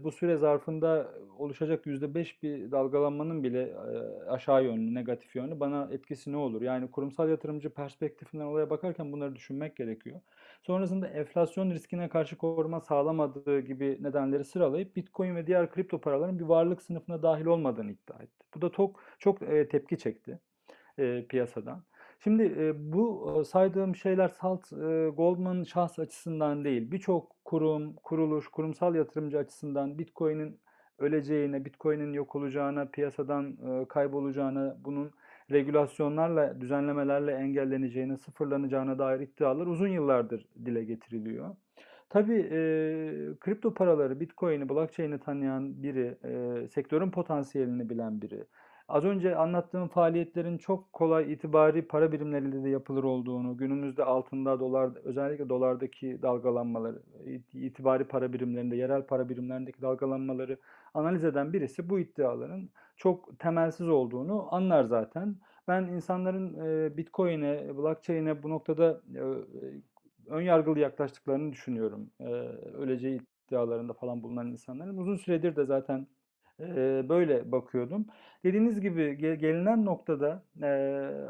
e, 0.00 0.04
bu 0.04 0.12
süre 0.12 0.36
zarfında 0.36 1.14
oluşacak 1.38 1.86
%5 1.86 2.42
bir 2.42 2.70
dalgalanmanın 2.70 3.42
bile 3.44 3.62
e, 3.62 4.28
aşağı 4.30 4.64
yönlü, 4.64 4.94
negatif 4.94 5.36
yönlü 5.36 5.60
bana 5.60 5.88
etkisi 5.92 6.32
ne 6.32 6.36
olur? 6.36 6.62
Yani 6.62 6.90
kurumsal 6.90 7.28
yatırımcı 7.28 7.70
perspektifinden 7.70 8.44
olaya 8.44 8.70
bakarken 8.70 9.12
bunları 9.12 9.36
düşünmek 9.36 9.76
gerekiyor. 9.76 10.20
Sonrasında 10.62 11.08
enflasyon 11.08 11.70
riskine 11.70 12.08
karşı 12.08 12.36
koruma 12.36 12.80
sağlamadığı 12.80 13.60
gibi 13.60 13.98
nedenleri 14.00 14.44
sıralayıp 14.44 14.96
Bitcoin 14.96 15.36
ve 15.36 15.46
diğer 15.46 15.70
kripto 15.70 16.00
paraların 16.00 16.38
bir 16.38 16.44
varlık 16.44 16.82
sınıfına 16.82 17.22
dahil 17.22 17.46
olmadığını 17.46 17.90
iddia 17.90 18.22
etti. 18.22 18.46
Bu 18.54 18.62
da 18.62 18.68
çok 18.70 19.00
çok 19.18 19.42
e, 19.42 19.68
tepki 19.68 19.98
çekti 19.98 20.38
e, 20.98 21.26
piyasadan. 21.28 21.82
Şimdi 22.24 22.42
e, 22.58 22.92
bu 22.92 23.42
saydığım 23.46 23.96
şeyler 23.96 24.28
salt 24.28 24.70
Goldman 25.16 25.62
Sachs 25.62 25.98
açısından 25.98 26.64
değil, 26.64 26.90
birçok 26.90 27.44
kurum, 27.44 27.92
kuruluş, 27.92 28.48
kurumsal 28.48 28.94
yatırımcı 28.94 29.38
açısından 29.38 29.98
Bitcoin'in 29.98 30.60
öleceğine, 30.98 31.64
Bitcoin'in 31.64 32.12
yok 32.12 32.36
olacağına, 32.36 32.86
piyasadan 32.86 33.56
kaybolacağına, 33.88 34.76
bunun 34.84 35.10
regülasyonlarla, 35.52 36.60
düzenlemelerle 36.60 37.32
engelleneceğine, 37.32 38.16
sıfırlanacağına 38.16 38.98
dair 38.98 39.20
iddialar 39.20 39.66
uzun 39.66 39.88
yıllardır 39.88 40.46
dile 40.64 40.84
getiriliyor. 40.84 41.56
Tabii 42.08 42.48
e, 42.52 42.58
kripto 43.40 43.74
paraları, 43.74 44.20
Bitcoin'i, 44.20 44.68
blockchain'i 44.68 45.18
tanıyan 45.20 45.82
biri, 45.82 46.18
e, 46.24 46.68
sektörün 46.68 47.10
potansiyelini 47.10 47.90
bilen 47.90 48.22
biri, 48.22 48.46
Az 48.88 49.04
önce 49.04 49.36
anlattığım 49.36 49.88
faaliyetlerin 49.88 50.58
çok 50.58 50.92
kolay 50.92 51.32
itibari 51.32 51.86
para 51.86 52.12
birimleriyle 52.12 52.64
de 52.64 52.68
yapılır 52.68 53.04
olduğunu, 53.04 53.56
günümüzde 53.56 54.04
altında, 54.04 54.60
dolar, 54.60 54.90
özellikle 55.04 55.48
dolardaki 55.48 56.22
dalgalanmaları, 56.22 57.02
itibari 57.54 58.04
para 58.04 58.32
birimlerinde, 58.32 58.76
yerel 58.76 59.02
para 59.06 59.28
birimlerindeki 59.28 59.82
dalgalanmaları 59.82 60.58
analiz 60.94 61.24
ön 61.24 61.52
birisi 61.52 61.88
bu 61.90 61.98
iddiaların 61.98 62.70
çok 62.96 63.38
temelsiz 63.38 63.88
olduğunu 63.88 64.54
anlar 64.54 64.84
zaten. 64.84 65.36
Ben 65.68 65.84
insanların 65.84 66.54
e, 66.66 66.96
Bitcoin'e, 66.96 67.76
blockchain'e 67.76 68.42
bu 68.42 68.50
noktada 68.50 69.00
e, 69.14 69.22
ön 70.26 70.40
yargılı 70.40 70.78
yaklaştıklarını 70.78 71.52
düşünüyorum. 71.52 72.10
E, 72.20 72.24
öleceği 72.74 73.20
iddialarında 73.46 73.92
falan 73.92 74.22
bulunan 74.22 74.48
insanların. 74.48 74.96
Uzun 74.96 75.16
süredir 75.16 75.56
de 75.56 75.64
zaten 75.64 76.06
e, 76.60 77.04
böyle 77.08 77.52
bakıyordum. 77.52 78.06
Dediğiniz 78.44 78.80
gibi 78.80 79.16
gelinen 79.18 79.84
noktada 79.84 80.42
e, 80.62 80.66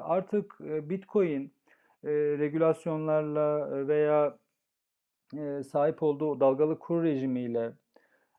artık 0.03 0.59
e, 0.65 0.91
Bitcoin 0.91 1.53
e, 2.05 2.11
regülasyonlarla 2.13 3.71
veya 3.89 4.39
e, 5.37 5.63
sahip 5.63 6.03
olduğu 6.03 6.41
dalgalı 6.41 6.79
kur 6.79 7.03
rejimiyle 7.03 7.73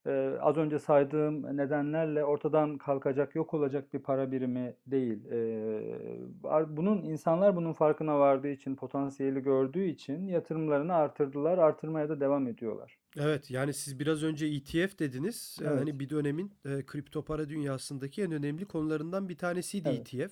e, 0.05 0.37
az 0.41 0.57
önce 0.57 0.79
saydığım 0.79 1.57
nedenlerle 1.57 2.23
ortadan 2.23 2.77
kalkacak, 2.77 3.35
yok 3.35 3.53
olacak 3.53 3.93
bir 3.93 3.99
para 3.99 4.31
birimi 4.31 4.75
değil. 4.87 5.25
E, 5.31 5.37
bunun 6.77 7.03
insanlar 7.03 7.55
bunun 7.55 7.73
farkına 7.73 8.19
vardığı 8.19 8.47
için, 8.47 8.75
potansiyeli 8.75 9.43
gördüğü 9.43 9.83
için 9.83 10.27
yatırımlarını 10.27 10.93
artırdılar, 10.93 11.57
artırmaya 11.57 12.09
da 12.09 12.19
devam 12.19 12.47
ediyorlar. 12.47 12.97
Evet 13.17 13.51
yani 13.51 13.73
siz 13.73 13.99
biraz 13.99 14.23
önce 14.23 14.45
ETF 14.45 14.99
dediniz. 14.99 15.57
Evet. 15.61 15.79
Hani 15.79 15.99
bir 15.99 16.09
dönemin 16.09 16.51
e, 16.65 16.85
kripto 16.85 17.21
para 17.25 17.49
dünyasındaki 17.49 18.23
en 18.23 18.31
önemli 18.31 18.65
konularından 18.65 19.29
bir 19.29 19.37
tanesiydi 19.37 19.89
Evet. 19.89 20.13
ETF. 20.13 20.31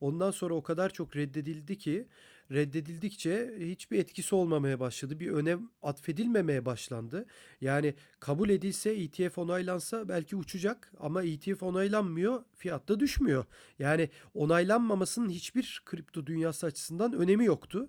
Ondan 0.00 0.30
sonra 0.30 0.54
o 0.54 0.62
kadar 0.62 0.90
çok 0.90 1.16
reddedildi 1.16 1.78
ki 1.78 2.06
reddedildikçe 2.50 3.54
hiçbir 3.60 3.98
etkisi 3.98 4.34
olmamaya 4.34 4.80
başladı. 4.80 5.20
Bir 5.20 5.30
önem 5.30 5.70
atfedilmemeye 5.82 6.64
başlandı. 6.64 7.26
Yani 7.60 7.94
kabul 8.20 8.48
edilse 8.48 8.90
ETF 8.90 9.38
onaylansa 9.38 10.08
belki 10.08 10.36
uçacak 10.36 10.92
ama 11.00 11.22
ETF 11.22 11.62
onaylanmıyor, 11.62 12.44
fiyat 12.56 12.88
da 12.88 13.00
düşmüyor. 13.00 13.44
Yani 13.78 14.08
onaylanmamasının 14.34 15.30
hiçbir 15.30 15.82
kripto 15.84 16.26
dünyası 16.26 16.66
açısından 16.66 17.12
önemi 17.12 17.44
yoktu. 17.44 17.88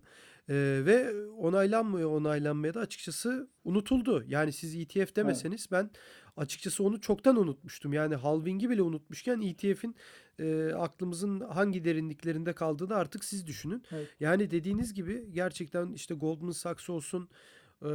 Ee, 0.49 0.82
ve 0.86 1.26
onaylanmıyor 1.38 2.12
onaylanmaya 2.12 2.74
da 2.74 2.80
açıkçası 2.80 3.47
unutuldu. 3.64 4.24
Yani 4.28 4.51
siz 4.53 4.76
ETF 4.76 5.16
demeseniz 5.16 5.68
ben 5.72 5.89
açıkçası 6.38 6.84
onu 6.84 7.01
çoktan 7.01 7.36
unutmuştum. 7.36 7.93
Yani 7.93 8.15
halving'i 8.15 8.69
bile 8.69 8.82
unutmuşken 8.82 9.41
ETF'in 9.41 9.95
e, 10.39 10.73
aklımızın 10.73 11.39
hangi 11.39 11.86
derinliklerinde 11.86 12.53
kaldığını 12.53 12.95
artık 12.95 13.23
siz 13.23 13.47
düşünün. 13.47 13.84
Evet. 13.91 14.07
Yani 14.19 14.51
dediğiniz 14.51 14.93
gibi 14.93 15.32
gerçekten 15.32 15.93
işte 15.93 16.13
Goldman 16.13 16.51
Sachs 16.51 16.89
olsun, 16.89 17.29
e, 17.82 17.89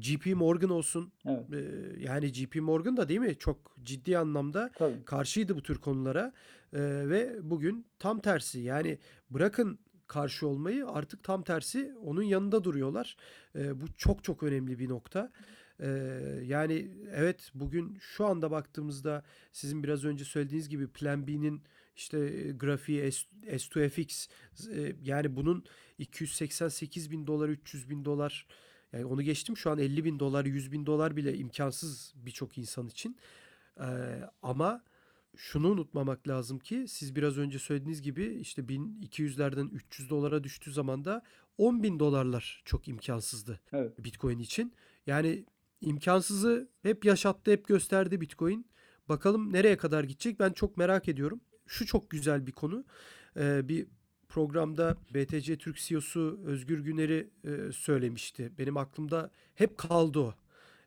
JP 0.00 0.26
Morgan 0.26 0.70
olsun. 0.70 1.12
Evet. 1.26 1.52
e, 1.52 2.02
yani 2.02 2.34
JP 2.34 2.56
Morgan 2.56 2.96
da 2.96 3.08
değil 3.08 3.20
mi? 3.20 3.36
Çok 3.38 3.76
ciddi 3.82 4.18
anlamda 4.18 4.70
Tabii. 4.78 5.04
karşıydı 5.04 5.56
bu 5.56 5.62
tür 5.62 5.78
konulara 5.78 6.32
E, 6.72 6.80
ve 7.08 7.36
bugün 7.42 7.86
tam 7.98 8.20
tersi 8.20 8.60
yani 8.60 8.98
bırakın 9.30 9.78
karşı 10.06 10.46
olmayı 10.46 10.86
artık 10.86 11.24
tam 11.24 11.42
tersi 11.42 11.94
onun 12.04 12.22
yanında 12.22 12.64
duruyorlar. 12.64 13.16
E, 13.56 13.80
bu 13.80 13.84
çok 13.96 14.24
çok 14.24 14.42
önemli 14.42 14.78
bir 14.78 14.88
nokta. 14.88 15.32
Yani 16.44 16.90
evet 17.12 17.50
bugün 17.54 17.98
şu 18.00 18.26
anda 18.26 18.50
baktığımızda 18.50 19.24
sizin 19.52 19.82
biraz 19.82 20.04
önce 20.04 20.24
söylediğiniz 20.24 20.68
gibi 20.68 20.88
Plan 20.88 21.26
B'nin 21.26 21.62
işte 21.96 22.18
grafiği 22.58 23.12
S, 23.12 23.26
S2FX 23.46 24.28
e, 24.74 24.96
yani 25.02 25.36
bunun 25.36 25.64
288 25.98 27.10
bin 27.10 27.26
dolar 27.26 27.48
300 27.48 27.90
bin 27.90 28.04
dolar 28.04 28.46
yani 28.92 29.04
onu 29.04 29.22
geçtim 29.22 29.56
şu 29.56 29.70
an 29.70 29.78
50 29.78 30.04
bin 30.04 30.18
dolar 30.18 30.44
100 30.44 30.72
bin 30.72 30.86
dolar 30.86 31.16
bile 31.16 31.36
imkansız 31.36 32.12
birçok 32.16 32.58
insan 32.58 32.88
için. 32.88 33.16
Ama 34.42 34.82
şunu 35.36 35.68
unutmamak 35.68 36.28
lazım 36.28 36.58
ki 36.58 36.84
siz 36.88 37.16
biraz 37.16 37.38
önce 37.38 37.58
söylediğiniz 37.58 38.02
gibi 38.02 38.24
işte 38.40 38.62
1200'lerden 38.62 39.68
300 39.70 40.10
dolara 40.10 40.44
düştüğü 40.44 40.72
zaman 40.72 41.04
da 41.04 41.22
10 41.58 41.82
bin 41.82 41.98
dolarlar 41.98 42.62
çok 42.64 42.88
imkansızdı 42.88 43.60
Evet. 43.72 44.04
Bitcoin 44.04 44.38
için. 44.38 44.72
Yani 45.06 45.44
imkansızı 45.80 46.68
hep 46.82 47.04
yaşattı, 47.04 47.50
hep 47.50 47.68
gösterdi 47.68 48.20
Bitcoin. 48.20 48.66
Bakalım 49.08 49.52
nereye 49.52 49.76
kadar 49.76 50.04
gidecek 50.04 50.40
ben 50.40 50.52
çok 50.52 50.76
merak 50.76 51.08
ediyorum. 51.08 51.40
Şu 51.66 51.86
çok 51.86 52.10
güzel 52.10 52.46
bir 52.46 52.52
konu. 52.52 52.84
Ee, 53.36 53.68
bir 53.68 53.86
programda 54.28 54.96
BTC 55.14 55.58
Türk 55.58 55.76
CEO'su 55.76 56.40
Özgür 56.44 56.78
Güner'i 56.78 57.30
e, 57.44 57.72
söylemişti. 57.72 58.52
Benim 58.58 58.76
aklımda 58.76 59.30
hep 59.54 59.78
kaldı 59.78 60.20
o. 60.20 60.34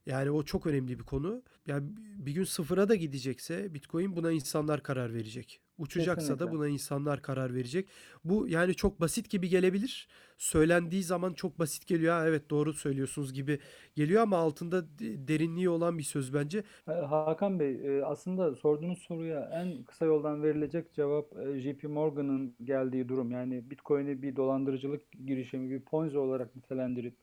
Yani 0.06 0.32
o 0.32 0.44
çok 0.44 0.66
önemli 0.68 1.00
bir 1.00 1.04
konu. 1.04 1.44
Yani 1.68 1.88
bir 1.98 2.32
gün 2.32 2.44
sıfıra 2.44 2.90
da 2.90 2.96
gidecekse 2.96 3.74
Bitcoin 3.74 4.16
buna 4.16 4.32
insanlar 4.32 4.84
karar 4.84 5.14
verecek. 5.14 5.62
Uçacaksa 5.78 6.40
da 6.40 6.46
Kesinlikle. 6.46 6.52
buna 6.52 6.68
insanlar 6.68 7.22
karar 7.22 7.54
verecek. 7.56 7.90
Bu 8.24 8.48
yani 8.48 8.76
çok 8.76 9.02
basit 9.02 9.30
gibi 9.30 9.50
gelebilir. 9.50 10.08
Söylendiği 10.38 11.04
zaman 11.04 11.34
çok 11.34 11.60
basit 11.60 11.88
geliyor. 11.88 12.14
Ha, 12.14 12.28
evet 12.28 12.50
doğru 12.50 12.74
söylüyorsunuz 12.74 13.34
gibi 13.34 13.60
geliyor 13.96 14.22
ama 14.22 14.38
altında 14.38 15.00
de- 15.00 15.28
derinliği 15.28 15.70
olan 15.70 15.98
bir 15.98 16.04
söz 16.04 16.34
bence. 16.34 16.64
Hakan 16.86 17.60
Bey, 17.60 18.00
e, 18.00 18.04
aslında 18.06 18.56
sorduğunuz 18.56 19.00
soruya 19.00 19.50
en 19.54 19.84
kısa 19.84 20.06
yoldan 20.06 20.44
verilecek 20.44 20.94
cevap 20.94 21.38
e, 21.40 21.60
JP 21.60 21.88
Morgan'ın 21.88 22.56
geldiği 22.64 23.10
durum. 23.10 23.32
Yani 23.32 23.70
Bitcoin'i 23.70 24.22
bir 24.22 24.36
dolandırıcılık 24.36 25.02
girişimi, 25.26 25.70
bir 25.70 25.82
Ponzi 25.82 26.18
olarak 26.18 26.56
nitelendirip 26.56 27.18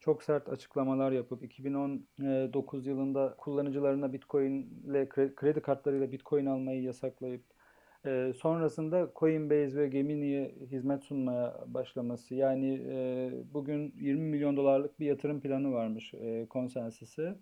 çok 0.00 0.22
sert 0.22 0.48
açıklamalar 0.48 1.12
yapıp 1.12 1.44
2019 1.44 2.86
yılında 2.86 3.34
kullanıcılarına 3.38 4.12
Bitcoin 4.12 4.82
ile 4.88 5.02
kre- 5.04 5.34
kredi 5.34 5.60
kartlarıyla 5.62 6.12
Bitcoin 6.12 6.46
almayı 6.46 6.82
yasaklayıp 6.82 7.44
e, 8.06 8.32
sonrasında 8.36 9.12
Coinbase 9.16 9.76
ve 9.76 9.88
Gemini'ye 9.88 10.54
hizmet 10.70 11.04
sunmaya 11.04 11.64
başlaması. 11.66 12.34
Yani 12.34 12.80
e, 12.88 13.30
bugün 13.54 13.94
20 14.00 14.22
milyon 14.22 14.56
dolarlık 14.56 15.00
bir 15.00 15.06
yatırım 15.06 15.40
planı 15.40 15.72
varmış 15.72 16.14
e, 16.14 16.46
Consensus'e. 16.50 17.36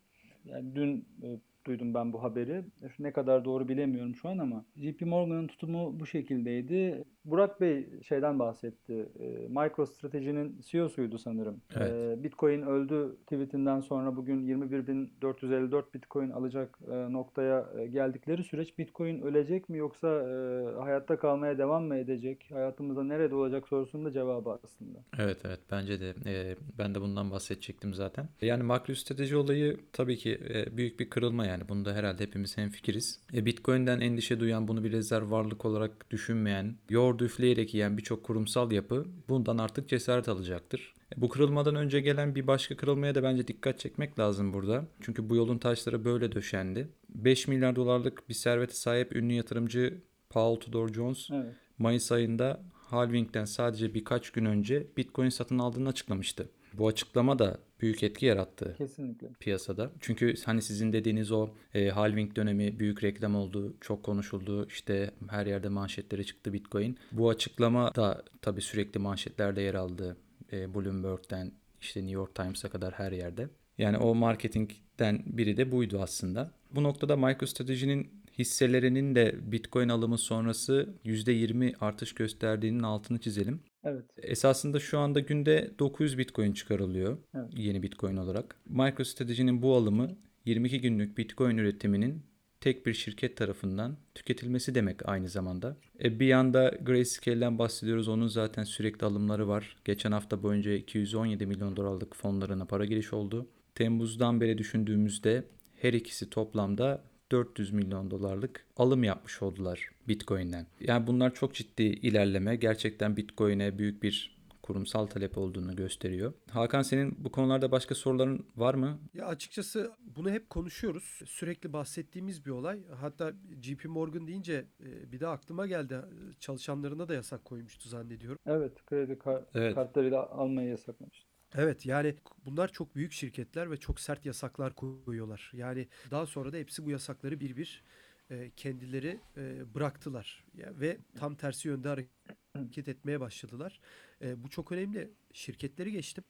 Yani 0.45 0.75
dün 0.75 1.09
e, 1.23 1.29
duydum 1.67 1.95
ben 1.95 2.13
bu 2.13 2.23
haberi. 2.23 2.65
Ne 2.99 3.13
kadar 3.13 3.45
doğru 3.45 3.69
bilemiyorum 3.69 4.15
şu 4.15 4.29
an 4.29 4.39
ama 4.39 4.65
JP 4.77 5.01
Morgan'ın 5.03 5.47
tutumu 5.47 6.01
bu 6.01 6.07
şekildeydi. 6.07 7.05
Burak 7.25 7.61
Bey 7.61 7.89
şeyden 8.09 8.39
bahsetti. 8.39 9.09
E, 9.21 9.49
MicroStrategy'nin 9.49 10.61
CEO'suydu 10.67 11.19
sanırım. 11.19 11.61
Evet. 11.77 11.93
E, 11.93 12.23
Bitcoin 12.23 12.63
öldü 12.63 13.17
tweetinden 13.23 13.81
sonra 13.81 14.17
bugün 14.17 14.47
21.454 14.47 15.85
Bitcoin 15.95 16.31
alacak 16.31 16.79
e, 16.91 17.13
noktaya 17.13 17.67
e, 17.79 17.87
geldikleri 17.87 18.45
süreç 18.45 18.79
Bitcoin 18.79 19.23
ölecek 19.23 19.69
mi 19.69 19.79
yoksa 19.79 20.09
e, 20.09 20.65
hayatta 20.81 21.19
kalmaya 21.19 21.59
devam 21.59 21.85
mı 21.85 21.97
edecek? 21.97 22.51
Hayatımızda 22.53 23.05
nerede 23.05 23.35
olacak 23.35 23.69
sorusunun 23.69 24.05
da 24.05 24.13
cevabı 24.13 24.59
aslında. 24.65 24.99
Evet 25.19 25.39
evet 25.45 25.61
bence 25.71 26.01
de 26.01 26.15
e, 26.27 26.57
ben 26.79 26.95
de 26.95 27.01
bundan 27.01 27.31
bahsedecektim 27.31 27.95
zaten. 27.95 28.29
Yani 28.43 28.63
makro 28.63 28.95
strateji 28.95 29.37
olayı 29.37 29.77
tabii 29.93 30.17
ki 30.17 30.41
e, 30.55 30.77
büyük 30.77 31.01
bir 31.01 31.11
kırılma 31.11 31.47
yani 31.47 31.69
bunda 31.69 31.95
herhalde 31.95 32.23
hepimiz 32.23 32.59
hemfikiriz. 32.59 33.21
E, 33.35 33.47
Bitcoin'den 33.47 34.01
endişe 34.01 34.41
duyan 34.41 34.69
bunu 34.69 34.85
bir 34.85 34.93
rezerv 34.93 35.31
varlık 35.31 35.65
olarak 35.65 36.11
düşünmeyen, 36.11 36.77
yoğurdu 37.13 37.25
üfleyerek 37.25 37.75
yiyen 37.75 37.99
birçok 37.99 38.25
kurumsal 38.25 38.73
yapı 38.73 39.07
bundan 39.29 39.59
artık 39.59 39.89
cesaret 39.89 40.29
alacaktır. 40.29 40.95
E, 41.17 41.21
Bu 41.21 41.29
kırılmadan 41.29 41.75
önce 41.75 42.01
gelen 42.01 42.35
bir 42.35 42.47
başka 42.47 42.77
kırılmaya 42.77 43.15
da 43.15 43.23
bence 43.23 43.49
dikkat 43.49 43.79
çekmek 43.79 44.19
lazım 44.19 44.53
burada. 44.53 44.85
Çünkü 45.01 45.31
bu 45.31 45.37
yolun 45.37 45.59
taşları 45.59 46.05
böyle 46.05 46.33
döşendi. 46.33 46.89
5 47.09 47.49
milyar 47.49 47.77
dolarlık 47.77 48.29
bir 48.29 48.35
servete 48.35 48.75
sahip 48.75 49.17
ünlü 49.17 49.33
yatırımcı 49.33 50.03
Paul 50.31 50.57
Tudor 50.57 50.93
Jones 50.93 51.29
Evet. 51.33 51.55
Mayıs 51.79 52.13
ayında 52.13 52.63
halvingden 52.73 53.45
sadece 53.45 53.95
birkaç 53.95 54.31
gün 54.31 54.45
önce 54.45 54.87
Bitcoin 54.97 55.29
satın 55.29 55.59
aldığını 55.59 55.89
açıklamıştı. 55.89 56.49
Bu 56.75 56.89
açıklama 56.89 57.39
da 57.39 57.59
büyük 57.83 58.03
etki 58.03 58.27
yarattı 58.27 58.75
Kesinlikle. 58.79 59.29
piyasada. 59.41 59.91
Çünkü 60.01 60.35
hani 60.45 60.63
sizin 60.63 60.93
dediğiniz 60.93 61.33
o 61.33 61.49
e, 61.75 61.89
halving 61.89 62.37
dönemi 62.37 62.79
büyük 62.79 63.05
reklam 63.05 63.35
oldu, 63.35 63.75
çok 63.81 64.03
konuşuldu. 64.03 64.67
İşte 64.67 65.11
her 65.31 65.47
yerde 65.47 65.69
manşetlere 65.69 66.25
çıktı 66.25 66.53
Bitcoin. 66.53 66.99
Bu 67.13 67.31
açıklama 67.31 67.95
da 67.95 68.25
tabii 68.43 68.61
sürekli 68.61 69.01
manşetlerde 69.01 69.61
yer 69.61 69.75
aldı. 69.75 70.17
E, 70.53 70.75
Bloomberg'den 70.75 71.53
işte 71.81 72.01
New 72.01 72.15
York 72.15 72.35
Times'a 72.35 72.69
kadar 72.71 72.93
her 72.93 73.13
yerde. 73.13 73.49
Yani 73.79 73.99
o 73.99 74.15
marketingden 74.15 75.23
biri 75.27 75.57
de 75.57 75.73
buydu 75.73 76.01
aslında. 76.03 76.51
Bu 76.75 76.83
noktada 76.83 77.17
MicroStrategy'nin 77.17 78.23
hisselerinin 78.39 79.15
de 79.15 79.53
Bitcoin 79.53 79.89
alımı 79.89 80.19
sonrası 80.19 80.89
%20 81.05 81.75
artış 81.81 82.15
gösterdiğinin 82.15 82.83
altını 82.83 83.19
çizelim. 83.19 83.61
Evet. 83.85 84.05
Esasında 84.17 84.81
şu 84.81 84.99
anda 84.99 85.21
günde 85.21 85.71
900 85.79 86.19
Bitcoin 86.19 86.53
çıkarılıyor 86.53 87.19
Evet. 87.35 87.49
yeni 87.57 87.83
Bitcoin 87.83 88.17
olarak. 88.17 88.57
MicroStrategy'nin 88.67 89.63
bu 89.63 89.77
alımı 89.77 90.17
22 90.45 90.81
günlük 90.81 91.19
Bitcoin 91.19 91.57
üretiminin 91.57 92.23
tek 92.61 92.87
bir 92.87 92.95
şirket 92.95 93.37
tarafından 93.37 93.97
tüketilmesi 94.15 94.75
demek 94.75 95.09
aynı 95.09 95.29
zamanda. 95.29 95.77
E 96.05 96.21
bir 96.21 96.27
yanda 96.27 96.75
Grayscale'den 96.83 97.59
bahsediyoruz. 97.59 98.09
Onun 98.09 98.27
zaten 98.27 98.65
sürekli 98.65 99.07
alımları 99.07 99.49
var. 99.49 99.77
Geçen 99.85 100.13
hafta 100.13 100.43
boyunca 100.43 100.73
217 100.73 101.47
milyon 101.47 101.77
dolarlık 101.77 102.17
fonlarına 102.17 102.65
para 102.65 102.85
giriş 102.85 103.13
oldu. 103.13 103.47
Temmuz'dan 103.75 104.41
beri 104.41 104.59
düşündüğümüzde 104.59 105.45
her 105.77 105.93
ikisi 105.93 106.31
toplamda 106.31 107.03
400 107.33 107.71
milyon 107.73 108.11
dolarlık 108.11 108.67
alım 108.77 109.05
yapmış 109.05 109.43
oldular 109.43 109.91
Bitcoin'den. 110.09 110.67
Yani 110.81 111.07
bunlar 111.07 111.35
çok 111.35 111.55
ciddi 111.55 111.83
ilerleme. 111.83 112.57
Gerçekten 112.57 113.17
Bitcoin'e 113.17 113.79
büyük 113.79 114.03
bir 114.03 114.43
kurumsal 114.63 115.07
talep 115.07 115.39
olduğunu 115.39 115.77
gösteriyor. 115.77 116.33
Hakan 116.51 116.83
senin 116.83 117.25
bu 117.25 117.33
konularda 117.33 117.73
başka 117.73 117.95
soruların 117.95 118.47
var 118.57 118.75
mı? 118.75 118.99
Ya 119.15 119.27
açıkçası 119.27 119.93
bunu 120.17 120.31
hep 120.31 120.51
konuşuyoruz. 120.51 121.21
Sürekli 121.27 121.73
bahsettiğimiz 121.73 122.47
bir 122.47 122.51
olay. 122.51 122.81
Hatta 123.01 123.33
JP 123.63 123.85
Morgan 123.85 124.27
deyince 124.27 124.67
e, 124.85 125.13
bir 125.13 125.21
de 125.21 125.27
aklıma 125.27 125.67
geldi. 125.67 125.97
Çalışanlarına 126.41 127.09
da 127.09 127.15
yasak 127.15 127.45
koymuştu 127.45 127.89
zannediyorum. 127.89 128.39
Evet. 128.47 128.87
Kredi 128.87 129.19
kar- 129.19 129.45
Evet. 129.55 129.75
kartlarıyla 129.75 130.27
almayı 130.31 130.69
yasaklamıştı. 130.69 131.32
Evet 131.55 131.87
yani 131.87 132.15
bunlar 132.45 132.73
çok 132.73 132.97
büyük 132.97 133.13
şirketler 133.13 133.71
ve 133.71 133.77
çok 133.77 134.01
sert 134.01 134.27
yasaklar 134.27 134.75
koyuyorlar. 134.75 135.51
Yani 135.55 135.89
daha 136.11 136.27
sonra 136.27 136.53
da 136.53 136.57
hepsi 136.57 136.85
bu 136.85 136.91
yasakları 136.91 137.41
bir 137.41 137.57
bir 137.57 137.83
e, 138.31 138.51
kendileri 138.57 139.21
e, 139.37 139.75
bıraktılar. 139.75 140.45
Ve 140.55 140.99
tam 141.19 141.35
tersi 141.35 141.69
yönde 141.69 141.89
hareket 141.89 142.89
etmeye 142.89 143.21
başladılar. 143.21 143.81
E, 144.23 144.43
bu 144.45 144.51
çok 144.51 144.73
önemli. 144.73 145.11
Şirketleri 145.33 145.93
geçtim. 145.93 146.25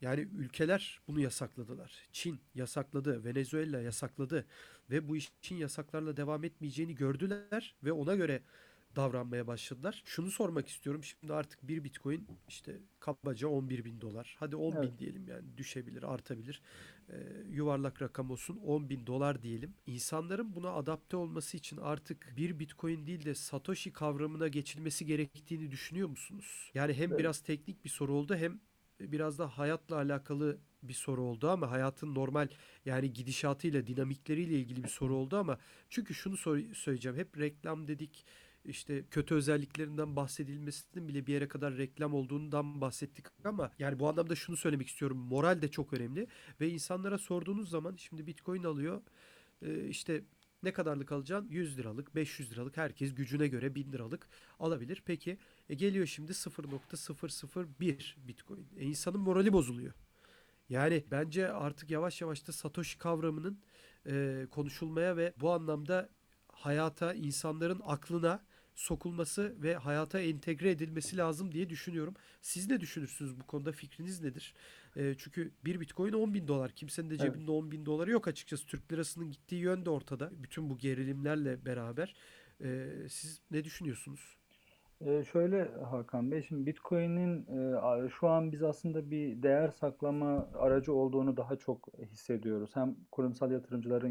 Yani 0.00 0.20
ülkeler 0.20 1.00
bunu 1.08 1.20
yasakladılar. 1.20 2.08
Çin 2.12 2.40
yasakladı, 2.54 3.24
Venezuela 3.24 3.80
yasakladı 3.80 4.46
ve 4.90 5.08
bu 5.08 5.16
işin 5.16 5.56
yasaklarla 5.56 6.16
devam 6.16 6.44
etmeyeceğini 6.44 6.94
gördüler 6.94 7.76
ve 7.84 7.92
ona 7.92 8.14
göre 8.14 8.42
davranmaya 8.96 9.46
başladılar. 9.46 10.02
Şunu 10.04 10.30
sormak 10.30 10.68
istiyorum. 10.68 11.04
Şimdi 11.04 11.32
artık 11.34 11.68
bir 11.68 11.84
bitcoin 11.84 12.26
işte 12.48 12.76
kabaca 13.00 13.48
11 13.48 13.84
bin 13.84 14.00
dolar. 14.00 14.36
Hadi 14.38 14.56
10 14.56 14.72
bin 14.72 14.78
Evet. 14.78 14.98
diyelim 14.98 15.28
yani 15.28 15.56
düşebilir, 15.56 16.02
artabilir. 16.02 16.62
Ee, 17.10 17.14
yuvarlak 17.50 18.02
rakam 18.02 18.30
olsun 18.30 18.56
10 18.56 18.88
bin 18.90 19.06
dolar 19.06 19.42
diyelim. 19.42 19.74
İnsanların 19.86 20.54
buna 20.54 20.70
adapte 20.70 21.16
olması 21.16 21.56
için 21.56 21.76
artık 21.76 22.34
bir 22.36 22.58
bitcoin 22.58 23.06
değil 23.06 23.24
de 23.24 23.34
satoshi 23.34 23.92
kavramına 23.92 24.48
geçilmesi 24.48 25.06
gerektiğini 25.06 25.70
düşünüyor 25.70 26.08
musunuz? 26.08 26.70
Yani 26.74 26.94
hem 26.94 27.10
Evet. 27.10 27.18
biraz 27.18 27.40
teknik 27.40 27.84
bir 27.84 27.90
soru 27.90 28.12
oldu 28.14 28.36
hem 28.36 28.60
biraz 29.00 29.38
da 29.38 29.58
hayatla 29.58 29.96
alakalı 29.96 30.58
bir 30.82 30.92
soru 30.94 31.22
oldu 31.22 31.50
ama 31.50 31.70
hayatın 31.70 32.14
normal 32.14 32.48
yani 32.86 33.12
gidişatıyla, 33.12 33.86
dinamikleriyle 33.86 34.58
ilgili 34.58 34.82
bir 34.84 34.88
soru 34.88 35.14
oldu 35.16 35.36
ama 35.36 35.58
çünkü 35.90 36.14
şunu 36.14 36.36
sor- 36.36 36.74
söyleyeceğim. 36.74 37.18
Hep 37.18 37.38
reklam 37.38 37.88
dedik, 37.88 38.24
işte 38.64 39.04
kötü 39.10 39.34
özelliklerinden 39.34 40.16
bahsedilmesinin 40.16 41.08
bile 41.08 41.26
bir 41.26 41.32
yere 41.32 41.48
kadar 41.48 41.76
reklam 41.76 42.14
olduğundan 42.14 42.80
bahsettik 42.80 43.26
ama 43.44 43.72
yani 43.78 43.98
bu 43.98 44.08
anlamda 44.08 44.34
şunu 44.34 44.56
söylemek 44.56 44.88
istiyorum. 44.88 45.18
Moral 45.18 45.62
de 45.62 45.68
çok 45.68 45.92
önemli 45.92 46.26
ve 46.60 46.68
insanlara 46.68 47.18
sorduğunuz 47.18 47.70
zaman 47.70 47.96
şimdi 47.96 48.26
Bitcoin 48.26 48.64
alıyor 48.64 49.02
e, 49.62 49.88
işte 49.88 50.22
ne 50.62 50.72
kadarlık 50.72 51.12
alacaksın? 51.12 51.48
100 51.50 51.78
liralık, 51.78 52.14
500 52.14 52.52
liralık 52.52 52.76
herkes 52.76 53.14
gücüne 53.14 53.48
göre 53.48 53.74
1000 53.74 53.92
liralık 53.92 54.28
alabilir. 54.58 55.02
Peki 55.06 55.38
e, 55.68 55.74
geliyor 55.74 56.06
şimdi 56.06 56.32
0.001 56.32 58.14
Bitcoin. 58.28 58.66
E, 58.76 58.84
insanın 58.84 59.20
morali 59.20 59.52
bozuluyor. 59.52 59.92
Yani 60.68 61.04
bence 61.10 61.52
artık 61.52 61.90
yavaş 61.90 62.20
yavaş 62.20 62.46
da 62.46 62.52
Satoshi 62.52 62.98
kavramının 62.98 63.60
e, 64.06 64.46
konuşulmaya 64.50 65.16
ve 65.16 65.34
bu 65.40 65.52
anlamda 65.52 66.08
hayata, 66.48 67.14
insanların 67.14 67.80
aklına 67.84 68.44
sokulması 68.74 69.62
ve 69.62 69.74
hayata 69.74 70.20
entegre 70.20 70.70
edilmesi 70.70 71.16
lazım 71.16 71.52
diye 71.52 71.70
düşünüyorum. 71.70 72.14
Siz 72.40 72.70
ne 72.70 72.80
düşünürsünüz 72.80 73.40
bu 73.40 73.46
konuda? 73.46 73.72
Fikriniz 73.72 74.22
nedir? 74.22 74.54
E, 74.96 75.14
çünkü 75.18 75.50
bir 75.64 75.80
bitcoin 75.80 76.12
10 76.12 76.34
bin 76.34 76.48
dolar. 76.48 76.70
Kimsenin 76.70 77.10
de 77.10 77.14
Evet. 77.14 77.22
cebinde 77.34 77.50
10 77.50 77.70
bin 77.70 77.86
doları 77.86 78.10
yok 78.10 78.28
açıkçası. 78.28 78.66
Türk 78.66 78.92
lirasının 78.92 79.30
gittiği 79.30 79.60
yön 79.62 79.84
de 79.84 79.90
ortada. 79.90 80.30
Bütün 80.42 80.70
bu 80.70 80.78
gerilimlerle 80.78 81.64
beraber. 81.66 82.14
E, 82.64 82.88
siz 83.08 83.40
ne 83.50 83.64
düşünüyorsunuz? 83.64 84.36
Ee, 85.06 85.24
şöyle 85.24 85.64
Hakan 85.90 86.30
Bey, 86.30 86.42
şimdi 86.42 86.66
Bitcoin'in 86.66 87.46
e, 87.46 88.08
şu 88.08 88.28
an 88.28 88.52
biz 88.52 88.62
aslında 88.62 89.10
bir 89.10 89.42
değer 89.42 89.70
saklama 89.70 90.48
aracı 90.54 90.92
olduğunu 90.94 91.36
daha 91.36 91.56
çok 91.56 91.88
hissediyoruz. 91.98 92.70
Hem 92.74 92.96
kurumsal 93.12 93.50
yatırımcıların 93.50 94.08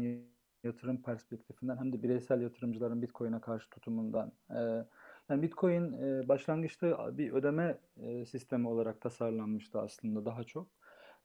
yatırım 0.64 1.02
perspektifinden 1.02 1.76
hem 1.76 1.92
de 1.92 2.02
bireysel 2.02 2.40
yatırımcıların 2.40 3.02
Bitcoin'e 3.02 3.40
karşı 3.40 3.70
tutumundan. 3.70 4.32
Ee, 4.50 4.84
yani 5.28 5.42
Bitcoin 5.42 5.92
e, 5.92 6.28
başlangıçta 6.28 7.18
bir 7.18 7.32
ödeme 7.32 7.78
e, 7.96 8.24
sistemi 8.24 8.68
olarak 8.68 9.00
tasarlanmıştı 9.00 9.80
aslında 9.80 10.24
daha 10.24 10.44
çok. 10.44 10.68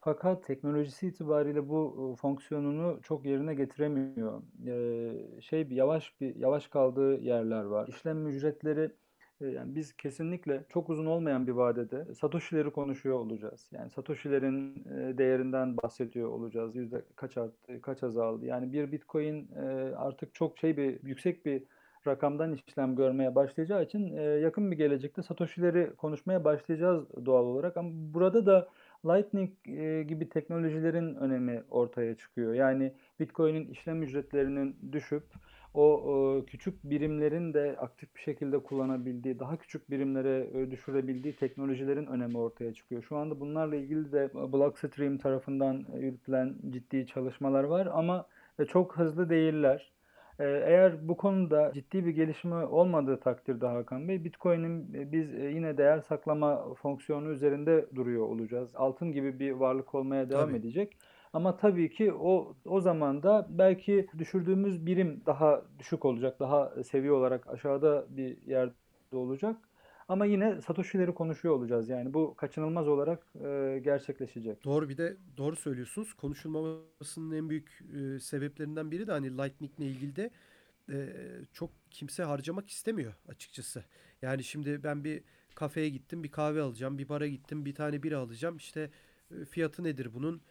Fakat 0.00 0.44
teknolojisi 0.44 1.08
itibariyle 1.08 1.68
bu 1.68 2.12
e, 2.12 2.16
fonksiyonunu 2.16 3.00
çok 3.02 3.24
yerine 3.26 3.54
getiremiyor. 3.54 4.42
Ee, 4.66 5.40
şey 5.40 5.66
yavaş 5.70 6.20
bir 6.20 6.36
yavaş 6.36 6.68
kaldığı 6.68 7.20
yerler 7.20 7.64
var. 7.64 7.88
İşlem 7.88 8.26
ücretleri 8.26 8.92
Yani 9.40 9.74
biz 9.74 9.96
kesinlikle 9.96 10.64
çok 10.68 10.90
uzun 10.90 11.06
olmayan 11.06 11.46
bir 11.46 11.52
vadede 11.52 12.14
Satoshi'leri 12.14 12.70
konuşuyor 12.70 13.18
olacağız. 13.18 13.68
Yani 13.72 13.90
Satoshi'lerin 13.90 14.74
e, 14.74 15.18
değerinden 15.18 15.76
bahsediyor 15.76 16.28
olacağız. 16.28 16.76
Yüzde 16.76 17.04
kaç 17.16 17.36
arttı, 17.36 17.82
kaç 17.82 18.02
azaldı. 18.02 18.46
Yani 18.46 18.72
bir 18.72 18.92
Bitcoin 18.92 19.48
e, 19.56 19.94
artık 19.96 20.34
çok 20.34 20.58
şey 20.58 20.76
bir 20.76 21.02
yüksek 21.02 21.46
bir 21.46 21.62
rakamdan 22.06 22.52
işlem 22.52 22.96
görmeye 22.96 23.34
başlayacağı 23.34 23.82
için 23.82 24.16
e, 24.16 24.22
yakın 24.22 24.70
bir 24.70 24.76
gelecekte 24.76 25.22
Satoshi'leri 25.22 25.96
konuşmaya 25.96 26.44
başlayacağız 26.44 27.04
doğal 27.26 27.44
olarak. 27.44 27.76
Ama 27.76 27.90
burada 27.92 28.46
da 28.46 28.68
Lightning 29.06 29.50
e, 29.66 30.02
gibi 30.02 30.28
teknolojilerin 30.28 31.14
önemi 31.14 31.62
ortaya 31.70 32.16
çıkıyor. 32.16 32.54
Yani 32.54 32.92
Bitcoin'in 33.20 33.68
işlem 33.68 34.02
ücretlerinin 34.02 34.76
düşüp 34.92 35.24
o 35.78 36.38
e, 36.38 36.44
küçük 36.46 36.84
birimlerin 36.84 37.54
de 37.54 37.76
aktif 37.80 38.14
bir 38.16 38.20
şekilde 38.20 38.58
kullanabildiği, 38.58 39.38
daha 39.38 39.56
küçük 39.56 39.90
birimlere 39.90 40.50
e, 40.54 40.70
düşürebildiği 40.70 41.36
teknolojilerin 41.36 42.06
önemi 42.06 42.38
ortaya 42.38 42.74
çıkıyor. 42.74 43.02
Şu 43.02 43.16
anda 43.16 43.40
bunlarla 43.40 43.76
ilgili 43.76 44.12
de 44.12 44.30
Blockstream 44.34 45.18
tarafından 45.18 45.86
e, 45.94 45.98
yürütülen 45.98 46.54
ciddi 46.70 47.06
çalışmalar 47.06 47.64
var 47.64 47.88
ama 47.92 48.26
e, 48.58 48.64
çok 48.64 48.96
hızlı 48.98 49.30
değiller. 49.30 49.92
E, 50.38 50.44
Eğer 50.44 51.08
bu 51.08 51.16
konuda 51.16 51.72
ciddi 51.74 52.06
bir 52.06 52.10
gelişme 52.10 52.54
olmadığı 52.56 53.20
takdirde 53.20 53.66
Hakan 53.66 54.08
Bey, 54.08 54.24
Bitcoin'in 54.24 54.94
e, 54.94 55.12
biz 55.12 55.34
e, 55.34 55.44
yine 55.50 55.78
değer 55.78 56.00
saklama 56.00 56.74
fonksiyonu 56.74 57.30
üzerinde 57.30 57.86
duruyor 57.94 58.22
olacağız. 58.26 58.70
Altın 58.76 59.12
gibi 59.12 59.38
bir 59.38 59.52
varlık 59.52 59.94
olmaya 59.94 60.30
devam 60.30 60.48
Tabii. 60.48 60.58
edecek. 60.58 60.96
Ama 61.32 61.56
tabii 61.56 61.90
ki 61.90 62.12
o 62.12 62.56
o 62.64 62.80
zaman 62.80 63.22
da 63.22 63.46
belki 63.50 64.06
düşürdüğümüz 64.18 64.86
birim 64.86 65.22
daha 65.26 65.62
düşük 65.78 66.04
olacak, 66.04 66.40
daha 66.40 66.84
seviye 66.84 67.12
olarak 67.12 67.46
aşağıda 67.48 68.06
bir 68.10 68.46
yerde 68.46 68.72
olacak. 69.12 69.56
Ama 70.08 70.26
yine 70.26 70.60
Satoshi'leri 70.60 71.14
konuşuyor 71.14 71.54
olacağız. 71.54 71.88
Yani 71.88 72.14
bu 72.14 72.34
kaçınılmaz 72.34 72.88
olarak 72.88 73.26
e, 73.44 73.80
gerçekleşecek. 73.84 74.64
Doğru 74.64 74.88
bir 74.88 74.96
de 74.98 75.16
doğru 75.36 75.56
söylüyorsunuz. 75.56 76.14
Konuşulmamasının 76.14 77.36
en 77.36 77.50
büyük 77.50 77.82
e, 77.94 78.20
sebeplerinden 78.20 78.90
biri 78.90 79.06
de 79.06 79.12
hani 79.12 79.38
Lightning'le 79.38 79.80
ilgili 79.80 80.16
de 80.16 80.30
e, 80.92 80.96
çok 81.52 81.70
kimse 81.90 82.22
harcamak 82.22 82.68
istemiyor 82.70 83.14
açıkçası. 83.28 83.84
Yani 84.22 84.44
şimdi 84.44 84.82
ben 84.84 85.04
bir 85.04 85.22
kafeye 85.54 85.88
gittim, 85.88 86.24
bir 86.24 86.30
kahve 86.30 86.62
alacağım, 86.62 86.98
bir 86.98 87.08
bara 87.08 87.26
gittim, 87.26 87.64
bir 87.64 87.74
tane 87.74 88.02
bira 88.02 88.18
alacağım. 88.18 88.56
İşte 88.56 88.90
e, 89.30 89.44
fiyatı 89.44 89.84
nedir 89.84 90.14
bunun? 90.14 90.42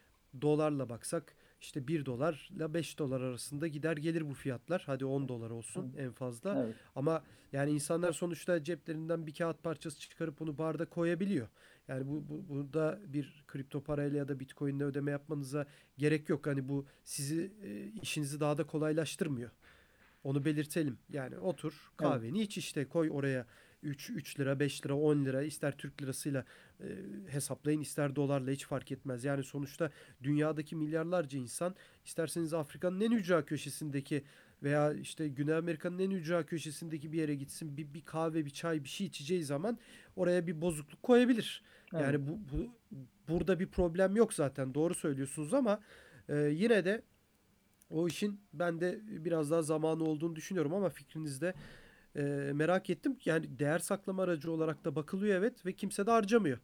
Dolarla 0.42 0.90
baksak 0.90 1.36
işte 1.62 1.88
1 1.88 2.06
dolarla 2.06 2.74
5 2.74 3.00
dolar 3.00 3.22
arasında 3.22 3.68
gider 3.68 3.98
gelir 3.98 4.30
bu 4.30 4.34
fiyatlar. 4.34 4.84
Hadi 4.86 5.06
10 5.06 5.28
dolar 5.28 5.50
olsun 5.50 5.94
en 5.98 6.12
fazla. 6.12 6.64
Evet. 6.64 6.76
Ama 6.96 7.24
yani 7.52 7.72
insanlar 7.72 8.14
sonuçta 8.14 8.64
ceplerinden 8.64 9.28
bir 9.28 9.34
kağıt 9.34 9.64
parçası 9.64 10.00
çıkarıp 10.00 10.40
bunu 10.40 10.58
barda 10.58 10.86
koyabiliyor. 10.86 11.48
Yani 11.88 12.08
bu, 12.08 12.24
bu 12.30 12.50
burada 12.50 13.00
bir 13.08 13.44
kripto 13.48 13.84
parayla 13.84 14.18
ya 14.18 14.28
da 14.28 14.40
Bitcoin'le 14.40 14.82
ödeme 14.82 15.12
yapmanıza 15.12 15.66
gerek 15.98 16.30
yok. 16.30 16.48
Hani 16.48 16.70
bu 16.70 16.86
sizi 17.04 17.52
e, 17.64 17.86
işinizi 18.02 18.40
daha 18.40 18.58
da 18.58 18.64
kolaylaştırmıyor. 18.64 19.50
Onu 20.24 20.46
belirtelim. 20.46 20.98
Yani 21.10 21.38
otur 21.38 21.74
Evet. 21.74 21.98
kahveni 21.98 22.42
iç 22.42 22.58
işte 22.58 22.86
koy 22.86 23.10
oraya 23.12 23.46
3, 23.84 24.10
3 24.10 24.40
lira 24.40 24.60
5 24.60 24.86
lira 24.86 24.96
10 24.96 25.26
lira 25.26 25.44
ister 25.44 25.78
Türk 25.78 26.02
lirasıyla 26.02 26.46
e, 26.80 26.86
hesaplayın 27.28 27.82
ister 27.82 28.16
dolarla 28.16 28.52
hiç 28.52 28.66
fark 28.66 28.92
etmez. 28.92 29.24
Yani 29.24 29.44
sonuçta 29.44 29.92
dünyadaki 30.24 30.76
milyarlarca 30.76 31.40
insan 31.40 31.76
isterseniz 32.06 32.54
Afrika'nın 32.54 33.02
en 33.02 33.12
ücra 33.12 33.46
köşesindeki 33.46 34.24
veya 34.64 34.94
işte 34.94 35.28
Güney 35.28 35.56
Amerika'nın 35.56 36.00
en 36.00 36.12
ücra 36.12 36.46
köşesindeki 36.46 37.12
bir 37.12 37.18
yere 37.18 37.36
gitsin 37.36 37.78
bir, 37.78 37.94
bir 37.94 38.06
kahve 38.06 38.46
bir 38.46 38.50
çay 38.50 38.84
bir 38.84 38.90
şey 38.90 39.08
içeceği 39.08 39.44
zaman 39.44 39.78
oraya 40.16 40.48
bir 40.48 40.62
bozukluk 40.62 41.04
koyabilir. 41.04 41.64
Evet. 41.94 42.04
Yani 42.04 42.28
bu, 42.28 42.40
bu 42.52 42.68
burada 43.28 43.60
bir 43.60 43.68
problem 43.68 44.16
yok 44.16 44.34
zaten 44.34 44.74
doğru 44.74 44.94
söylüyorsunuz 44.94 45.54
ama 45.54 45.80
e, 46.30 46.36
yine 46.36 46.86
de 46.86 47.02
o 47.90 48.08
işin 48.08 48.42
ben 48.54 48.80
de 48.82 49.00
biraz 49.04 49.52
daha 49.52 49.62
zamanı 49.62 50.04
olduğunu 50.04 50.36
düşünüyorum 50.36 50.74
ama 50.74 50.90
fikrinizde 50.90 51.54
e, 52.18 52.22
merak 52.53 52.89
ettim. 52.89 53.18
Yani 53.26 53.59
değer 53.59 53.80
saklama 53.80 54.24
aracı 54.24 54.51
olarak 54.51 54.86
da 54.86 54.95
bakılıyor 54.95 55.38
evet 55.38 55.65
ve 55.65 55.74
kimse 55.74 56.05
de 56.07 56.11
harcamıyor. 56.11 56.57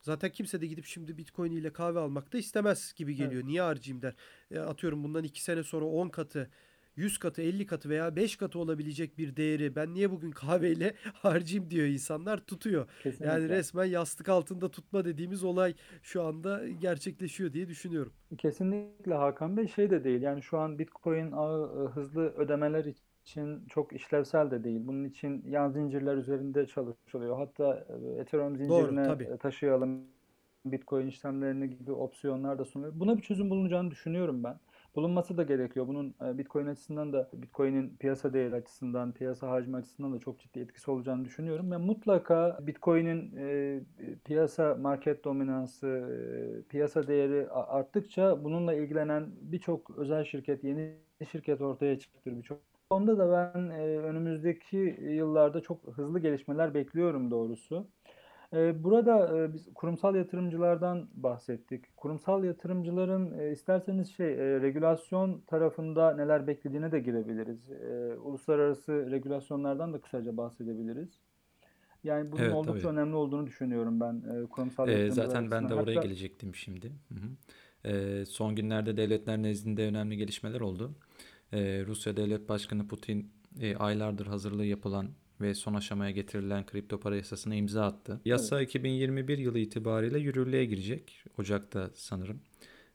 Zaten 0.00 0.30
kimse 0.32 0.60
de 0.60 0.66
gidip 0.66 0.84
şimdi 0.84 1.18
Bitcoin 1.18 1.52
ile 1.52 1.72
kahve 1.72 1.98
almak 1.98 2.32
da 2.32 2.38
istemez 2.38 2.92
gibi 2.96 3.14
geliyor. 3.14 3.44
Niye 3.46 3.62
harcayayım 3.62 4.02
der. 4.02 4.14
E, 4.50 4.58
atıyorum 4.58 5.04
bundan 5.04 5.24
2 5.24 5.42
sene 5.42 5.62
sonra 5.62 5.84
10 5.84 6.08
katı, 6.08 6.50
100 6.96 7.18
katı, 7.18 7.42
50 7.42 7.66
katı 7.66 7.88
veya 7.88 8.16
5 8.16 8.36
katı 8.36 8.58
olabilecek 8.58 9.18
bir 9.18 9.36
değeri 9.36 9.76
ben 9.76 9.94
niye 9.94 10.10
bugün 10.10 10.30
kahveyle 10.30 10.94
harcayayım 11.14 11.70
diyor 11.70 11.86
insanlar 11.86 12.38
tutuyor. 12.46 12.80
Yani 12.80 13.02
Kesinlikle. 13.02 13.48
resmen 13.48 13.84
yastık 13.84 14.28
altında 14.28 14.70
tutma 14.70 15.04
dediğimiz 15.04 15.44
olay 15.44 15.74
şu 16.02 16.22
anda 16.22 16.68
gerçekleşiyor 16.68 17.52
diye 17.52 17.68
düşünüyorum. 17.68 18.12
Kesinlikle 18.38 19.14
Hakan 19.14 19.56
Bey 19.56 19.68
şey 19.68 19.90
de 19.90 20.04
değil. 20.04 20.22
Yani 20.22 20.42
şu 20.42 20.58
an 20.58 20.78
Bitcoin 20.78 21.32
ağı 21.32 21.84
e, 21.84 21.88
hızlı 21.94 22.28
ödemeler 22.28 22.84
için 23.22 23.66
çok 23.68 23.92
işlevsel 23.92 24.50
de 24.50 24.64
değil. 24.64 24.80
Bunun 24.86 25.04
için 25.04 25.44
yan 25.48 25.70
zincirler 25.70 26.16
üzerinde 26.16 26.66
çalışılıyor. 26.66 27.36
Hatta 27.36 27.86
e, 27.88 28.20
Ethereum 28.20 28.58
Doğru, 28.58 28.58
zincirine 28.58 29.04
tabii. 29.04 29.24
e, 29.24 29.36
taşıyalım 29.36 30.04
Bitcoin 30.64 31.06
işlemlerini 31.06 31.70
gibi 31.70 31.92
opsiyonlar 31.92 32.58
da 32.58 32.64
sunuluyor. 32.64 33.00
Buna 33.00 33.16
bir 33.16 33.22
çözüm 33.22 33.50
bulunacağını 33.50 33.90
düşünüyorum 33.90 34.44
ben. 34.44 34.56
Bulunması 34.96 35.36
da 35.36 35.42
gerekiyor. 35.42 35.88
Bunun 35.88 36.14
e, 36.24 36.38
Bitcoin 36.38 36.66
açısından 36.66 37.12
da 37.12 37.30
Bitcoin'in 37.32 37.96
piyasa 37.96 38.32
değeri 38.32 38.54
açısından, 38.54 39.12
piyasa 39.12 39.50
hacmi 39.50 39.76
açısından 39.76 40.12
da 40.12 40.18
çok 40.18 40.38
ciddi 40.38 40.60
etkisi 40.60 40.90
olacağını 40.90 41.24
düşünüyorum. 41.24 41.70
Ve 41.70 41.76
mutlaka 41.76 42.58
Bitcoin'in 42.62 43.36
e, 43.36 43.80
piyasa 44.24 44.74
market 44.74 45.24
dominansı, 45.24 45.86
e, 45.88 46.68
piyasa 46.68 47.06
değeri 47.08 47.50
arttıkça 47.50 48.44
bununla 48.44 48.74
ilgilenen 48.74 49.26
birçok 49.42 49.90
özel 49.98 50.24
şirket, 50.24 50.64
yeni 50.64 50.94
şirket 51.30 51.60
ortaya 51.60 51.98
çıktır 51.98 52.36
birçok. 52.36 52.71
Onda 52.92 53.18
da 53.18 53.52
ben 53.54 53.70
e, 53.70 53.98
önümüzdeki 53.98 54.96
yıllarda 55.00 55.60
çok 55.60 55.96
hızlı 55.96 56.18
gelişmeler 56.18 56.74
bekliyorum 56.74 57.30
doğrusu. 57.30 57.86
Ee, 58.54 58.84
Burada 58.84 59.38
e, 59.38 59.52
biz 59.52 59.74
kurumsal 59.74 60.14
yatırımcılardan 60.14 61.08
bahsettik. 61.14 61.96
Kurumsal 61.96 62.44
yatırımcıların 62.44 63.38
e, 63.38 63.52
isterseniz 63.52 64.16
şey 64.16 64.32
e, 64.32 64.60
regülasyon 64.60 65.40
tarafında 65.46 66.14
neler 66.14 66.46
beklediğine 66.46 66.92
de 66.92 67.00
girebiliriz. 67.00 67.70
E, 67.70 68.18
Uluslararası 68.18 69.10
regülasyonlardan 69.10 69.92
da 69.92 70.00
kısaca 70.00 70.36
bahsedebiliriz. 70.36 71.08
Yani 72.04 72.32
bunun 72.32 72.42
Evet 72.42 72.54
oldukça 72.54 72.88
tabii. 72.88 72.98
önemli 72.98 73.16
olduğunu 73.16 73.46
düşünüyorum 73.46 74.00
ben 74.00 74.14
e, 74.14 74.46
kurumsal 74.46 74.88
yatırımcılar 74.88 75.26
zaten 75.26 75.50
ben 75.50 75.68
de 75.68 75.74
oraya 75.74 75.96
Hatta 75.96 76.06
gelecektim 76.06 76.54
şimdi. 76.54 76.86
Hı 76.86 77.14
hı. 77.14 77.28
Ee, 77.84 78.24
son 78.26 78.54
günlerde 78.54 78.96
devletler 78.96 79.42
nezdinde 79.42 79.86
önemli 79.86 80.16
gelişmeler 80.16 80.60
oldu. 80.60 80.94
Ee, 81.52 81.84
Rusya 81.86 82.16
Devlet 82.16 82.48
Başkanı 82.48 82.88
Putin 82.88 83.32
e, 83.60 83.76
aylardır 83.76 84.26
hazırlığı 84.26 84.66
yapılan 84.66 85.10
ve 85.40 85.54
son 85.54 85.74
aşamaya 85.74 86.10
getirilen 86.10 86.66
kripto 86.66 87.00
para 87.00 87.16
yasasına 87.16 87.54
imza 87.54 87.86
attı. 87.86 88.12
evet. 88.12 88.26
Yasa 88.26 88.62
2021 88.62 89.38
yılı 89.38 89.58
itibariyle 89.58 90.18
yürürlüğe 90.18 90.64
girecek. 90.64 91.24
Ocak'ta 91.38 91.90
sanırım. 91.94 92.40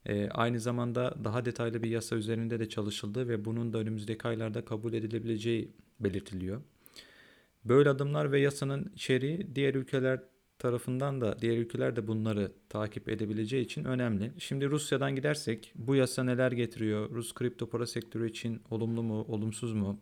Ee, 0.05 0.29
aynı 0.29 0.59
zamanda 0.59 1.15
daha 1.23 1.45
detaylı 1.45 1.83
bir 1.83 1.89
yasa 1.89 2.15
üzerinde 2.15 2.59
de 2.59 2.69
çalışıldı 2.69 3.27
ve 3.27 3.45
bunun 3.45 3.73
da 3.73 3.77
önümüzdeki 3.77 4.27
aylarda 4.27 4.65
kabul 4.65 4.93
edilebileceği 4.93 5.71
belirtiliyor. 5.99 6.61
Böyle 7.65 7.89
adımlar 7.89 8.31
ve 8.31 8.39
yasanın 8.39 8.91
içeriği 8.95 9.55
diğer 9.55 9.75
ülkeler 9.75 10.19
tarafından 10.59 11.21
da 11.21 11.39
diğer 11.39 11.57
ülkeler 11.57 11.95
de 11.95 12.07
bunları 12.07 12.51
takip 12.69 13.09
edebileceği 13.09 13.65
için 13.65 13.83
önemli. 13.83 14.31
Şimdi 14.37 14.69
Rusya'dan 14.69 15.15
gidersek 15.15 15.73
bu 15.75 15.95
yasa 15.95 16.23
neler 16.23 16.51
getiriyor? 16.51 17.09
Rus 17.09 17.33
kripto 17.33 17.69
para 17.69 17.85
sektörü 17.85 18.29
için 18.29 18.61
olumlu 18.69 19.03
mu, 19.03 19.25
olumsuz 19.27 19.73
mu? 19.73 19.99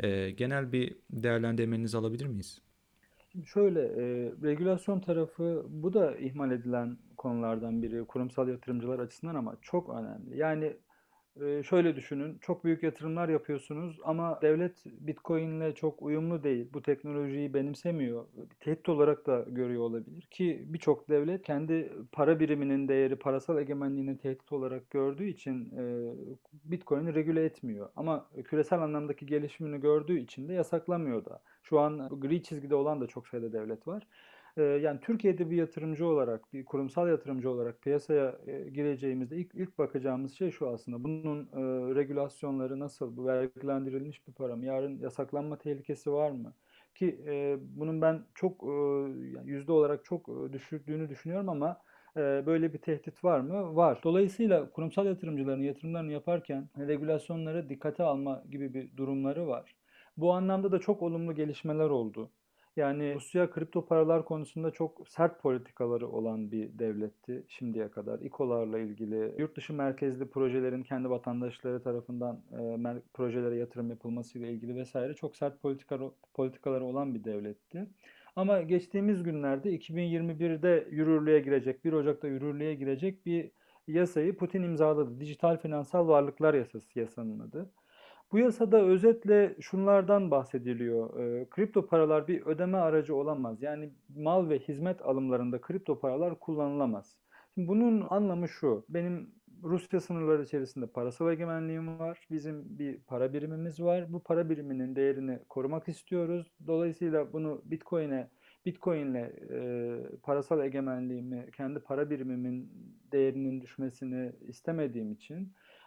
Ee, 0.00 0.30
genel 0.30 0.72
bir 0.72 0.96
değerlendirmenizi 1.10 1.96
alabilir 1.96 2.26
miyiz? 2.26 2.60
Şöyle, 3.46 3.80
e, 3.80 4.32
regülasyon 4.42 5.00
tarafı 5.00 5.66
bu 5.68 5.94
da 5.94 6.16
ihmal 6.16 6.50
edilen 6.50 6.98
konulardan 7.16 7.82
biri 7.82 8.04
kurumsal 8.04 8.48
yatırımcılar 8.48 8.98
açısından 8.98 9.34
ama 9.34 9.56
çok 9.62 9.88
önemli. 9.88 10.38
Yani 10.38 10.64
e, 10.64 10.76
şöyle 11.40 11.96
düşünün, 11.96 12.38
çok 12.38 12.64
büyük 12.64 12.82
yatırımlar 12.82 13.28
yapıyorsunuz 13.28 13.98
ama 14.04 14.38
devlet 14.42 14.84
Bitcoin'le 14.86 15.72
çok 15.74 16.02
uyumlu 16.02 16.42
değil. 16.42 16.68
Bu 16.74 16.82
teknolojiyi 16.82 17.54
benimsemiyor. 17.54 18.24
Tehdit 18.60 18.88
olarak 18.88 19.26
da 19.26 19.44
görüyor 19.48 19.82
olabilir 19.82 20.22
ki 20.30 20.64
birçok 20.66 21.08
devlet 21.08 21.42
kendi 21.42 21.92
para 22.12 22.40
biriminin 22.40 22.88
değeri, 22.88 23.16
parasal 23.16 23.58
egemenliğini 23.58 24.18
tehdit 24.18 24.52
olarak 24.52 24.90
gördüğü 24.90 25.26
için 25.26 25.72
Bitcoin'i 26.64 27.14
regüle 27.14 27.44
etmiyor. 27.44 27.88
Ama 27.96 28.26
küresel 28.44 28.82
anlamdaki 28.82 29.26
gelişimini 29.26 29.80
gördüğü 29.80 30.18
için 30.18 30.48
de 30.48 30.52
yasaklamıyor 30.52 31.24
da. 31.24 31.42
Şu 31.62 31.80
an 31.80 32.08
gri 32.20 32.42
çizgide 32.42 32.74
olan 32.74 33.00
da 33.00 33.06
çok 33.06 33.28
sayıda 33.28 33.52
devlet 33.52 33.88
var. 33.88 34.06
Ee, 34.56 34.62
Yani 34.62 35.00
Türkiye'de 35.00 35.50
bir 35.50 35.56
yatırımcı 35.56 36.06
olarak, 36.06 36.52
bir 36.52 36.64
kurumsal 36.64 37.08
yatırımcı 37.08 37.50
olarak 37.50 37.82
piyasaya 37.82 38.38
e, 38.46 38.70
gireceğimizde 38.70 39.36
ilk 39.36 39.54
ilk 39.54 39.78
bakacağımız 39.78 40.32
şey 40.34 40.50
şu 40.50 40.68
aslında. 40.68 41.04
Bunun 41.04 41.40
e, 41.46 41.94
regülasyonları 41.94 42.80
nasıl? 42.80 43.16
Bu 43.16 43.26
vergilendirilmiş 43.26 44.28
bir 44.28 44.32
para 44.34 44.56
mı? 44.56 44.64
Yarın 44.66 44.98
yasaklanma 44.98 45.58
tehlikesi 45.58 46.12
var 46.12 46.30
mı? 46.30 46.54
Ki 46.94 47.24
e, 47.26 47.56
bunun 47.60 48.00
ben 48.02 48.26
çok 48.34 48.62
e, 48.64 48.68
yüzde 49.44 49.72
olarak 49.72 50.04
çok 50.04 50.28
e, 50.28 50.52
düşürdüğünü 50.52 51.08
düşünüyorum 51.08 51.48
ama 51.48 51.80
e, 52.16 52.20
böyle 52.46 52.72
bir 52.72 52.78
tehdit 52.78 53.24
var 53.24 53.40
mı? 53.40 53.76
Var. 53.76 54.00
Dolayısıyla 54.04 54.70
kurumsal 54.70 55.06
yatırımcıların 55.06 55.62
yatırımlarını 55.62 56.12
yaparken 56.12 56.68
regülasyonları 56.78 57.68
dikkate 57.68 58.02
alma 58.02 58.44
gibi 58.50 58.74
bir 58.74 58.96
durumları 58.96 59.46
var. 59.48 59.76
Bu 60.16 60.32
anlamda 60.32 60.72
da 60.72 60.78
çok 60.78 61.02
olumlu 61.02 61.34
gelişmeler 61.34 61.88
oldu. 61.90 62.32
Yani 62.76 63.14
Rusya 63.14 63.50
kripto 63.50 63.86
paralar 63.86 64.24
konusunda 64.24 64.70
çok 64.70 65.08
sert 65.08 65.42
politikaları 65.42 66.08
olan 66.08 66.52
bir 66.52 66.78
devletti 66.78 67.44
şimdiye 67.48 67.90
kadar. 67.90 68.20
İKO'larla 68.20 68.78
ilgili, 68.78 69.34
yurt 69.38 69.56
dışı 69.56 69.72
merkezli 69.72 70.30
projelerin 70.30 70.82
kendi 70.82 71.10
vatandaşları 71.10 71.82
tarafından 71.82 72.40
e, 72.86 73.02
projelere 73.14 73.56
yatırım 73.56 73.90
yapılmasıyla 73.90 74.48
ilgili 74.48 74.76
vesaire 74.76 75.14
çok 75.14 75.36
sert 75.36 75.62
politika, 75.62 75.98
politikaları 76.34 76.84
olan 76.84 77.14
bir 77.14 77.24
devletti. 77.24 77.86
Ama 78.36 78.62
geçtiğimiz 78.62 79.22
günlerde 79.22 79.76
2021'de 79.76 80.88
yürürlüğe 80.90 81.40
girecek, 81.40 81.84
1 81.84 81.92
Ocak'ta 81.92 82.28
yürürlüğe 82.28 82.74
girecek 82.74 83.26
bir 83.26 83.50
yasayı 83.86 84.36
Putin 84.36 84.62
imzaladı. 84.62 85.20
Dijital 85.20 85.56
Finansal 85.56 86.08
Varlıklar 86.08 86.54
Yasası 86.54 86.98
yasanın 86.98 87.40
adı. 87.40 87.70
Bu 88.32 88.38
yasada 88.38 88.82
özetle 88.82 89.56
şunlardan 89.60 90.30
bahsediliyor. 90.30 91.20
Ee, 91.20 91.46
kripto 91.50 91.86
paralar 91.86 92.28
bir 92.28 92.46
ödeme 92.46 92.78
aracı 92.78 93.16
olamaz. 93.16 93.62
Yani 93.62 93.90
mal 94.16 94.48
ve 94.48 94.58
hizmet 94.58 95.02
alımlarında 95.02 95.60
kripto 95.60 96.00
paralar 96.00 96.38
kullanılamaz. 96.40 97.16
Şimdi 97.54 97.68
bunun 97.68 98.06
anlamı 98.10 98.48
şu. 98.48 98.84
Benim 98.88 99.30
Rusya 99.62 100.00
sınırları 100.00 100.42
içerisinde 100.42 100.86
parasal 100.86 101.32
egemenliğim 101.32 101.98
var. 101.98 102.26
Bizim 102.30 102.78
bir 102.78 102.98
para 102.98 103.32
birimimiz 103.32 103.80
var. 103.82 104.12
Bu 104.12 104.22
para 104.22 104.50
biriminin 104.50 104.96
değerini 104.96 105.38
korumak 105.48 105.88
istiyoruz. 105.88 106.52
Dolayısıyla 106.66 107.32
bunu 107.32 107.62
Bitcoin'e 107.64 108.28
Bitcoin'le 108.66 109.14
e, 109.50 109.98
parasal 110.22 110.64
egemenliğimi, 110.64 111.50
kendi 111.56 111.80
para 111.80 112.10
birimimin 112.10 112.72
değerinin 113.12 113.60
düşmesini 113.60 114.32
istemediğim 114.48 115.12
için 115.12 115.42
e, 115.44 115.46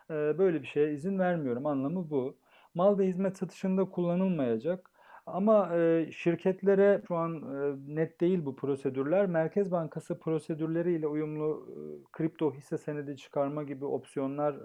böyle 0.10 0.62
bir 0.62 0.68
şeye 0.68 0.94
izin 0.94 1.20
vermiyorum. 1.20 1.66
Anlamı 1.66 2.10
bu. 2.10 2.38
Mal 2.76 2.98
ve 3.00 3.08
hizmet 3.08 3.38
satışında 3.38 3.86
kullanılmayacak. 3.86 4.96
Ama 5.26 5.76
e, 5.76 6.12
şirketlere 6.12 7.02
şu 7.08 7.16
an 7.16 7.36
e, 7.36 7.76
net 7.96 8.22
değil 8.22 8.46
bu 8.46 8.56
prosedürler. 8.56 9.26
Merkez 9.26 9.72
Bankası 9.72 10.20
prosedürleriyle 10.20 11.08
uyumlu 11.08 11.68
e, 11.70 11.78
kripto 12.12 12.54
hisse 12.54 12.78
senedi 12.78 13.18
çıkarma 13.18 13.64
gibi 13.64 13.86
opsiyonlar 13.86 14.56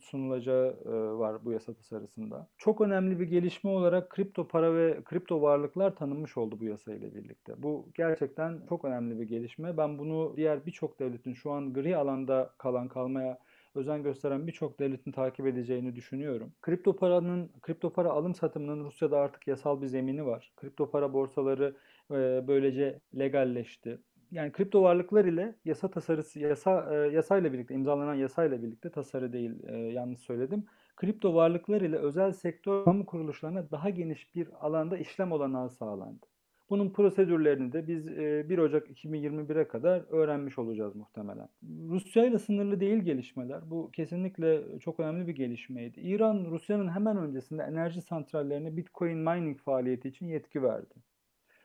sunulacağı 0.00 0.76
var 1.18 1.44
bu 1.44 1.52
yasa 1.52 1.74
tasarısında. 1.74 2.48
Çok 2.58 2.80
önemli 2.80 3.20
bir 3.20 3.26
gelişme 3.26 3.70
olarak 3.70 4.10
kripto 4.10 4.48
para 4.48 4.74
ve 4.74 5.00
kripto 5.04 5.42
varlıklar 5.42 5.96
tanınmış 5.96 6.36
oldu 6.36 6.60
bu 6.60 6.64
yasa 6.64 6.94
ile 6.94 7.14
birlikte. 7.14 7.62
Bu 7.62 7.88
gerçekten 7.94 8.60
çok 8.68 8.84
önemli 8.84 9.20
bir 9.20 9.24
gelişme. 9.24 9.76
Ben 9.76 9.98
bunu 9.98 10.32
diğer 10.36 10.66
birçok 10.66 10.98
devletin 10.98 11.32
şu 11.32 11.50
an 11.50 11.72
gri 11.72 11.96
alanda 11.96 12.50
kalan 12.58 12.88
kalmaya 12.88 13.38
özen 13.74 14.02
gösteren 14.02 14.46
birçok 14.46 14.80
devletin 14.80 15.12
takip 15.12 15.46
edeceğini 15.46 15.94
düşünüyorum. 15.96 16.52
Kripto 16.62 16.96
paranın, 16.96 17.50
kripto 17.62 17.92
para 17.92 18.10
alım 18.10 18.34
satımının 18.34 18.84
Rusya'da 18.84 19.18
artık 19.18 19.46
yasal 19.46 19.82
bir 19.82 19.86
zemini 19.86 20.26
var. 20.26 20.52
Kripto 20.56 20.90
para 20.90 21.12
borsaları 21.12 21.76
e, 22.10 22.44
böylece 22.48 23.00
legalleşti. 23.18 23.98
Yani 24.30 24.52
kripto 24.52 24.82
varlıklar 24.82 25.24
ile 25.24 25.54
yasa 25.64 25.90
tasarısı, 25.90 26.40
yasa 26.40 26.94
e, 26.94 27.14
yasayla 27.14 27.52
birlikte 27.52 27.74
imzalanan 27.74 28.14
yasayla 28.14 28.62
birlikte 28.62 28.90
tasarı 28.90 29.32
değil, 29.32 29.64
e, 29.68 29.76
yanlış 29.76 30.20
söyledim. 30.20 30.66
Kripto 30.96 31.34
varlıklar 31.34 31.80
ile 31.80 31.96
özel 31.96 32.32
sektör 32.32 32.84
kamu 32.84 33.06
kuruluşlarına 33.06 33.70
daha 33.70 33.90
geniş 33.90 34.34
bir 34.34 34.48
alanda 34.60 34.98
işlem 34.98 35.32
olanağı 35.32 35.70
sağlandı. 35.70 36.26
Bunun 36.72 36.90
prosedürlerini 36.90 37.72
de 37.72 37.86
biz 37.86 38.08
1 38.08 38.58
Ocak 38.58 38.88
2021'e 38.90 39.68
kadar 39.68 40.02
öğrenmiş 40.10 40.58
olacağız 40.58 40.96
muhtemelen. 40.96 41.48
Rusya 41.88 42.24
ile 42.24 42.38
sınırlı 42.38 42.80
değil 42.80 42.98
gelişmeler. 42.98 43.70
Bu 43.70 43.90
kesinlikle 43.90 44.78
çok 44.78 45.00
önemli 45.00 45.26
bir 45.26 45.34
gelişmeydi. 45.34 46.00
İran, 46.00 46.46
Rusya'nın 46.50 46.88
hemen 46.88 47.16
öncesinde 47.16 47.62
enerji 47.62 48.02
santrallerine 48.02 48.76
Bitcoin 48.76 49.18
mining 49.18 49.58
faaliyeti 49.58 50.08
için 50.08 50.26
yetki 50.26 50.62
verdi. 50.62 50.94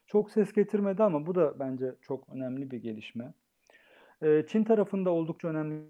Çok 0.08 0.32
ses 0.32 0.54
getirmedi 0.54 1.04
ama 1.04 1.26
bu 1.26 1.36
da 1.36 1.60
bence 1.60 1.96
çok 2.02 2.30
önemli 2.30 2.72
bir 2.72 2.78
gelişme. 2.78 3.34
Çin 4.48 4.64
tarafında 4.64 5.10
oldukça 5.10 5.48
önemli 5.48 5.84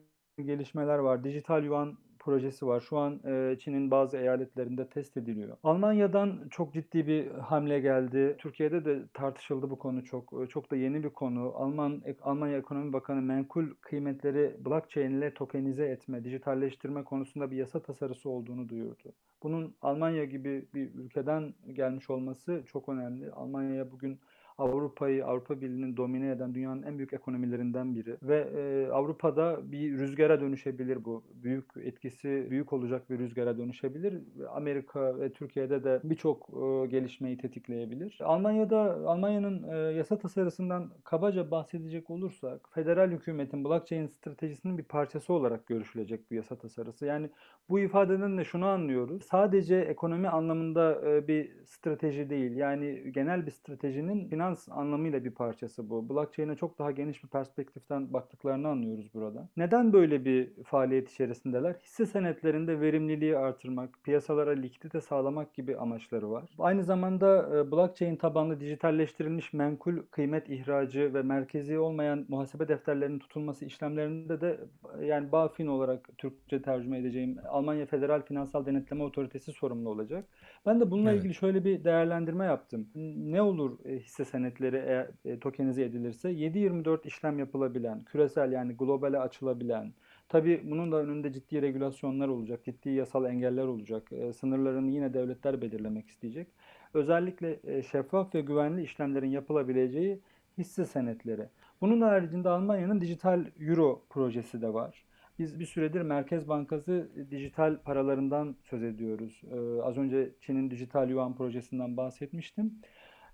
gelişmeler 0.46 0.98
var. 0.98 1.24
Dijital 1.24 1.64
yuan 1.64 1.98
projesi 2.28 2.68
var. 2.68 2.80
Şu 2.80 2.98
an 2.98 3.20
e, 3.26 3.58
Çin'in 3.60 3.92
bazı 3.92 4.18
eyaletlerinde 4.18 4.88
test 4.88 5.18
ediliyor. 5.18 5.58
Almanya'dan 5.64 6.48
çok 6.50 6.74
ciddi 6.74 7.08
bir 7.08 7.32
hamle 7.32 7.80
geldi. 7.80 8.36
Türkiye'de 8.38 8.86
de 8.86 9.04
tartışıldı 9.14 9.70
bu 9.70 9.80
konu 9.80 10.04
çok. 10.04 10.50
Çok 10.50 10.72
da 10.72 10.76
yeni 10.76 11.04
bir 11.04 11.10
konu. 11.10 11.54
Alman 11.56 12.02
Almanya 12.22 12.58
Ekonomi 12.58 12.94
Bakanı 12.94 13.22
menkul 13.22 13.66
kıymetleri 13.82 14.56
blockchain 14.66 15.12
ile 15.12 15.34
tokenize 15.34 15.86
etme, 15.86 16.24
dijitalleştirme 16.24 17.04
konusunda 17.04 17.52
bir 17.52 17.58
yasa 17.58 17.82
tasarısı 17.82 18.30
olduğunu 18.30 18.70
duyurdu. 18.70 19.14
Bunun 19.44 19.76
Almanya 19.82 20.26
gibi 20.26 20.66
bir 20.74 20.94
ülkeden 20.94 21.54
gelmiş 21.74 22.10
olması 22.10 22.64
çok 22.66 22.90
önemli. 22.90 23.32
Almanya 23.32 23.92
bugün 23.92 24.20
Avrupa'yı, 24.58 25.26
Avrupa 25.26 25.62
Birliği'nin 25.62 25.98
domine 25.98 26.32
eden 26.32 26.56
dünyanın 26.56 26.84
en 26.84 26.98
büyük 26.98 27.14
ekonomilerinden 27.14 27.96
biri. 27.96 28.18
Ve 28.24 28.38
e, 28.38 28.92
Avrupa'da 28.92 29.72
bir 29.72 29.98
rüzgara 29.98 30.42
dönüşebilir 30.42 31.06
bu. 31.06 31.24
Büyük 31.34 31.66
etkisi 31.84 32.48
büyük 32.50 32.74
olacak 32.74 33.10
bir 33.10 33.20
rüzgara 33.20 33.58
dönüşebilir. 33.58 34.22
Amerika 34.50 35.20
ve 35.20 35.32
Türkiye'de 35.34 35.84
de 35.84 36.02
birçok 36.04 36.50
e, 36.50 36.88
gelişmeyi 36.88 37.38
tetikleyebilir. 37.38 38.18
Almanya'da 38.24 38.78
Almanya'nın 39.08 39.64
e, 39.64 39.76
yasa 39.78 40.18
tasarısından 40.18 40.92
kabaca 41.04 41.52
bahsedecek 41.52 42.10
olursak 42.10 42.70
federal 42.74 43.12
hükümetin 43.12 43.64
blockchain 43.64 44.08
stratejisinin 44.08 44.78
bir 44.78 44.84
parçası 44.84 45.34
olarak 45.34 45.68
görüşülecek 45.68 46.32
bu 46.32 46.36
yasa 46.36 46.56
tasarısı. 46.56 47.06
Yani 47.06 47.30
bu 47.70 47.80
ifadeden 47.80 48.38
de 48.38 48.44
şunu 48.44 48.66
anlıyoruz. 48.66 49.24
Sadece 49.24 49.76
ekonomi 49.76 50.30
anlamında 50.30 51.02
e, 51.10 51.28
bir 51.28 51.66
strateji 51.66 52.30
değil. 52.30 52.56
Yani 52.56 53.12
genel 53.12 53.46
bir 53.46 53.52
stratejinin 53.52 54.30
finans 54.30 54.47
finans 54.48 54.70
anlamıyla 54.70 55.24
bir 55.24 55.32
parçası 55.32 55.90
bu. 55.90 56.10
Blockchain'e 56.10 56.56
çok 56.56 56.80
daha 56.80 56.92
geniş 56.92 57.24
bir 57.24 57.30
perspektiften 57.30 58.14
baktıklarını 58.14 58.68
anlıyoruz 58.68 59.14
burada. 59.14 59.50
Neden 59.58 59.94
böyle 59.94 60.26
bir 60.26 60.64
faaliyet 60.64 61.12
içerisindeler? 61.12 61.76
Hisse 61.84 62.06
senetlerinde 62.06 62.82
verimliliği 62.82 63.38
artırmak, 63.38 63.90
piyasalara 64.04 64.52
likidite 64.52 65.02
sağlamak 65.02 65.54
gibi 65.54 65.78
amaçları 65.78 66.32
var. 66.32 66.44
Aynı 66.60 66.84
zamanda 66.84 67.58
e, 67.58 67.72
blockchain 67.72 68.16
tabanlı 68.16 68.60
dijitalleştirilmiş 68.60 69.54
menkul 69.54 69.98
kıymet 70.12 70.50
ihracı 70.50 71.14
ve 71.14 71.22
merkezi 71.22 71.80
olmayan 71.80 72.26
muhasebe 72.30 72.68
defterlerinin 72.68 73.20
tutulması 73.20 73.66
işlemlerinde 73.66 74.42
de 74.42 74.60
yani 75.02 75.32
BaFin 75.32 75.68
olarak 75.68 76.10
Türkçe 76.18 76.62
tercüme 76.62 76.98
edeceğim 76.98 77.38
Almanya 77.50 77.86
Federal 77.86 78.22
Finansal 78.22 78.66
Denetleme 78.66 79.04
Otoritesi 79.04 79.52
sorumlu 79.52 79.90
olacak. 79.90 80.26
Ben 80.66 80.80
de 80.80 80.92
bununla 80.92 81.12
Evet. 81.12 81.20
ilgili 81.20 81.34
şöyle 81.34 81.66
bir 81.66 81.84
değerlendirme 81.84 82.46
yaptım. 82.46 82.88
Ne 83.16 83.42
olur 83.42 83.86
e, 83.86 84.00
hisse 84.00 84.26
senetleri 84.26 84.37
eğer 84.44 85.08
e, 85.26 85.40
tokenize 85.40 85.84
edilirse 85.84 86.30
7/24 86.32 87.08
işlem 87.08 87.40
yapılabilen, 87.40 88.04
küresel 88.04 88.52
yani 88.52 88.74
globale 88.74 89.20
açılabilen, 89.20 89.94
tabii 90.30 90.62
bunun 90.66 90.92
da 90.92 90.98
önünde 90.98 91.34
ciddi 91.34 91.62
regülasyonlar 91.62 92.28
olacak, 92.28 92.66
ciddi 92.66 92.90
yasal 92.90 93.26
engeller 93.26 93.66
olacak. 93.66 94.12
E, 94.12 94.34
sınırlarını 94.34 94.92
yine 94.92 95.14
devletler 95.14 95.62
belirlemek 95.62 96.08
isteyecek. 96.08 96.48
Özellikle 96.94 97.60
e, 97.64 97.82
şeffaf 97.84 98.36
ve 98.36 98.42
güvenli 98.42 98.84
işlemlerin 98.84 99.30
yapılabileceği 99.30 100.20
hisse 100.58 100.86
senetleri. 100.86 101.50
Bunun 101.82 102.02
haricinde 102.02 102.50
Almanya'nın 102.50 103.02
dijital 103.02 103.46
euro 103.60 104.02
projesi 104.10 104.62
de 104.62 104.74
var. 104.74 105.08
Biz 105.40 105.60
bir 105.60 105.66
süredir 105.66 106.02
Merkez 106.02 106.48
Bankası 106.48 107.10
dijital 107.32 107.78
paralarından 107.78 108.56
söz 108.64 108.84
ediyoruz. 108.84 109.42
Ee, 109.52 109.82
az 109.82 109.98
önce 109.98 110.32
Çin'in 110.42 110.72
dijital 110.72 111.10
yuan 111.10 111.36
projesinden 111.36 111.98
bahsetmiştim. 111.98 112.74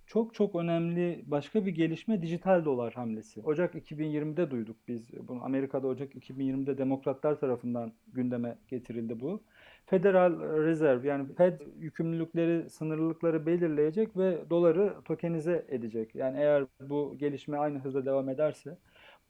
Çok 0.08 0.34
çok 0.34 0.56
önemli 0.56 1.24
başka 1.28 1.66
bir 1.66 1.72
gelişme 1.72 2.22
dijital 2.22 2.66
dolar 2.66 2.93
hamlesi. 2.93 3.41
Ocak 3.41 3.76
2020'de 3.76 4.51
duyduk 4.51 4.78
biz 4.88 5.28
bunu. 5.28 5.43
Amerika'da 5.43 5.88
Ocak 5.88 6.16
2020'de 6.16 6.78
demokratlar 6.78 7.39
tarafından 7.39 7.93
gündeme 8.08 8.58
getirildi 8.68 9.20
bu. 9.20 9.41
Federal 9.86 10.39
Reserve 10.39 11.08
yani 11.08 11.34
Fed 11.34 11.62
yükümlülükleri, 11.80 12.70
sınırlılıkları 12.70 13.45
belirleyecek 13.45 14.18
ve 14.18 14.49
doları 14.49 14.93
tokenize 15.06 15.66
edecek. 15.70 16.16
Yani 16.16 16.38
eğer 16.39 16.66
bu 16.80 17.16
gelişme 17.18 17.58
aynı 17.58 17.80
hızla 17.80 18.06
devam 18.06 18.30
ederse 18.30 18.78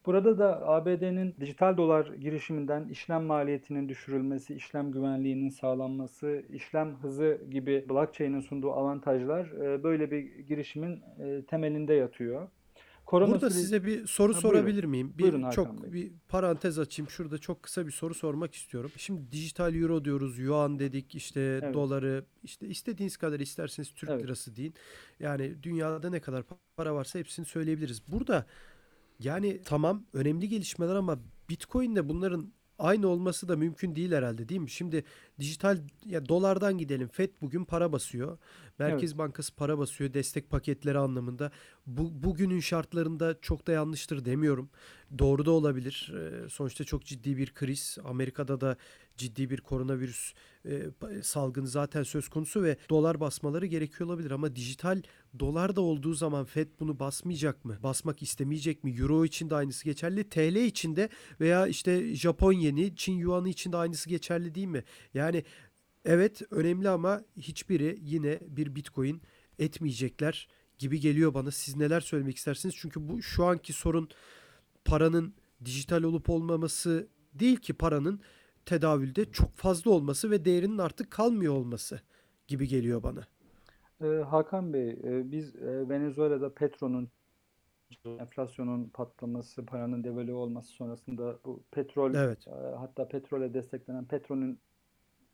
Burada 0.06 0.38
da 0.38 0.68
ABD'nin 0.68 1.36
dijital 1.40 1.78
dolar 1.78 2.06
girişiminden 2.08 2.88
işlem 2.88 3.24
maliyetinin 3.24 3.90
düşürülmesi, 3.90 4.56
işlem 4.56 4.92
güvenliğinin 4.92 5.50
sağlanması, 5.50 6.44
işlem 6.50 6.96
hızı 6.96 7.42
gibi 7.52 7.86
blockchain'in 7.90 8.40
sunduğu 8.42 8.72
avantajlar 8.72 9.46
e, 9.46 9.84
böyle 9.84 10.12
bir 10.12 10.40
girişimin 10.40 11.02
e, 11.20 11.46
temelinde 11.46 11.94
yatıyor. 11.94 12.48
Korona 13.06 13.32
Burada 13.32 13.48
süreci- 13.50 13.54
size 13.62 13.86
bir 13.86 14.08
soru 14.08 14.34
Ha, 14.36 14.40
sorabilir 14.40 14.84
miyim? 14.84 15.14
Bir 15.18 15.24
Buyurun 15.24 15.50
çok 15.50 15.84
Bey. 15.84 15.94
bir 15.94 16.12
parantez 16.28 16.80
açayım. 16.80 17.10
Şurada 17.10 17.38
çok 17.38 17.64
kısa 17.64 17.86
bir 17.88 17.92
soru 17.92 18.14
sormak 18.14 18.54
istiyorum. 18.54 18.92
Şimdi 18.98 19.32
dijital 19.32 19.76
euro 19.76 20.06
diyoruz, 20.06 20.40
yuan 20.40 20.80
dedik, 20.80 21.16
işte 21.16 21.40
Evet. 21.64 21.74
doları, 21.74 22.26
işte 22.44 22.68
istediğiniz 22.68 23.18
kadar 23.18 23.40
isterseniz 23.40 23.94
Türk 23.94 24.10
Evet. 24.10 24.24
lirası 24.24 24.56
deyin. 24.56 24.74
Yani 25.20 25.64
dünyada 25.64 26.10
ne 26.10 26.20
kadar 26.20 26.44
para 26.78 26.96
varsa 26.96 27.20
hepsini 27.20 27.46
söyleyebiliriz. 27.46 28.02
Burada 28.08 28.46
yani 29.24 29.62
tamam 29.66 30.06
önemli 30.14 30.50
gelişmeler 30.50 30.96
ama 30.96 31.20
Bitcoin'le 31.50 32.10
bunların 32.10 32.54
aynı 32.80 33.08
olması 33.08 33.48
da 33.48 33.56
mümkün 33.56 33.96
değil 33.96 34.12
herhalde 34.12 34.50
değil 34.50 34.62
mi? 34.62 34.70
Şimdi 34.70 35.04
dijital 35.40 35.78
ya 36.06 36.30
dolardan 36.30 36.78
gidelim. 36.78 37.08
Fed 37.08 37.30
bugün 37.42 37.66
para 37.66 37.92
basıyor. 37.92 38.38
Merkez 38.80 39.18
Bankası 39.18 39.56
para 39.56 39.78
basıyor 39.78 40.14
destek 40.14 40.50
paketleri 40.50 40.98
anlamında. 40.98 41.52
Bu 41.88 42.24
bugünün 42.24 42.60
şartlarında 42.60 43.36
çok 43.42 43.68
da 43.68 43.72
yanlıştır 43.72 44.26
demiyorum. 44.26 44.70
Doğru 45.20 45.46
da 45.46 45.52
olabilir. 45.52 46.14
Ee, 46.16 46.50
sonuçta 46.50 46.84
çok 46.84 47.06
ciddi 47.06 47.38
bir 47.38 47.54
kriz. 47.54 47.98
Amerika'da 48.04 48.62
da 48.62 48.78
ciddi 49.18 49.50
bir 49.50 49.62
koronavirüs 49.62 50.34
e, 50.66 50.82
salgını 51.22 51.68
zaten 51.68 52.04
söz 52.04 52.30
konusu 52.30 52.64
ve 52.64 52.78
dolar 52.90 53.20
basmaları 53.20 53.66
gerekiyor 53.66 54.10
olabilir 54.10 54.32
ama 54.32 54.56
dijital 54.56 55.02
dolar 55.40 55.76
da 55.76 55.82
olduğu 55.82 56.14
zaman 56.14 56.46
Fed 56.46 56.68
bunu 56.80 57.00
basmayacak 57.00 57.66
mı? 57.66 57.78
Basmak 57.84 58.22
istemeyecek 58.22 58.84
mi? 58.84 58.96
Euro 59.00 59.26
için 59.26 59.50
de 59.50 59.56
aynısı 59.56 59.86
geçerli. 59.86 60.30
TL 60.30 60.56
için 60.56 60.96
de 60.96 61.10
veya 61.40 61.68
işte 61.68 62.16
Japon 62.16 62.54
yeni, 62.54 62.96
Çin 62.96 63.14
yuanı 63.14 63.50
için 63.50 63.72
de 63.72 63.78
aynısı 63.78 64.10
geçerli 64.10 64.56
değil 64.56 64.68
mi? 64.68 64.84
Yani 65.14 65.44
evet 66.06 66.42
önemli 66.52 66.90
ama 66.90 67.22
hiçbiri 67.38 67.98
yine 68.02 68.40
bir 68.48 68.76
Bitcoin 68.76 69.22
etmeyecekler 69.60 70.48
gibi 70.80 71.00
geliyor 71.00 71.34
bana. 71.34 71.52
Siz 71.52 71.76
neler 71.76 72.02
söylemek 72.02 72.38
istersiniz? 72.38 72.76
Çünkü 72.78 73.08
bu 73.08 73.22
şu 73.22 73.46
anki 73.46 73.74
sorun 73.74 74.10
paranın 74.86 75.34
dijital 75.66 76.04
olup 76.04 76.30
olmaması 76.30 77.08
değil 77.34 77.58
ki 77.58 77.74
paranın 77.74 78.22
tedavülde 78.66 79.32
çok 79.32 79.56
fazla 79.56 79.92
olması 79.92 80.32
ve 80.32 80.46
değerinin 80.46 80.78
artık 80.78 81.12
kalmıyor 81.12 81.54
olması 81.54 82.02
gibi 82.48 82.68
geliyor 82.68 83.04
bana. 83.04 83.33
Ee, 84.04 84.08
Hakan 84.08 84.74
Bey, 84.74 84.90
e, 84.90 85.32
biz 85.32 85.56
e, 85.56 85.90
Venezuela'da 85.90 86.54
petronun 86.54 87.10
enflasyonun 88.06 88.90
patlaması, 88.90 89.66
paranın 89.66 90.04
devalüe 90.04 90.34
olması 90.34 90.68
sonrasında 90.70 91.40
bu 91.46 91.64
petrol 91.72 92.16
Evet. 92.16 92.48
e, 92.48 92.52
hatta 92.52 93.08
petrole 93.08 93.54
desteklenen 93.54 94.06
petronun 94.06 94.60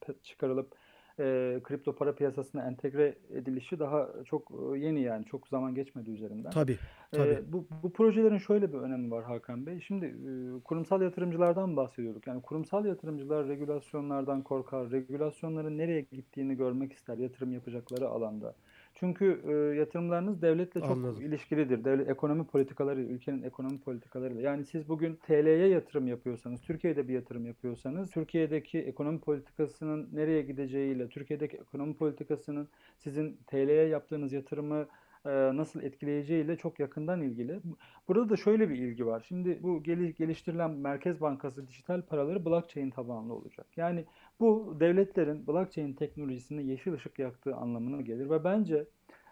pe- 0.02 0.24
çıkarılıp 0.24 0.76
e, 1.20 1.60
kripto 1.64 1.96
para 1.96 2.16
piyasasına 2.16 2.68
entegre 2.68 3.16
edilişi 3.34 3.80
daha 3.80 4.10
çok 4.26 4.52
e, 4.52 4.80
yeni 4.80 5.02
yani 5.02 5.26
çok 5.26 5.48
zaman 5.48 5.76
geçmedi 5.76 6.12
üzerinden. 6.12 6.52
Tabii. 6.52 6.78
Tabii. 7.12 7.30
Ee, 7.30 7.54
bu, 7.54 7.68
bu 7.84 7.94
projelerin 7.94 8.38
şöyle 8.38 8.74
bir 8.74 8.78
önemi 8.78 9.12
var 9.12 9.24
Hakan 9.24 9.66
Bey. 9.66 9.80
Şimdi 9.80 10.06
e, 10.06 10.60
kurumsal 10.64 11.02
yatırımcılardan 11.02 11.76
bahsediyorduk. 11.78 12.28
Yani 12.28 12.42
kurumsal 12.42 12.86
yatırımcılar 12.86 13.48
regülasyonlardan 13.48 14.42
korkar. 14.42 14.92
Regülasyonların 14.92 15.78
nereye 15.78 16.02
gittiğini 16.02 16.58
görmek 16.58 16.94
ister 16.94 17.18
yatırım 17.18 17.54
yapacakları 17.54 18.08
alanda. 18.08 18.56
Çünkü 19.00 19.42
e, 19.48 19.52
yatırımlarınız 19.80 20.42
devletle 20.42 20.82
çok 20.82 20.92
Anladım. 20.92 21.22
ilişkilidir. 21.22 21.84
Devlet 21.84 22.10
ekonomi 22.10 22.48
politikaları, 22.48 23.02
ülkenin 23.02 23.44
ekonomi 23.44 23.80
politikalarıyla. 23.80 24.42
Yani 24.42 24.66
siz 24.66 24.90
bugün 24.90 25.16
TL'ye 25.16 25.68
yatırım 25.68 26.08
yapıyorsanız, 26.08 26.62
Türkiye'de 26.62 27.08
bir 27.08 27.14
yatırım 27.14 27.46
yapıyorsanız, 27.46 28.12
Türkiye'deki 28.12 28.80
ekonomi 28.80 29.20
politikasının 29.20 30.10
nereye 30.14 30.42
gideceğiyle, 30.42 31.08
Türkiye'deki 31.08 31.58
ekonomi 31.58 31.94
politikasının 31.94 32.68
sizin 32.98 33.38
TL'ye 33.48 33.88
yaptığınız 33.88 34.34
yatırımı 34.34 34.88
nasıl 35.26 35.82
etkileyeceğiyle 35.82 36.58
çok 36.58 36.80
yakından 36.80 37.22
ilgili. 37.22 37.60
Burada 38.08 38.30
da 38.30 38.38
şöyle 38.38 38.70
bir 38.70 38.76
ilgi 38.76 39.06
var. 39.06 39.26
Şimdi 39.28 39.64
bu 39.64 39.84
geli- 39.84 40.16
geliştirilen 40.16 40.72
Merkez 40.72 41.22
Bankası 41.22 41.68
dijital 41.68 42.02
paraları 42.02 42.46
blockchain 42.46 42.90
tabanlı 42.90 43.34
olacak. 43.34 43.68
Yani 43.78 44.06
bu 44.40 44.78
devletlerin 44.80 45.48
blockchain 45.48 45.94
teknolojisine 45.94 46.64
yeşil 46.64 46.94
ışık 46.94 47.20
yaktığı 47.20 47.56
anlamına 47.56 48.02
gelir 48.02 48.30
ve 48.30 48.44
bence 48.44 48.86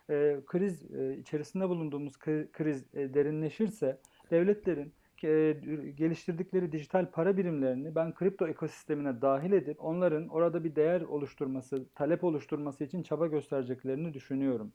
e, 0.09 0.39
kriz 0.45 0.91
e, 0.91 1.17
içerisinde 1.17 1.69
bulunduğumuz 1.69 2.13
kri- 2.13 2.51
kriz 2.51 2.85
e, 2.95 3.13
derinleşirse 3.13 3.97
devletlerin 4.31 4.93
e, 5.23 5.53
geliştirdikleri 5.97 6.71
dijital 6.71 7.11
para 7.11 7.37
birimlerini 7.37 7.95
ben 7.95 8.13
kripto 8.13 8.47
ekosistemine 8.47 9.21
dahil 9.21 9.51
edip 9.51 9.83
onların 9.85 10.27
orada 10.27 10.63
bir 10.63 10.75
değer 10.75 11.01
oluşturması, 11.01 11.85
talep 11.95 12.23
oluşturması 12.23 12.83
için 12.83 13.03
çaba 13.03 13.27
göstereceklerini 13.27 14.13
düşünüyorum. 14.13 14.73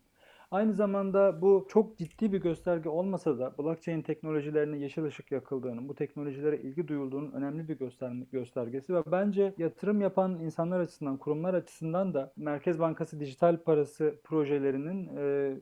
Aynı 0.52 0.72
zamanda 0.72 1.42
bu 1.42 1.66
çok 1.70 1.98
ciddi 1.98 2.32
bir 2.32 2.40
gösterge 2.40 2.88
olmasa 2.88 3.38
da 3.38 3.58
blockchain 3.58 4.02
teknolojilerine 4.02 4.78
yeşil 4.78 5.04
ışık 5.04 5.32
yakıldığının, 5.32 5.88
bu 5.88 5.94
teknolojilere 5.94 6.58
ilgi 6.58 6.88
duyulduğunun 6.88 7.32
önemli 7.32 7.68
bir 7.68 7.78
göster- 7.78 8.26
göstergesi 8.32 8.94
ve 8.94 9.02
bence 9.12 9.54
yatırım 9.58 10.00
yapan 10.00 10.40
insanlar 10.40 10.80
açısından, 10.80 11.16
kurumlar 11.16 11.54
açısından 11.54 12.14
da 12.14 12.32
Merkez 12.36 12.78
Bankası 12.78 13.20
dijital 13.20 13.56
parası 13.56 14.20
projelerinin 14.24 15.10
e, 15.16 15.54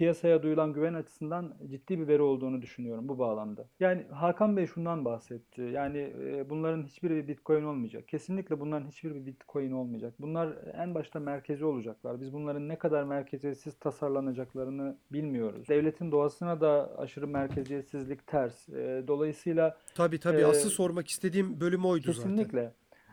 piyasaya 0.00 0.42
duyulan 0.42 0.72
güven 0.72 0.94
açısından 0.94 1.54
ciddi 1.70 1.98
bir 1.98 2.08
veri 2.08 2.22
olduğunu 2.22 2.62
düşünüyorum 2.62 3.08
bu 3.08 3.18
bağlamda. 3.18 3.68
Yani 3.80 4.06
Hakan 4.12 4.56
Bey 4.56 4.66
şundan 4.66 5.04
bahsetti. 5.04 5.62
Yani 5.62 5.98
e, 5.98 6.50
bunların 6.50 6.84
hiçbiri 6.84 7.16
bir 7.16 7.28
Bitcoin 7.28 7.64
olmayacak. 7.64 8.08
Kesinlikle 8.08 8.60
bunların 8.60 8.86
hiçbiri 8.86 9.14
bir 9.14 9.26
Bitcoin 9.26 9.72
olmayacak. 9.72 10.14
Bunlar 10.18 10.48
en 10.74 10.94
başta 10.94 11.20
merkezi 11.20 11.64
olacaklar. 11.64 12.20
Biz 12.20 12.32
bunların 12.32 12.68
ne 12.68 12.78
kadar 12.78 13.04
merkeziyetsiz 13.04 13.74
tasarlanacaklarını 13.78 14.96
bilmiyoruz. 15.12 15.68
Devletin 15.68 16.12
doğasına 16.12 16.60
da 16.60 16.98
aşırı 16.98 17.26
merkeziyetsizlik 17.26 18.26
ters. 18.26 18.68
E, 18.68 19.04
Dolayısıyla 19.08 19.76
Tabii 19.94 20.20
tabii. 20.20 20.40
Ee, 20.40 20.44
Asıl 20.44 20.70
sormak 20.70 21.08
istediğim 21.08 21.60
bölüm 21.60 21.84
oydu 21.84 22.12
zaten. 22.12 22.30
Kesinlikle. 22.30 22.72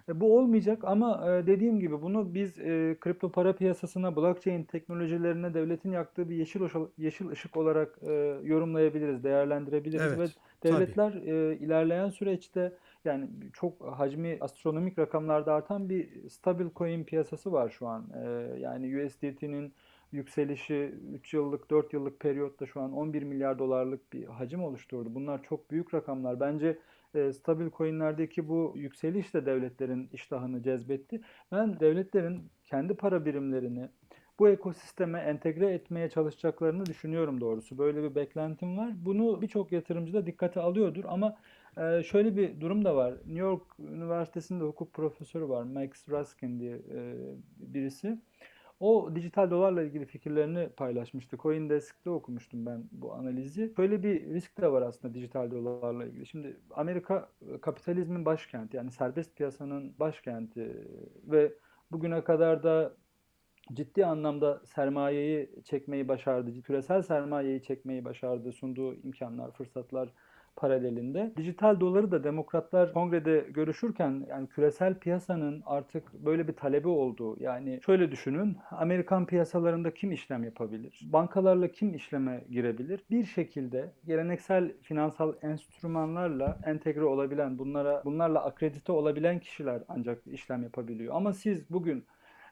E, 0.09 0.19
Bu 0.19 0.37
olmayacak 0.37 0.83
ama 0.83 1.31
e, 1.31 1.47
dediğim 1.47 1.79
gibi 1.79 2.01
bunu 2.01 2.33
biz 2.33 2.59
e, 2.59 2.97
kripto 3.01 3.31
para 3.31 3.55
piyasasına, 3.55 4.15
blockchain 4.15 4.63
teknolojilerine 4.63 5.53
devletin 5.53 5.91
yaktığı 5.91 6.29
bir 6.29 6.35
yeşil 6.35 6.61
ışık, 6.61 6.81
yeşil 6.97 7.29
ışık 7.29 7.57
olarak 7.57 7.99
e, 8.01 8.13
yorumlayabiliriz, 8.43 9.23
değerlendirebiliriz 9.23 10.17
Evet, 10.17 10.19
ve 10.19 10.27
devletler 10.63 11.13
e, 11.13 11.57
ilerleyen 11.57 12.09
süreçte 12.09 12.73
yani 13.05 13.29
çok 13.53 13.81
hacmi 13.97 14.37
astronomik 14.41 14.99
rakamlarda 14.99 15.53
artan 15.53 15.89
bir 15.89 16.29
stabil 16.29 16.65
coin 16.75 17.03
piyasası 17.03 17.51
var 17.51 17.69
şu 17.69 17.87
an. 17.87 18.05
E, 18.23 18.29
yani 18.59 19.05
USDT'nin 19.05 19.73
yükselişi 20.11 20.93
3 21.13 21.33
yıllık 21.33 21.69
4 21.69 21.93
yıllık 21.93 22.19
periyotta 22.19 22.65
şu 22.65 22.81
an 22.81 22.93
11 22.93 23.23
milyar 23.23 23.59
dolarlık 23.59 24.13
bir 24.13 24.25
hacim 24.25 24.63
oluşturdu. 24.63 25.15
Bunlar 25.15 25.43
çok 25.43 25.71
büyük 25.71 25.93
rakamlar. 25.93 26.39
Bence 26.39 26.77
e, 27.15 27.33
stabil 27.33 27.69
coinlerdeki 27.69 28.47
bu 28.47 28.73
yükseliş 28.75 29.33
de 29.33 29.45
devletlerin 29.45 30.09
iştahını 30.13 30.63
cezbetti. 30.63 31.21
Ben 31.51 31.79
devletlerin 31.79 32.49
kendi 32.65 32.93
para 32.93 33.25
birimlerini 33.25 33.89
bu 34.39 34.49
ekosisteme 34.49 35.19
entegre 35.19 35.73
etmeye 35.73 36.09
çalışacaklarını 36.09 36.85
düşünüyorum 36.85 37.41
doğrusu. 37.41 37.77
Böyle 37.77 38.03
bir 38.03 38.15
beklentim 38.15 38.77
var. 38.77 38.93
Bunu 39.05 39.41
birçok 39.41 39.71
yatırımcı 39.71 40.13
da 40.13 40.25
dikkate 40.25 40.59
alıyordur 40.59 41.03
ama 41.07 41.37
e, 41.77 42.03
şöyle 42.03 42.35
bir 42.35 42.61
durum 42.61 42.85
da 42.85 42.95
var. 42.95 43.13
New 43.13 43.39
York 43.39 43.63
Üniversitesi'nde 43.79 44.63
hukuk 44.63 44.93
profesörü 44.93 45.49
var. 45.49 45.63
Max 45.63 46.09
Raskin 46.09 46.59
diye 46.59 46.75
e, 46.75 47.15
birisi. 47.57 48.17
O 48.79 49.15
dijital 49.15 49.51
dolarla 49.51 49.83
ilgili 49.83 50.05
fikirlerini 50.05 50.69
paylaşmıştı. 50.69 51.37
CoinDesk'te 51.37 52.09
okumuştum 52.09 52.65
ben 52.65 52.83
bu 52.91 53.13
analizi. 53.13 53.73
Böyle 53.77 54.03
bir 54.03 54.33
risk 54.33 54.61
de 54.61 54.71
var 54.71 54.81
aslında 54.81 55.13
dijital 55.13 55.51
dolarla 55.51 56.05
ilgili. 56.05 56.25
Şimdi 56.25 56.57
Amerika 56.71 57.29
kapitalizmin 57.61 58.25
başkenti 58.25 58.77
yani 58.77 58.91
serbest 58.91 59.35
piyasanın 59.35 59.99
başkenti 59.99 60.83
ve 61.23 61.53
bugüne 61.91 62.23
kadar 62.23 62.63
da 62.63 62.93
ciddi 63.73 64.05
anlamda 64.05 64.61
sermayeyi 64.65 65.49
çekmeyi 65.63 66.07
başardı. 66.07 66.61
Küresel 66.61 67.01
sermayeyi 67.01 67.61
çekmeyi 67.61 68.05
başardı. 68.05 68.51
Sunduğu 68.51 68.95
imkanlar, 68.95 69.51
fırsatlar 69.51 70.09
paralelinde. 70.57 71.33
Dijital 71.37 71.79
doları 71.79 72.11
da 72.11 72.23
demokratlar 72.23 72.93
kongrede 72.93 73.45
görüşürken 73.49 74.25
yani 74.29 74.47
küresel 74.47 74.99
piyasanın 74.99 75.63
artık 75.65 76.13
böyle 76.13 76.47
bir 76.47 76.53
talebi 76.53 76.87
olduğu 76.87 77.39
yani 77.39 77.79
şöyle 77.85 78.11
düşünün 78.11 78.57
Amerikan 78.71 79.25
piyasalarında 79.25 79.93
kim 79.93 80.11
işlem 80.11 80.43
yapabilir? 80.43 81.01
Bankalarla 81.13 81.67
kim 81.67 81.93
işleme 81.93 82.43
girebilir? 82.49 83.03
Bir 83.11 83.25
şekilde 83.25 83.91
geleneksel 84.05 84.71
finansal 84.81 85.33
enstrümanlarla 85.41 86.59
entegre 86.65 87.03
olabilen 87.03 87.59
bunlara 87.59 88.01
bunlarla 88.05 88.45
akredite 88.45 88.91
olabilen 88.91 89.39
kişiler 89.39 89.83
ancak 89.87 90.27
işlem 90.27 90.63
yapabiliyor. 90.63 91.15
Ama 91.15 91.33
siz 91.33 91.69
bugün 91.69 92.05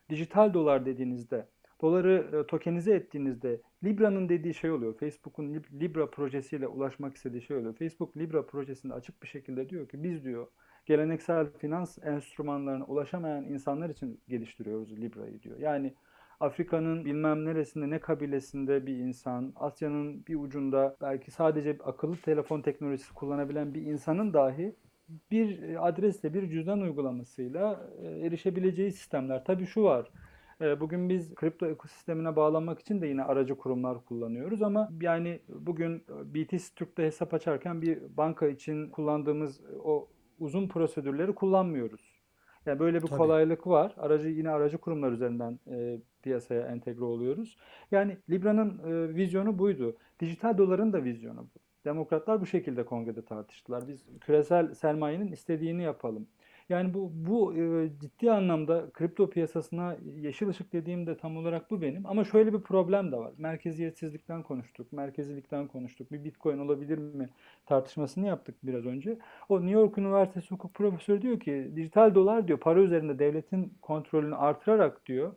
dijital 0.09 0.53
dolar 0.53 0.85
dediğinizde 0.85 1.45
doları 1.81 2.29
e, 2.33 2.47
tokenize 2.47 2.95
ettiğinizde 2.95 3.61
Libra'nın 3.83 4.29
dediği 4.29 4.53
şey 4.53 4.71
oluyor. 4.71 4.97
Facebook'un 4.97 5.63
Libra 5.79 6.09
projesiyle 6.09 6.67
ulaşmak 6.67 7.15
istediği 7.15 7.41
şey 7.41 7.57
oluyor. 7.57 7.75
Facebook 7.75 8.17
Libra 8.17 8.45
projesinde 8.45 8.93
açık 8.93 9.23
bir 9.23 9.27
şekilde 9.27 9.69
diyor 9.69 9.89
ki 9.89 10.03
biz 10.03 10.23
diyor 10.23 10.47
geleneksel 10.85 11.47
finans 11.57 11.97
enstrümanlarına 12.03 12.85
ulaşamayan 12.85 13.43
insanlar 13.43 13.89
için 13.89 14.21
geliştiriyoruz 14.27 15.01
Libra'yı 15.01 15.41
diyor. 15.41 15.59
Yani 15.59 15.93
Afrika'nın 16.39 17.05
bilmem 17.05 17.45
neresinde 17.45 17.89
ne 17.89 17.99
kabilesinde 17.99 18.85
bir 18.85 18.97
insan, 18.97 19.53
Asya'nın 19.55 20.25
bir 20.25 20.35
ucunda 20.35 20.97
belki 21.01 21.31
sadece 21.31 21.77
akıllı 21.83 22.17
telefon 22.17 22.61
teknolojisi 22.61 23.13
kullanabilen 23.13 23.73
bir 23.73 23.81
insanın 23.81 24.33
dahi 24.33 24.75
bir 25.31 25.87
adresle, 25.87 26.33
bir 26.33 26.49
cüzdan 26.49 26.81
uygulamasıyla 26.81 27.89
e, 28.01 28.07
erişebileceği 28.07 28.91
sistemler. 28.91 29.45
Tabii 29.45 29.65
şu 29.65 29.83
var. 29.83 30.11
Ee, 30.61 30.79
bugün 30.79 31.09
biz 31.09 31.35
kripto 31.35 31.65
ekosistemine 31.65 32.35
bağlanmak 32.35 32.79
için 32.79 33.01
de 33.01 33.07
yine 33.07 33.23
aracı 33.23 33.57
kurumlar 33.57 34.05
kullanıyoruz 34.05 34.61
ama 34.61 34.89
yani 35.01 35.39
bugün 35.49 36.03
BTC 36.09 36.75
Türk'te 36.75 37.03
hesap 37.03 37.33
açarken 37.33 37.81
bir 37.81 38.17
banka 38.17 38.47
için 38.47 38.89
kullandığımız 38.89 39.61
o 39.83 40.09
uzun 40.39 40.67
prosedürleri 40.67 41.35
kullanmıyoruz. 41.35 42.15
Yani 42.65 42.79
böyle 42.79 43.01
bir 43.01 43.07
Tabii. 43.07 43.17
kolaylık 43.17 43.67
var. 43.67 43.95
Aracı 43.97 44.29
yine 44.29 44.49
aracı 44.49 44.77
kurumlar 44.77 45.11
üzerinden 45.11 45.59
e, 45.71 45.99
piyasaya 46.23 46.67
entegre 46.67 47.03
oluyoruz. 47.03 47.57
Yani 47.91 48.17
Libra'nın 48.29 48.79
e, 48.79 49.15
vizyonu 49.15 49.59
buydu. 49.59 49.97
Dijital 50.19 50.57
doların 50.57 50.93
da 50.93 51.03
vizyonu 51.03 51.47
bu. 51.55 51.59
Demokratlar 51.85 52.41
bu 52.41 52.45
şekilde 52.45 52.85
kongrede 52.85 53.25
tartıştılar. 53.25 53.87
Biz 53.87 54.05
küresel 54.21 54.73
sermayenin 54.73 55.31
istediğini 55.31 55.83
yapalım. 55.83 56.27
Yani 56.69 56.93
bu 56.93 57.11
bu 57.13 57.55
e, 57.57 57.89
ciddi 58.01 58.31
anlamda 58.31 58.91
kripto 58.93 59.29
piyasasına 59.29 59.97
yeşil 60.15 60.47
ışık 60.47 60.73
dediğim 60.73 61.07
de 61.07 61.17
tam 61.17 61.37
olarak 61.37 61.71
bu 61.71 61.81
benim. 61.81 62.05
Ama 62.05 62.23
şöyle 62.23 62.53
bir 62.53 62.59
problem 62.61 63.11
de 63.11 63.17
var. 63.17 63.33
Merkeziyetsizlikten 63.37 64.43
konuştuk, 64.43 64.93
merkezilikten 64.93 65.67
konuştuk. 65.67 66.11
Bir 66.11 66.23
Bitcoin 66.23 66.57
olabilir 66.57 66.97
mi 66.97 67.29
tartışmasını 67.65 68.27
yaptık 68.27 68.55
biraz 68.63 68.85
önce. 68.85 69.17
O 69.49 69.55
New 69.61 69.71
York 69.71 69.97
Üniversitesi 69.97 70.51
hukuk 70.51 70.73
profesörü 70.73 71.21
diyor 71.21 71.39
ki 71.39 71.71
dijital 71.75 72.15
dolar 72.15 72.47
diyor 72.47 72.59
para 72.59 72.79
üzerinde 72.79 73.19
devletin 73.19 73.73
kontrolünü 73.81 74.35
artırarak 74.35 75.05
diyor 75.05 75.33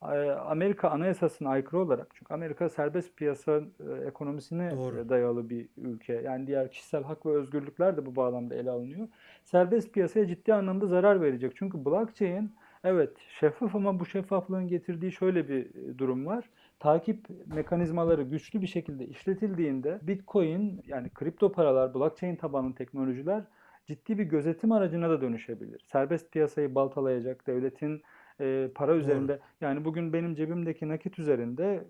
Amerika 0.00 0.90
anayasasına 0.90 1.50
aykırı 1.50 1.80
olarak 1.80 2.06
çünkü 2.14 2.34
Amerika 2.34 2.68
serbest 2.68 3.16
piyasa 3.16 3.60
e, 3.90 4.06
ekonomisine 4.06 4.70
Doğru. 4.76 5.08
dayalı 5.08 5.50
bir 5.50 5.68
ülke. 5.76 6.12
Yani 6.12 6.46
diğer 6.46 6.70
kişisel 6.70 7.02
hak 7.02 7.26
ve 7.26 7.30
özgürlükler 7.30 7.96
de 7.96 8.06
bu 8.06 8.16
bağlamda 8.16 8.54
ele 8.54 8.70
alınıyor. 8.70 9.08
Serbest 9.44 9.92
piyasaya 9.92 10.26
ciddi 10.26 10.54
anlamda 10.54 10.86
zarar 10.86 11.20
verecek. 11.20 11.52
Çünkü 11.56 11.84
blockchain 11.84 12.52
evet 12.84 13.10
şeffaf 13.40 13.74
ama 13.74 14.00
bu 14.00 14.06
şeffaflığın 14.06 14.68
getirdiği 14.68 15.12
şöyle 15.12 15.48
bir 15.48 15.74
e, 15.74 15.98
durum 15.98 16.26
var. 16.26 16.44
Takip 16.78 17.26
mekanizmaları 17.46 18.22
güçlü 18.22 18.62
bir 18.62 18.66
şekilde 18.66 19.06
işletildiğinde 19.06 19.98
Bitcoin 20.02 20.82
yani 20.86 21.10
kripto 21.10 21.52
paralar, 21.52 21.94
blockchain 21.94 22.36
tabanlı 22.36 22.74
teknolojiler 22.74 23.44
ciddi 23.86 24.18
bir 24.18 24.24
gözetim 24.24 24.72
aracına 24.72 25.10
da 25.10 25.20
dönüşebilir. 25.20 25.80
Serbest 25.92 26.32
piyasayı 26.32 26.74
baltalayacak, 26.74 27.46
devletin 27.46 28.02
e, 28.40 28.70
para 28.74 28.92
Doğru. 28.92 29.00
üzerinde 29.00 29.40
yani 29.60 29.84
bugün 29.84 30.12
benim 30.12 30.34
cebimdeki 30.34 30.88
nakit 30.88 31.18
üzerinde 31.18 31.84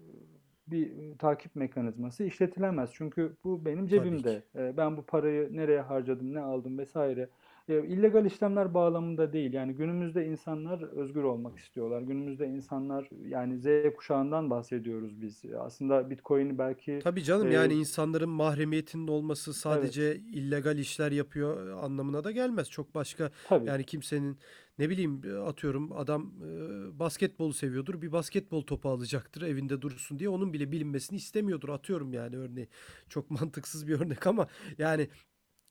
bir 0.67 1.19
takip 1.19 1.57
mekanizması 1.57 2.25
işletilemez. 2.25 2.91
Çünkü 2.93 3.37
bu 3.45 3.65
benim 3.65 3.87
cebimde. 3.87 4.43
E, 4.57 4.77
ben 4.77 4.97
bu 4.97 5.07
parayı 5.07 5.57
nereye 5.57 5.81
harcadım, 5.81 6.35
ne 6.35 6.41
aldım 6.41 6.79
vesaire 6.79 7.21
e, 7.21 7.29
illegal 7.69 8.25
işlemler 8.25 8.75
bağlamında 8.75 9.33
değil. 9.33 9.53
Yani 9.53 9.73
günümüzde 9.73 10.27
insanlar 10.27 10.83
özgür 10.83 11.23
olmak 11.23 11.59
istiyorlar. 11.59 12.03
Günümüzde 12.03 12.47
insanlar 12.47 13.09
yani 13.29 13.59
Z 13.59 13.67
kuşağından 13.97 14.51
bahsediyoruz 14.51 15.23
biz. 15.23 15.43
Aslında 15.59 16.11
Bitcoin'i 16.11 16.59
belki... 16.59 16.99
Tabii 17.03 17.23
canım 17.23 17.49
e, 17.49 17.55
yani 17.55 17.75
insanların 17.75 18.31
mahremiyetinin 18.31 19.09
olması 19.09 19.55
sadece 19.55 20.03
evet. 20.03 20.21
illegal 20.33 20.79
işler 20.79 21.13
yapıyor 21.13 21.83
anlamına 21.83 22.25
da 22.25 22.31
gelmez. 22.31 22.71
Çok 22.71 22.95
başka 22.95 23.31
Tabii. 23.49 23.69
yani 23.69 23.85
kimsenin 23.85 24.39
ne 24.79 24.91
bileyim 24.91 25.23
atıyorum 25.47 25.93
adam 25.93 26.33
e, 26.43 26.99
basketbolu 26.99 27.53
seviyordur. 27.53 28.03
Bir 28.03 28.13
basketbol 28.13 28.63
topu 28.63 28.89
alacaktır 28.89 29.43
evinde 29.43 29.83
dursun 29.83 30.19
diye 30.19 30.29
onun 30.29 30.53
bile 30.53 30.73
bilinmesini 30.73 31.17
istemiyordur. 31.17 31.69
Atıyorum 31.69 32.13
yani 32.13 32.37
örneği. 32.37 32.69
Çok 33.09 33.31
mantıksız 33.41 33.89
bir 33.89 34.01
örnek 34.01 34.27
ama 34.27 34.47
yani 34.79 35.09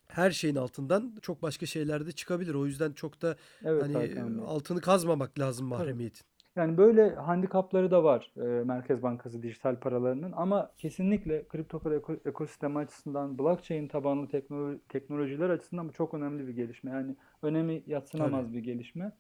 her 0.08 0.32
şeyin 0.32 0.56
altından 0.56 1.14
çok 1.22 1.42
başka 1.42 1.66
şeyler 1.66 2.06
de 2.06 2.12
çıkabilir. 2.12 2.54
O 2.54 2.66
yüzden 2.66 2.92
çok 2.92 3.22
da 3.22 3.36
evet, 3.64 3.84
hani 3.84 4.42
altını 4.46 4.82
kazmamak 4.82 5.40
lazım 5.40 5.68
mahremiyetin. 5.68 6.26
Yani 6.56 6.78
böyle 6.78 7.16
handikapları 7.16 7.92
da 7.92 8.04
var 8.04 8.32
e, 8.38 8.64
Merkez 8.64 9.04
Bankası 9.04 9.44
dijital 9.44 9.76
paralarının 9.76 10.32
ama 10.32 10.72
kesinlikle 10.78 11.48
kripto 11.48 11.80
para 11.80 11.96
ekosistemi 12.26 12.78
açısından 12.78 13.38
blockchain 13.40 13.88
tabanlı 13.88 14.28
teknoloji, 14.28 14.80
teknolojiler 14.90 15.50
açısından 15.50 15.90
bu 15.90 15.94
çok 15.94 16.14
önemli 16.14 16.48
bir 16.48 16.54
gelişme. 16.54 16.92
Yani 16.92 17.16
önemi 17.42 17.84
yatsınamaz 17.88 18.46
Tabii. 18.46 18.58
bir 18.58 18.64
gelişme. 18.64 19.12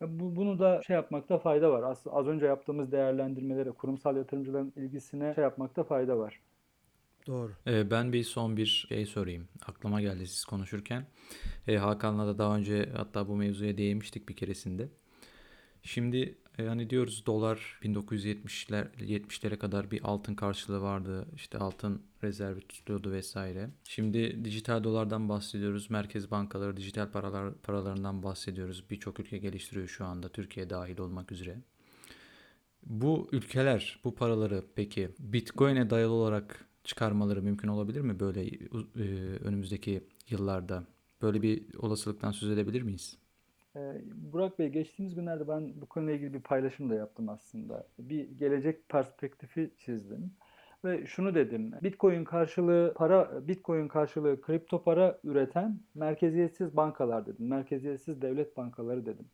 Bu, 0.00 0.36
bunu 0.36 0.58
da 0.58 0.82
şey 0.82 0.94
yapmakta 0.96 1.38
fayda 1.38 1.70
var. 1.70 1.82
Az, 1.82 2.04
az 2.10 2.26
önce 2.26 2.46
yaptığımız 2.46 2.92
değerlendirmelere, 2.92 3.70
kurumsal 3.70 4.16
yatırımcıların 4.16 4.72
ilgisine 4.76 5.34
şey 5.34 5.44
yapmakta 5.44 5.82
fayda 5.82 6.18
var. 6.18 6.40
Doğru. 7.26 7.52
Ee, 7.66 7.90
ben 7.90 8.12
bir 8.12 8.24
son 8.24 8.56
bir 8.56 8.86
şey 8.88 9.06
sorayım. 9.06 9.48
Aklıma 9.66 10.00
geldi 10.00 10.26
siz 10.26 10.44
konuşurken. 10.44 11.06
Ee, 11.68 11.76
Hakan'la 11.76 12.26
da 12.26 12.38
daha 12.38 12.56
önce 12.56 12.92
hatta 12.96 13.28
bu 13.28 13.36
mevzuya 13.36 13.78
değinmiştik 13.78 14.28
bir 14.28 14.36
keresinde. 14.36 14.88
Şimdi 15.82 16.38
e, 16.58 16.66
hani 16.66 16.90
diyoruz 16.90 17.26
dolar 17.26 17.78
1970'ler 17.82 18.86
70'lere 18.96 19.58
kadar 19.58 19.90
bir 19.90 20.00
altın 20.04 20.34
karşılığı 20.34 20.82
vardı. 20.82 21.26
İşte 21.34 21.58
altın 21.58 22.02
rezervi 22.22 22.60
tutuluyordu 22.60 23.12
vesaire. 23.12 23.70
Şimdi 23.84 24.44
dijital 24.44 24.84
dolardan 24.84 25.28
bahsediyoruz. 25.28 25.90
Merkez 25.90 26.30
bankaları 26.30 26.76
dijital 26.76 27.10
paralar 27.10 27.54
paralarından 27.54 28.22
bahsediyoruz. 28.22 28.90
Birçok 28.90 29.20
ülke 29.20 29.38
geliştiriyor 29.38 29.88
şu 29.88 30.04
anda 30.04 30.28
Türkiye 30.28 30.70
dahil 30.70 30.98
olmak 30.98 31.32
üzere. 31.32 31.58
Bu 32.82 33.28
ülkeler 33.32 34.00
bu 34.04 34.14
paraları 34.14 34.64
peki 34.74 35.10
Bitcoin'e 35.18 35.90
dayalı 35.90 36.12
olarak 36.12 36.69
çıkarmaları 36.84 37.42
mümkün 37.42 37.68
olabilir 37.68 38.00
mi 38.00 38.20
böyle 38.20 38.46
e, 38.46 39.36
önümüzdeki 39.44 40.04
yıllarda? 40.30 40.84
Böyle 41.22 41.42
bir 41.42 41.74
olasılıktan 41.78 42.30
söz 42.30 42.50
edebilir 42.50 42.82
miyiz? 42.82 43.18
Ee, 43.76 44.02
Burak 44.32 44.58
Bey 44.58 44.68
geçtiğimiz 44.68 45.14
günlerde 45.14 45.48
ben 45.48 45.80
bu 45.80 45.86
konuyla 45.86 46.14
ilgili 46.14 46.34
bir 46.34 46.40
paylaşım 46.40 46.90
da 46.90 46.94
yaptım 46.94 47.28
aslında. 47.28 47.86
Bir 47.98 48.30
gelecek 48.30 48.88
perspektifi 48.88 49.70
çizdim 49.78 50.32
ve 50.84 51.06
şunu 51.06 51.34
dedim. 51.34 51.72
Bitcoin 51.82 52.24
karşılığı 52.24 52.94
para 52.96 53.48
Bitcoin 53.48 53.88
karşılığı 53.88 54.40
kripto 54.40 54.82
para 54.82 55.18
üreten 55.24 55.80
merkeziyetsiz 55.94 56.76
bankalar 56.76 57.26
dedim. 57.26 57.48
Merkeziyetsiz 57.48 58.22
devlet 58.22 58.56
bankaları 58.56 59.06
dedim. 59.06 59.26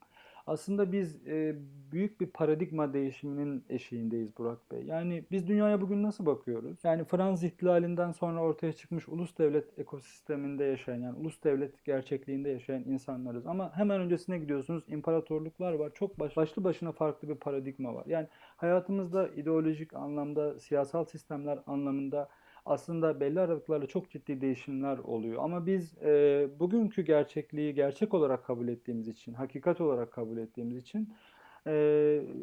Aslında 0.47 0.93
biz 0.93 1.27
e, 1.27 1.57
büyük 1.93 2.21
bir 2.21 2.27
paradigma 2.27 2.93
değişiminin 2.93 3.65
eşiğindeyiz 3.69 4.39
Burak 4.39 4.71
Bey. 4.71 4.83
Yani 4.83 5.25
biz 5.31 5.49
dünyaya 5.49 5.81
bugün 5.81 6.03
nasıl 6.03 6.27
bakıyoruz? 6.27 6.79
Yani 6.85 7.05
Fransız 7.05 7.45
ihtilalinden 7.45 8.13
sonra 8.13 8.41
ortaya 8.41 8.73
çıkmış 8.73 9.09
ulus 9.09 9.39
devlet 9.39 9.79
ekosisteminde 9.79 10.65
yaşayan, 10.65 11.01
yani 11.01 11.19
ulus 11.19 11.45
devlet 11.45 11.85
gerçekliğinde 11.85 12.49
yaşayan 12.49 12.85
insanlarız. 12.85 13.47
Ama 13.47 13.77
hemen 13.77 14.01
öncesine 14.01 14.39
gidiyorsunuz, 14.39 14.85
imparatorluklar 14.89 15.73
var. 15.73 15.91
Çok 15.95 16.21
baş, 16.21 16.37
başlı 16.37 16.65
başına 16.65 16.93
farklı 16.93 17.29
bir 17.29 17.35
paradigma 17.35 17.95
var. 17.95 18.05
Yani 18.07 18.27
hayatımızda 18.57 19.29
ideolojik 19.29 19.95
anlamda, 19.95 20.61
siyasal 20.61 21.05
sistemler 21.05 21.59
anlamında 21.67 22.29
aslında 22.67 23.21
belli 23.21 23.41
aralıklarla 23.41 23.87
çok 23.87 24.11
ciddi 24.11 24.41
değişimler 24.41 24.99
oluyor. 24.99 25.45
Ama 25.45 25.67
biz 25.67 25.99
e, 25.99 26.49
bugünkü 26.59 27.03
gerçekliği 27.03 27.75
gerçek 27.75 28.15
olarak 28.15 28.45
kabul 28.45 28.69
ettiğimiz 28.69 29.09
için, 29.09 29.35
hakikat 29.35 29.81
olarak 29.81 30.13
kabul 30.13 30.39
ettiğimiz 30.39 30.77
için 30.77 31.15
e, 31.67 31.73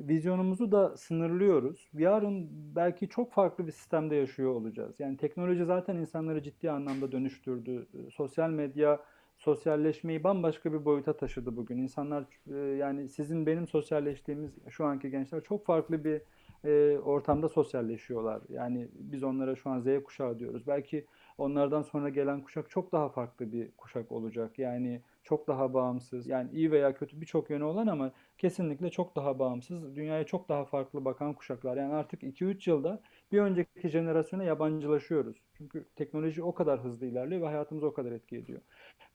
vizyonumuzu 0.07 0.71
da 0.71 0.97
sınırlıyoruz. 0.97 1.89
Yarın 1.93 2.49
belki 2.75 3.09
çok 3.09 3.31
farklı 3.31 3.67
bir 3.67 3.71
sistemde 3.71 4.15
yaşıyor 4.15 4.51
olacağız. 4.51 4.99
Yani 4.99 5.17
teknoloji 5.17 5.65
zaten 5.65 5.95
insanları 5.95 6.43
ciddi 6.43 6.71
anlamda 6.71 7.11
dönüştürdü. 7.11 7.87
Sosyal 8.11 8.49
medya 8.49 8.99
sosyalleşmeyi 9.37 10.23
bambaşka 10.23 10.73
bir 10.73 10.85
boyuta 10.85 11.17
taşıdı 11.17 11.55
bugün. 11.55 11.77
İnsanlar 11.77 12.25
e, 12.51 12.55
yani 12.55 13.09
sizin 13.09 13.45
benim 13.45 13.67
sosyalleştiğimiz 13.67 14.51
şu 14.69 14.85
anki 14.85 15.09
gençler 15.09 15.43
çok 15.43 15.65
farklı 15.65 16.03
bir 16.03 16.21
e, 16.65 16.97
ortamda 16.97 17.49
sosyalleşiyorlar. 17.49 18.41
Yani 18.49 18.87
biz 18.93 19.23
onlara 19.23 19.55
şu 19.55 19.69
an 19.69 19.79
Z 19.79 20.03
kuşağı 20.03 20.39
diyoruz. 20.39 20.67
Belki 20.67 21.05
onlardan 21.37 21.81
sonra 21.81 22.09
gelen 22.09 22.41
kuşak 22.41 22.69
çok 22.69 22.91
daha 22.91 23.09
farklı 23.09 23.51
bir 23.51 23.71
kuşak 23.71 24.11
olacak. 24.11 24.59
Yani 24.59 25.01
çok 25.23 25.47
daha 25.47 25.73
bağımsız. 25.73 26.27
Yani 26.27 26.49
iyi 26.51 26.71
veya 26.71 26.93
kötü 26.93 27.21
birçok 27.21 27.49
yönü 27.49 27.63
olan 27.63 27.87
ama 27.87 28.11
kesinlikle 28.37 28.89
çok 28.89 29.15
daha 29.15 29.39
bağımsız. 29.39 29.95
Dünyaya 29.95 30.25
çok 30.25 30.49
daha 30.49 30.65
farklı 30.65 31.05
bakan 31.05 31.33
kuşaklar. 31.33 31.77
Yani 31.77 31.93
artık 31.93 32.23
2-3 32.23 32.69
yılda 32.69 33.01
bir 33.31 33.39
önceki 33.39 33.89
jenerasyona 33.89 34.43
yabancılaşıyoruz. 34.43 35.37
Çünkü 35.57 35.85
teknoloji 35.95 36.43
o 36.43 36.53
kadar 36.53 36.83
hızlı 36.83 37.05
ilerliyor 37.05 37.41
ve 37.41 37.45
hayatımızı 37.45 37.87
o 37.87 37.93
kadar 37.93 38.11
etki 38.11 38.37
ediyor. 38.37 38.61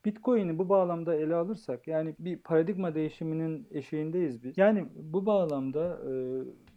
Bitcoin'i 0.04 0.58
bu 0.58 0.68
bağlamda 0.68 1.14
ele 1.14 1.34
alırsak 1.34 1.88
yani 1.88 2.14
bir 2.18 2.38
paradigma 2.38 2.94
değişiminin 2.94 3.68
eşiğindeyiz 3.70 4.44
biz. 4.44 4.58
Yani 4.58 4.88
bu 4.94 5.26
bağlamda 5.26 5.98
e, 6.10 6.12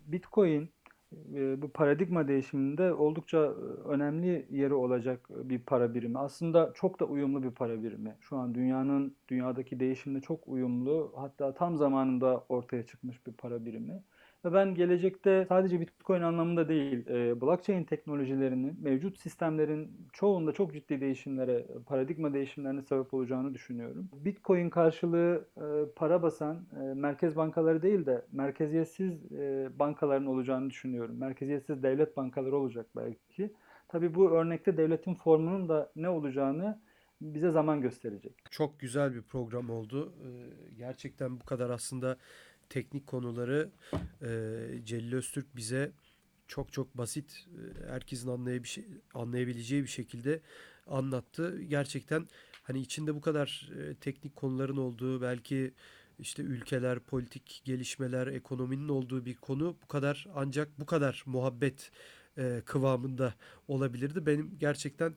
Bitcoin 0.08 0.70
e, 1.34 1.62
bu 1.62 1.72
paradigma 1.72 2.28
değişiminde 2.28 2.94
oldukça 2.94 3.38
e, 3.38 3.88
önemli 3.88 4.48
yeri 4.50 4.74
olacak 4.74 5.30
bir 5.30 5.60
para 5.60 5.94
birimi. 5.94 6.20
Aslında 6.20 6.72
çok 6.76 7.00
da 7.00 7.06
uyumlu 7.06 7.44
bir 7.44 7.52
para 7.52 7.84
birimi. 7.84 8.16
Şu 8.22 8.38
an 8.38 8.56
dünyanın 8.56 9.16
dünyadaki 9.28 9.80
değişimle 9.80 10.22
çok 10.22 10.48
uyumlu 10.48 11.14
hatta 11.16 11.54
tam 11.54 11.78
zamanında 11.78 12.46
ortaya 12.50 12.86
çıkmış 12.86 13.28
bir 13.28 13.34
para 13.34 13.66
birimi. 13.66 14.04
Ve 14.46 14.54
ben 14.54 14.76
gelecekte 14.76 15.46
sadece 15.50 15.82
Bitcoin 15.82 16.22
anlamında 16.22 16.70
değil, 16.70 17.08
e, 17.08 17.42
blockchain 17.42 17.84
teknolojilerinin 17.84 18.78
mevcut 18.82 19.18
sistemlerin 19.18 19.92
çoğunda 20.14 20.52
çok 20.52 20.74
ciddi 20.74 21.02
değişimlere, 21.02 21.66
paradigma 21.86 22.34
değişimlerine 22.34 22.82
sebep 22.82 23.14
olacağını 23.14 23.54
düşünüyorum. 23.54 24.10
Bitcoin 24.14 24.70
karşılığı 24.70 25.46
e, 25.58 25.66
para 25.96 26.22
basan 26.22 26.66
e, 26.76 26.94
merkez 26.94 27.36
bankaları 27.36 27.82
değil 27.82 28.06
de 28.06 28.26
merkeziyetsiz 28.32 29.32
bankaların 29.80 30.28
olacağını 30.28 30.70
düşünüyorum. 30.70 31.18
Merkeziyetsiz 31.18 31.84
devlet 31.84 32.18
bankaları 32.18 32.58
olacak 32.58 32.86
belki. 32.96 33.54
Tabii 33.88 34.16
bu 34.16 34.32
örnekte 34.32 34.78
devletin 34.78 35.16
formunun 35.16 35.70
da 35.70 35.92
ne 35.96 36.10
olacağını 36.10 36.80
bize 37.22 37.52
zaman 37.52 37.82
gösterecek. 37.82 38.34
Çok 38.52 38.80
güzel 38.80 39.14
bir 39.14 39.22
program 39.22 39.70
oldu. 39.70 40.14
Gerçekten 40.78 41.40
bu 41.40 41.46
kadar 41.46 41.70
aslında 41.70 42.18
teknik 42.72 43.08
konuları 43.08 43.70
e, 44.22 44.30
Celil 44.86 45.14
Öztürk 45.14 45.56
bize 45.56 45.92
çok 46.48 46.74
çok 46.74 46.98
basit 46.98 47.48
herkesin 47.88 48.30
anlayabileceği 49.14 49.84
bir 49.84 49.88
şekilde 49.88 50.42
anlattı. 50.88 51.62
Gerçekten 51.62 52.28
hani 52.64 52.80
içinde 52.80 53.16
bu 53.16 53.22
kadar 53.22 53.72
teknik 54.02 54.36
konuların 54.36 54.78
olduğu 54.78 55.22
belki 55.22 55.74
işte 56.20 56.44
ülkeler, 56.44 57.00
politik 57.00 57.62
gelişmeler, 57.66 58.28
ekonominin 58.28 58.90
olduğu 58.90 59.26
bir 59.26 59.36
konu 59.36 59.76
bu 59.84 59.88
kadar 59.88 60.28
ancak 60.36 60.80
bu 60.80 60.86
kadar 60.86 61.24
muhabbet 61.26 61.92
kıvamında 62.66 63.34
olabilirdi. 63.68 64.26
Benim 64.26 64.58
gerçekten 64.60 65.16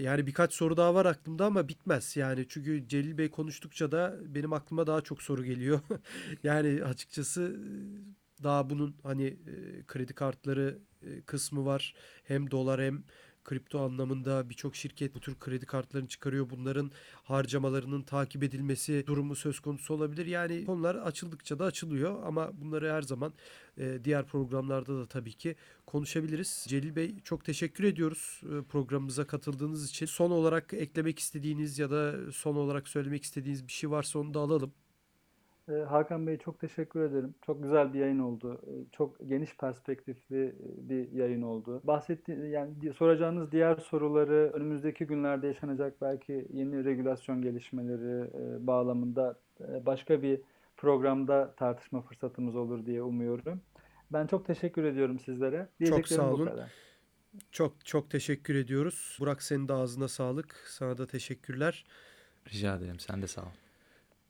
yani 0.00 0.26
birkaç 0.26 0.52
soru 0.54 0.76
daha 0.76 0.94
var 0.94 1.06
aklımda 1.06 1.46
ama 1.46 1.68
bitmez. 1.68 2.16
Yani 2.16 2.46
çünkü 2.48 2.88
Celil 2.88 3.18
Bey 3.18 3.30
konuştukça 3.30 3.92
da 3.92 4.16
benim 4.34 4.52
aklıma 4.52 4.86
daha 4.86 5.00
çok 5.00 5.22
soru 5.22 5.44
geliyor. 5.44 5.80
yani 6.44 6.84
açıkçası 6.84 7.56
daha 8.42 8.70
bunun 8.70 8.96
hani 9.02 9.26
e, 9.26 9.84
kredi 9.86 10.14
kartları 10.14 10.78
e, 11.02 11.20
kısmı 11.22 11.64
var. 11.64 11.94
Hem 12.24 12.50
dolar 12.50 12.80
hem 12.80 13.04
kripto 13.44 13.80
anlamında 13.80 14.50
birçok 14.50 14.76
şirket 14.76 15.14
bu 15.14 15.20
tür 15.20 15.38
kredi 15.38 15.66
kartlarını 15.66 16.08
çıkarıyor. 16.08 16.50
Bunların 16.50 16.90
harcamalarının 17.24 18.02
takip 18.02 18.42
edilmesi 18.42 19.04
durumu 19.06 19.36
söz 19.36 19.60
konusu 19.60 19.94
olabilir. 19.94 20.26
Yani 20.26 20.64
konular 20.64 20.94
açıldıkça 20.94 21.58
da 21.58 21.64
açılıyor 21.64 22.22
ama 22.26 22.60
bunları 22.60 22.92
her 22.92 23.02
zaman 23.02 23.32
e, 23.78 23.98
diğer 24.04 24.26
programlarda 24.26 24.98
da 24.98 25.06
tabii 25.06 25.32
ki 25.32 25.56
konuşabiliriz. 25.86 26.64
Celil 26.68 26.96
Bey 26.96 27.20
çok 27.24 27.44
teşekkür 27.44 27.84
ediyoruz 27.84 28.40
e, 28.44 28.62
programımıza 28.62 29.26
katıldığınız 29.26 29.90
için. 29.90 30.06
Son 30.06 30.30
olarak 30.30 30.74
eklemek 30.74 31.18
istediğiniz 31.18 31.78
ya 31.78 31.90
da 31.90 32.32
son 32.32 32.56
olarak 32.56 32.88
söylemek 32.88 33.24
istediğiniz 33.24 33.66
bir 33.66 33.72
şey 33.72 33.90
varsa 33.90 34.18
onu 34.18 34.34
da 34.34 34.40
alalım. 34.40 34.72
Ee, 35.68 35.72
Hakan 35.72 36.26
Bey 36.26 36.38
çok 36.38 36.60
teşekkür 36.60 37.00
ederim. 37.00 37.34
Çok 37.46 37.62
güzel 37.62 37.94
bir 37.94 37.98
yayın 37.98 38.18
oldu. 38.18 38.60
Ee, 38.66 38.70
çok 38.92 39.28
geniş 39.28 39.56
perspektifli 39.56 40.44
e, 40.46 40.88
bir 40.88 41.12
yayın 41.12 41.42
oldu. 41.42 41.80
Bahsetti 41.84 42.32
yani 42.32 42.92
soracağınız 42.92 43.52
diğer 43.52 43.76
soruları 43.76 44.50
önümüzdeki 44.54 45.06
günlerde 45.06 45.46
yaşanacak 45.46 46.00
belki 46.00 46.46
yeni 46.52 46.84
regülasyon 46.84 47.42
gelişmeleri 47.42 48.30
e, 48.34 48.66
bağlamında 48.66 49.38
e, 49.60 49.86
başka 49.86 50.22
bir 50.22 50.40
programda 50.76 51.54
tartışma 51.56 52.02
fırsatımız 52.02 52.56
olur 52.56 52.86
diye 52.86 53.02
umuyorum. 53.02 53.60
Ben 54.12 54.26
çok 54.26 54.46
teşekkür 54.46 54.84
ediyorum 54.84 55.18
sizlere. 55.18 55.68
Çok 55.88 56.08
sağ 56.08 56.30
olun. 56.30 56.50
Çok 57.52 57.86
çok 57.86 58.10
teşekkür 58.10 58.54
ediyoruz. 58.54 59.16
Burak 59.20 59.42
senin 59.42 59.68
de 59.68 59.72
ağzına 59.72 60.08
sağlık. 60.08 60.54
Sana 60.68 60.98
da 60.98 61.06
teşekkürler. 61.06 61.84
Rica 62.48 62.76
ederim. 62.76 63.00
Sen 63.00 63.22
de 63.22 63.26
sağ 63.26 63.42
ol. 63.42 63.63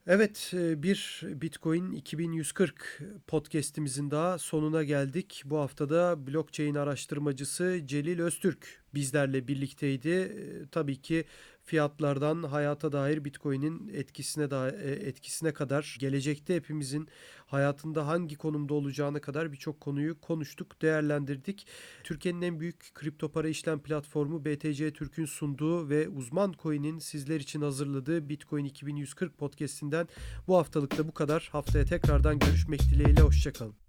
Evet 0.06 0.52
e, 0.54 0.82
bir 0.82 1.20
Bitcoin 1.22 1.92
2140 1.92 3.00
podcast'imizin 3.26 4.10
daha 4.10 4.38
sonuna 4.38 4.82
geldik. 4.82 5.42
Bu 5.44 5.58
haftada 5.58 6.26
blockchain 6.26 6.74
araştırmacısı 6.74 7.80
Celil 7.86 8.20
Öztürk 8.20 8.82
bizlerle 8.94 9.48
birlikteydi. 9.48 10.08
E, 10.08 10.68
tabii 10.70 11.02
ki 11.02 11.24
fiyatlardan 11.64 12.42
hayata 12.42 12.92
dair 12.92 13.24
Bitcoin'in 13.24 13.90
etkisine 13.94 14.50
da 14.50 14.70
e, 14.70 14.90
etkisine 14.90 15.52
kadar 15.52 15.96
gelecekte 16.00 16.54
hepimizin 16.54 17.08
hayatında 17.46 18.06
hangi 18.06 18.36
konumda 18.36 18.74
olacağına 18.74 19.20
kadar 19.20 19.52
birçok 19.52 19.80
konuyu 19.80 20.20
konuştuk, 20.20 20.82
değerlendirdik. 20.82 21.66
Türkiye'nin 22.04 22.42
en 22.42 22.60
büyük 22.60 22.94
kripto 22.94 23.28
para 23.28 23.48
işlem 23.48 23.78
platformu 23.78 24.44
BTC 24.44 24.92
Türk'ün 24.92 25.24
sunduğu 25.24 25.88
ve 25.88 26.08
uzman 26.08 26.54
coin'in 26.62 26.98
sizler 26.98 27.40
için 27.40 27.60
hazırladığı 27.60 28.28
Bitcoin 28.28 28.64
2140 28.64 29.38
podcast'inden 29.38 30.08
bu 30.48 30.56
haftalık 30.56 30.98
da 30.98 31.08
bu 31.08 31.14
kadar. 31.14 31.48
Haftaya 31.52 31.84
tekrardan 31.84 32.38
görüşmek 32.38 32.80
dileğiyle 32.80 33.20
hoşçakalın. 33.20 33.83